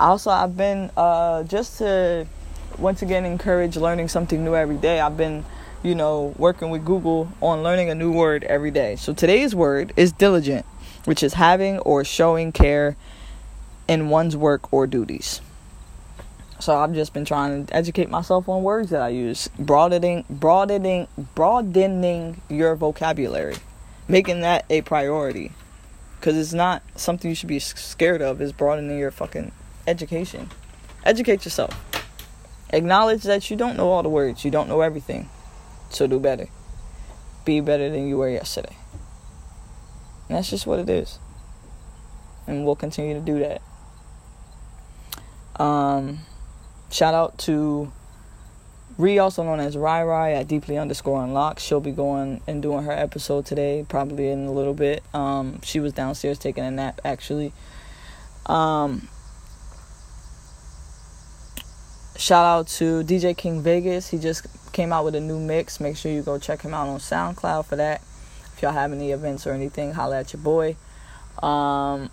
Also 0.00 0.30
i've 0.30 0.56
been 0.56 0.90
uh, 0.96 1.44
just 1.44 1.78
to 1.78 2.26
once 2.78 3.02
again 3.02 3.24
encourage 3.24 3.76
learning 3.76 4.08
something 4.08 4.44
new 4.44 4.56
every 4.56 4.78
day 4.78 4.98
i've 4.98 5.16
been 5.16 5.44
you 5.82 5.94
know, 5.96 6.34
working 6.38 6.70
with 6.70 6.84
Google 6.84 7.28
on 7.40 7.62
learning 7.62 7.90
a 7.90 7.94
new 7.94 8.12
word 8.12 8.44
every 8.44 8.70
day. 8.70 8.96
So 8.96 9.12
today's 9.12 9.54
word 9.54 9.92
is 9.96 10.12
diligent, 10.12 10.64
which 11.04 11.22
is 11.22 11.34
having 11.34 11.78
or 11.80 12.04
showing 12.04 12.52
care 12.52 12.96
in 13.88 14.08
one's 14.08 14.36
work 14.36 14.72
or 14.72 14.86
duties. 14.86 15.40
So 16.60 16.76
I've 16.76 16.94
just 16.94 17.12
been 17.12 17.24
trying 17.24 17.66
to 17.66 17.76
educate 17.76 18.08
myself 18.08 18.48
on 18.48 18.62
words 18.62 18.90
that 18.90 19.02
I 19.02 19.08
use, 19.08 19.48
broadening 19.58 20.24
broadening 20.30 21.08
broadening 21.34 22.40
your 22.48 22.76
vocabulary, 22.76 23.56
making 24.06 24.42
that 24.42 24.64
a 24.70 24.82
priority. 24.82 25.50
Cuz 26.20 26.36
it's 26.36 26.52
not 26.52 26.84
something 26.94 27.28
you 27.28 27.34
should 27.34 27.48
be 27.48 27.58
scared 27.58 28.22
of 28.22 28.40
is 28.40 28.52
broadening 28.52 28.96
your 28.96 29.10
fucking 29.10 29.50
education. 29.88 30.50
Educate 31.04 31.44
yourself. 31.44 31.76
Acknowledge 32.70 33.24
that 33.24 33.50
you 33.50 33.56
don't 33.56 33.76
know 33.76 33.90
all 33.90 34.04
the 34.04 34.08
words, 34.08 34.44
you 34.44 34.52
don't 34.52 34.68
know 34.68 34.82
everything. 34.82 35.28
So 35.92 36.06
do 36.06 36.18
better. 36.18 36.48
Be 37.44 37.60
better 37.60 37.90
than 37.90 38.08
you 38.08 38.16
were 38.16 38.30
yesterday. 38.30 38.76
And 40.28 40.38
that's 40.38 40.48
just 40.48 40.66
what 40.66 40.78
it 40.78 40.88
is. 40.88 41.18
And 42.46 42.64
we'll 42.64 42.76
continue 42.76 43.14
to 43.14 43.20
do 43.20 43.38
that. 43.40 43.62
Um, 45.62 46.20
shout 46.90 47.14
out 47.14 47.38
to 47.40 47.92
Ri, 48.96 49.18
also 49.18 49.42
known 49.42 49.60
as 49.60 49.76
Rye 49.76 50.02
Rye 50.02 50.32
at 50.32 50.48
Deeply 50.48 50.78
underscore 50.78 51.22
Unlocked. 51.22 51.60
She'll 51.60 51.80
be 51.80 51.92
going 51.92 52.40
and 52.46 52.62
doing 52.62 52.84
her 52.84 52.92
episode 52.92 53.46
today, 53.46 53.84
probably 53.88 54.28
in 54.28 54.46
a 54.46 54.52
little 54.52 54.74
bit. 54.74 55.02
Um, 55.12 55.60
she 55.62 55.80
was 55.80 55.92
downstairs 55.92 56.38
taking 56.38 56.64
a 56.64 56.70
nap, 56.70 57.00
actually. 57.04 57.52
Um, 58.46 59.08
shout 62.16 62.44
out 62.44 62.68
to 62.68 63.02
DJ 63.04 63.36
King 63.36 63.62
Vegas. 63.62 64.08
He 64.08 64.18
just 64.18 64.46
came 64.72 64.92
out 64.92 65.04
with 65.04 65.14
a 65.14 65.20
new 65.20 65.38
mix. 65.38 65.80
Make 65.80 65.96
sure 65.96 66.10
you 66.10 66.22
go 66.22 66.38
check 66.38 66.62
him 66.62 66.74
out 66.74 66.88
on 66.88 66.98
SoundCloud 66.98 67.66
for 67.66 67.76
that. 67.76 68.02
If 68.54 68.62
y'all 68.62 68.72
have 68.72 68.92
any 68.92 69.12
events 69.12 69.46
or 69.46 69.52
anything, 69.52 69.92
holla 69.92 70.20
at 70.20 70.32
your 70.32 70.42
boy. 70.42 70.76
Um, 71.42 72.10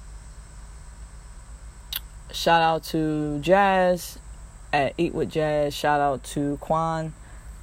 shout 2.31 2.61
out 2.61 2.83
to 2.85 3.39
Jas 3.39 4.19
at 4.73 4.93
Eat 4.97 5.13
with 5.13 5.31
Jas. 5.31 5.73
Shout 5.73 5.99
out 5.99 6.23
to 6.25 6.57
Quan. 6.57 7.13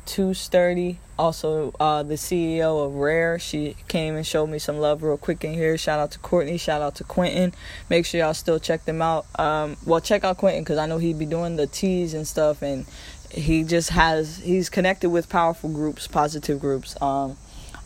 Too 0.05 0.35
Sturdy, 0.35 1.01
also 1.19 1.75
uh, 1.81 2.05
the 2.05 2.15
CEO 2.15 2.87
of 2.87 2.95
Rare. 2.95 3.41
She 3.41 3.75
came 3.89 4.15
and 4.15 4.25
showed 4.25 4.47
me 4.47 4.61
some 4.61 4.79
love 4.79 5.03
real 5.03 5.17
quick 5.17 5.43
in 5.43 5.53
here. 5.53 5.77
Shout 5.77 5.99
out 5.99 6.13
to 6.13 6.21
Courtney. 6.21 6.59
Shout 6.59 6.81
out 6.81 6.95
to 6.97 7.05
Quintin. 7.05 7.53
Make 7.91 8.07
sure 8.07 8.21
y'all 8.21 8.33
still 8.33 8.61
check 8.61 8.85
them 8.85 9.03
out. 9.03 9.27
Um, 9.37 9.77
well, 9.85 10.01
check 10.01 10.23
out 10.23 10.39
Quintin 10.39 10.63
because 10.63 10.79
I 10.79 10.87
know 10.87 10.99
he'd 10.99 11.19
be 11.19 11.27
doing 11.27 11.57
the 11.57 11.67
teas 11.67 12.15
and 12.15 12.25
stuff, 12.25 12.63
and 12.63 12.87
he 13.31 13.65
just 13.65 13.91
has 13.91 14.39
he's 14.39 14.69
connected 14.69 15.11
with 15.11 15.29
powerful 15.29 15.71
groups, 15.71 16.07
positive 16.07 16.61
groups. 16.61 17.01
Um, 17.01 17.37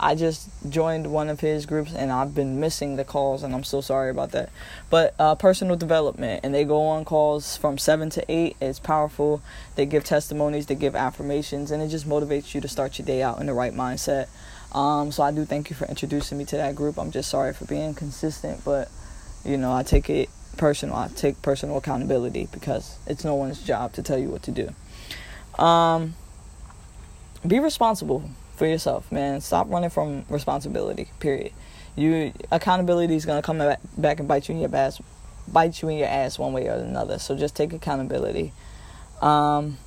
I 0.03 0.15
just 0.15 0.49
joined 0.67 1.13
one 1.13 1.29
of 1.29 1.41
his 1.41 1.67
groups 1.67 1.93
and 1.93 2.11
I've 2.11 2.35
been 2.35 2.59
missing 2.59 2.97
the 2.97 3.05
calls 3.05 3.43
and 3.43 3.55
I'm 3.55 3.65
so 3.65 3.83
sorry 3.83 4.11
about 4.11 4.33
that. 4.33 4.49
But 4.89 5.15
uh, 5.19 5.35
personal 5.35 5.77
development 5.77 6.41
and 6.43 6.55
they 6.55 6.65
go 6.65 6.83
on 6.87 7.05
calls 7.05 7.59
from 7.59 7.77
seven 7.77 8.09
to 8.11 8.25
eight. 8.33 8.57
It's 8.63 8.81
powerful. 8.81 9.43
They 9.77 9.85
give 9.85 10.05
testimonies, 10.05 10.67
they 10.67 10.75
give 10.75 10.97
affirmations, 10.97 11.71
and 11.71 11.83
it 11.83 11.89
just 11.89 12.09
motivates 12.09 12.55
you 12.55 12.63
to 12.63 12.69
start 12.69 12.99
your 12.99 13.05
day 13.05 13.23
out 13.23 13.41
in 13.41 13.47
the 13.47 13.53
right 13.53 13.75
mindset. 13.75 14.29
Um, 14.73 15.13
so 15.13 15.23
I 15.23 15.33
do 15.33 15.45
thank 15.45 15.69
you 15.69 15.77
for 15.77 15.85
introducing 15.87 16.39
me 16.39 16.47
to 16.47 16.57
that 16.57 16.75
group. 16.75 16.99
I'm 16.99 17.11
just 17.11 17.29
sorry 17.29 17.53
for 17.53 17.67
being 17.67 17.93
consistent, 17.93 18.65
but 18.65 18.89
you 19.45 19.59
know 19.59 19.73
I 19.73 19.83
take 19.83 20.09
it 20.09 20.31
personal. 20.57 20.97
I 20.97 21.09
take 21.09 21.43
personal 21.43 21.77
accountability 21.77 22.49
because 22.51 22.97
it's 23.07 23.25
no 23.25 23.35
one's 23.35 23.63
job 23.63 23.93
to 23.95 24.03
tell 24.03 24.19
you 24.19 24.29
what 24.29 24.43
to 24.45 24.51
do. 24.51 24.75
Um, 25.59 26.15
be 27.47 27.59
responsible 27.59 28.29
for 28.57 28.67
yourself, 28.67 29.11
man. 29.11 29.41
Stop 29.41 29.71
running 29.71 29.91
from 29.91 30.25
responsibility. 30.29 31.09
Period. 31.19 31.53
You 31.97 32.33
accountability 32.53 33.17
is 33.17 33.27
gonna 33.27 33.43
come 33.43 33.59
back 33.99 34.19
and 34.19 34.29
bite 34.29 34.49
you 34.49 34.55
in 34.55 34.61
your 34.61 34.75
ass, 34.75 35.01
bite 35.49 35.83
you 35.83 35.89
in 35.89 35.99
your 35.99 36.09
ass 36.09 36.39
one 36.39 36.53
way 36.53 36.69
or 36.69 36.75
another. 36.75 37.19
So 37.19 37.37
just 37.37 37.57
take 37.57 37.73
accountability. 37.73 38.53
Um, 39.21 39.79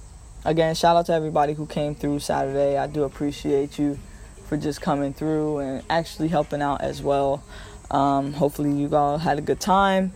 again, 0.46 0.76
shout 0.76 0.96
out 0.96 1.06
to 1.08 1.14
everybody 1.14 1.54
who 1.54 1.66
came 1.66 1.96
through 1.96 2.20
Saturday. 2.20 2.78
I 2.78 2.88
do 2.88 3.04
appreciate 3.04 3.80
you 3.80 3.98
for 4.48 4.58
just 4.58 4.82
coming 4.82 5.14
through 5.14 5.60
and 5.60 5.84
actually 5.90 6.28
helping 6.28 6.62
out 6.62 6.82
as 6.82 7.02
well. 7.02 7.44
Um, 7.90 8.34
hopefully, 8.34 8.72
you 8.72 8.96
all 8.96 9.18
had 9.18 9.38
a 9.38 9.42
good 9.42 9.60
time. 9.60 10.12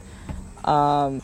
Um, 0.66 1.22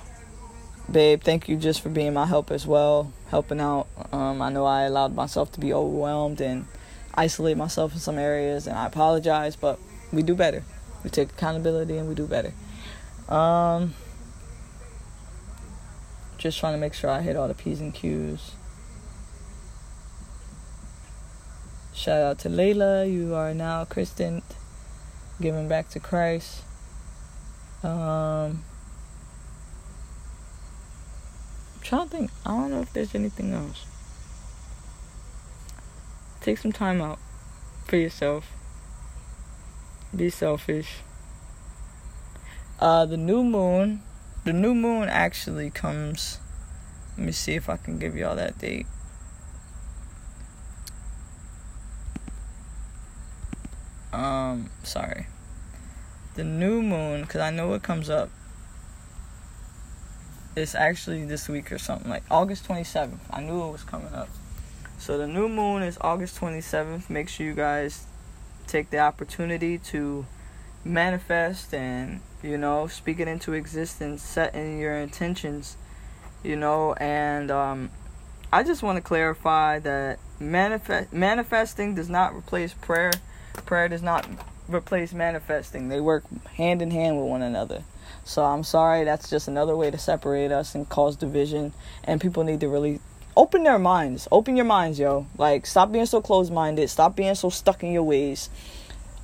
babe, 0.91 1.21
thank 1.21 1.49
you 1.49 1.57
just 1.57 1.81
for 1.81 1.89
being 1.89 2.13
my 2.13 2.25
help 2.25 2.51
as 2.51 2.65
well, 2.65 3.11
helping 3.33 3.59
out. 3.59 3.87
Um, 4.11 4.43
I 4.43 4.51
know 4.51 4.63
I 4.63 4.83
allowed 4.83 5.15
myself 5.15 5.51
to 5.53 5.59
be 5.59 5.73
overwhelmed 5.73 6.39
and 6.39 6.67
isolate 7.15 7.57
myself 7.57 7.93
in 7.93 7.99
some 7.99 8.19
areas, 8.19 8.67
and 8.67 8.77
I 8.77 8.85
apologize, 8.85 9.55
but 9.55 9.79
we 10.11 10.21
do 10.21 10.35
better. 10.35 10.63
We 11.03 11.09
take 11.09 11.31
accountability 11.31 11.97
and 11.97 12.07
we 12.07 12.13
do 12.13 12.27
better. 12.27 12.53
Um, 13.27 13.95
just 16.37 16.59
trying 16.59 16.73
to 16.73 16.79
make 16.79 16.93
sure 16.93 17.09
I 17.09 17.23
hit 17.23 17.35
all 17.35 17.47
the 17.47 17.55
P's 17.55 17.79
and 17.79 17.91
Q's. 17.91 18.51
Shout 21.91 22.21
out 22.21 22.37
to 22.39 22.49
Layla. 22.49 23.11
You 23.11 23.33
are 23.33 23.55
now 23.55 23.83
Christian, 23.85 24.43
giving 25.41 25.67
back 25.67 25.89
to 25.89 25.99
Christ. 25.99 26.61
Um, 27.81 27.91
I'm 27.91 28.63
trying 31.83 32.09
to 32.09 32.17
think. 32.17 32.31
I 32.45 32.51
don't 32.51 32.71
know 32.71 32.81
if 32.81 32.93
there's 32.93 33.13
anything 33.13 33.53
else. 33.53 33.85
Take 36.41 36.57
some 36.57 36.71
time 36.71 37.01
out 37.01 37.19
for 37.85 37.97
yourself. 37.97 38.51
Be 40.15 40.29
selfish. 40.29 40.97
Uh, 42.79 43.05
the 43.05 43.17
new 43.17 43.43
moon, 43.43 44.01
the 44.45 44.53
new 44.53 44.73
moon 44.73 45.07
actually 45.09 45.69
comes. 45.69 46.39
Let 47.17 47.27
me 47.27 47.31
see 47.31 47.53
if 47.53 47.69
I 47.69 47.77
can 47.77 47.99
give 47.99 48.15
y'all 48.15 48.35
that 48.35 48.57
date. 48.57 48.87
Um, 54.11 54.69
sorry. 54.83 55.27
The 56.35 56.43
new 56.43 56.81
moon, 56.81 57.21
because 57.21 57.41
I 57.41 57.51
know 57.51 57.73
it 57.73 57.83
comes 57.83 58.09
up. 58.09 58.29
It's 60.55 60.75
actually 60.75 61.25
this 61.25 61.49
week 61.49 61.71
or 61.71 61.79
something 61.79 62.09
like 62.09 62.23
August 62.29 62.67
27th. 62.67 63.19
I 63.31 63.41
knew 63.41 63.63
it 63.63 63.71
was 63.71 63.83
coming 63.83 64.13
up. 64.13 64.29
So 64.99 65.17
the 65.17 65.27
new 65.27 65.49
moon 65.49 65.81
is 65.81 65.97
August 65.99 66.39
27th. 66.39 67.09
Make 67.09 67.27
sure 67.27 67.45
you 67.45 67.55
guys 67.55 68.05
take 68.67 68.89
the 68.89 68.99
opportunity 68.99 69.77
to 69.77 70.25
manifest 70.85 71.73
and 71.73 72.21
you 72.41 72.57
know 72.57 72.87
speak 72.87 73.19
it 73.19 73.27
into 73.27 73.53
existence 73.53 74.21
setting 74.21 74.79
your 74.79 74.95
intentions 74.95 75.77
you 76.43 76.57
know 76.57 76.93
and 76.95 77.49
um, 77.49 77.89
i 78.51 78.61
just 78.63 78.83
want 78.83 78.97
to 78.97 79.01
clarify 79.01 79.79
that 79.79 80.19
manifest 80.39 81.13
manifesting 81.13 81.95
does 81.95 82.09
not 82.09 82.35
replace 82.35 82.73
prayer 82.73 83.11
prayer 83.65 83.87
does 83.87 84.01
not 84.01 84.27
replace 84.67 85.13
manifesting. 85.13 85.89
They 85.89 85.99
work 85.99 86.23
hand 86.55 86.81
in 86.81 86.91
hand 86.91 87.17
with 87.19 87.29
one 87.29 87.41
another. 87.41 87.83
So 88.25 88.43
i'm 88.43 88.63
sorry 88.63 89.03
that's 89.03 89.29
just 89.29 89.47
another 89.47 89.75
way 89.75 89.91
to 89.91 89.97
separate 89.97 90.51
us 90.51 90.75
and 90.75 90.87
cause 90.87 91.15
division. 91.15 91.73
And 92.03 92.21
people 92.21 92.43
need 92.43 92.59
to 92.61 92.69
really 92.69 92.99
open 93.35 93.63
their 93.63 93.79
minds. 93.79 94.27
Open 94.31 94.55
your 94.55 94.65
minds 94.65 94.99
yo. 94.99 95.27
Like 95.37 95.65
stop 95.65 95.91
being 95.91 96.05
so 96.05 96.21
closed-minded. 96.21 96.89
Stop 96.89 97.15
being 97.15 97.35
so 97.35 97.49
stuck 97.49 97.83
in 97.83 97.91
your 97.91 98.03
ways. 98.03 98.49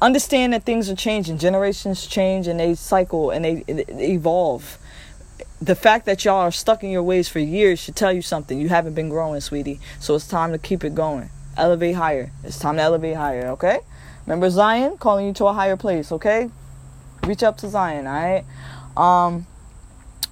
Understand 0.02 0.54
that 0.54 0.64
things 0.64 0.90
are 0.90 0.96
changing. 0.96 1.38
Generations 1.38 2.08
change 2.08 2.48
and 2.48 2.60
they 2.60 2.76
cycle 2.76 3.32
and 3.32 3.44
they, 3.44 3.64
they 3.68 4.12
evolve. 4.12 4.78
The 5.62 5.76
fact 5.76 6.06
that 6.06 6.24
y'all 6.24 6.36
are 6.36 6.52
stuck 6.52 6.84
in 6.84 6.90
your 6.90 7.04
ways 7.04 7.28
for 7.28 7.40
years 7.40 7.80
should 7.80 7.96
tell 7.96 8.14
you 8.14 8.22
something. 8.22 8.60
You 8.60 8.70
haven't 8.70 8.94
been 8.94 9.10
growing 9.10 9.42
sweetie. 9.42 9.80
So 10.00 10.16
it's 10.16 10.28
time 10.28 10.54
to 10.54 10.58
keep 10.58 10.86
it 10.86 10.96
going. 10.96 11.30
Elevate 11.58 11.96
higher. 11.96 12.32
It's 12.46 12.60
time 12.60 12.78
to 12.78 12.82
elevate 12.82 13.18
higher 13.18 13.48
okay 13.50 13.82
remember 14.30 14.50
zion 14.50 14.98
calling 14.98 15.26
you 15.26 15.34
to 15.34 15.46
a 15.46 15.54
higher 15.54 15.76
place 15.76 16.12
okay 16.12 16.50
reach 17.26 17.44
up 17.44 17.58
to 17.58 17.68
zion 17.68 18.08
all 18.08 18.14
right 18.14 18.46
um 18.96 19.46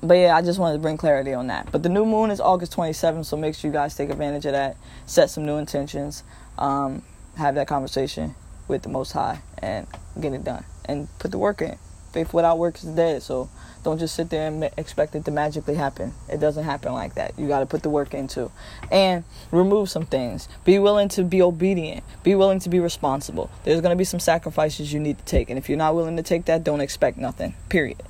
but 0.02 0.16
yeah, 0.16 0.36
I 0.36 0.42
just 0.42 0.60
wanted 0.60 0.76
to 0.76 0.82
bring 0.82 0.98
clarity 0.98 1.34
on 1.34 1.48
that. 1.48 1.72
But 1.72 1.84
the 1.84 1.90
new 1.90 2.06
moon 2.06 2.30
is 2.30 2.40
August 2.40 2.76
27th, 2.76 3.26
so 3.26 3.36
make 3.36 3.56
sure 3.56 3.70
you 3.70 3.74
guys 3.74 3.96
take 3.96 4.10
advantage 4.10 4.46
of 4.46 4.52
that. 4.52 4.78
Set 5.06 5.30
some 5.30 5.46
new 5.46 5.58
intentions. 5.58 6.24
Um, 6.58 7.02
have 7.36 7.56
that 7.56 7.68
conversation 7.68 8.36
with 8.68 8.84
the 8.84 8.90
Most 8.90 9.12
High 9.12 9.40
and 9.60 9.88
get 10.20 10.34
it 10.34 10.44
done 10.44 10.66
and 10.86 11.08
put 11.20 11.32
the 11.32 11.38
work 11.38 11.62
in. 11.62 11.78
Faith 12.12 12.34
without 12.34 12.58
work 12.58 12.76
is 12.76 12.84
dead, 12.84 13.24
so 13.24 13.50
don't 13.84 14.00
just 14.00 14.16
sit 14.16 14.30
there 14.30 14.48
and 14.48 14.64
expect 14.78 15.16
it 15.16 15.26
to 15.26 15.32
magically 15.32 15.76
happen. 15.76 16.14
It 16.30 16.40
doesn't 16.40 16.64
happen 16.64 16.94
like 16.94 17.16
that. 17.16 17.38
You 17.38 17.48
got 17.48 17.60
to 17.60 17.66
put 17.66 17.84
the 17.84 17.90
work 17.90 18.14
into 18.14 18.52
and 18.92 19.24
remove 19.52 19.90
some 19.90 20.06
things. 20.06 20.48
Be 20.66 20.80
willing 20.80 21.10
to 21.10 21.24
be 21.24 21.42
obedient. 21.42 22.04
Be 22.24 22.36
willing 22.36 22.60
to 22.60 22.70
be 22.70 22.80
responsible. 22.80 23.50
There's 23.64 23.82
going 23.82 23.92
to 23.92 23.98
be 23.98 24.04
some 24.04 24.20
sacrifices 24.20 24.92
you 24.92 25.00
need 25.00 25.18
to 25.18 25.26
take, 25.26 25.50
and 25.50 25.58
if 25.58 25.70
you're 25.70 25.78
not 25.78 25.96
willing 25.96 26.18
to 26.18 26.24
take 26.24 26.46
that, 26.46 26.64
don't 26.64 26.82
expect 26.82 27.18
nothing. 27.18 27.54
Period. 27.70 28.02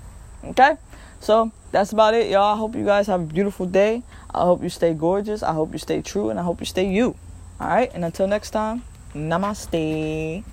Okay? 0.44 0.78
So, 1.20 1.52
that's 1.72 1.92
about 1.92 2.14
it, 2.14 2.30
y'all. 2.30 2.54
I 2.54 2.58
hope 2.58 2.76
you 2.76 2.86
guys 2.86 3.08
have 3.08 3.22
a 3.22 3.26
beautiful 3.26 3.66
day. 3.66 4.04
I 4.34 4.42
hope 4.42 4.62
you 4.64 4.70
stay 4.70 4.94
gorgeous. 4.94 5.44
I 5.44 5.54
hope 5.54 5.74
you 5.74 5.80
stay 5.80 6.02
true, 6.02 6.30
and 6.30 6.40
I 6.40 6.44
hope 6.44 6.60
you 6.60 6.66
stay 6.66 6.90
you. 6.90 7.16
All 7.60 7.68
right? 7.68 7.92
And 7.94 8.06
until 8.06 8.28
next 8.28 8.52
time, 8.52 8.84
namaste. 9.14 10.44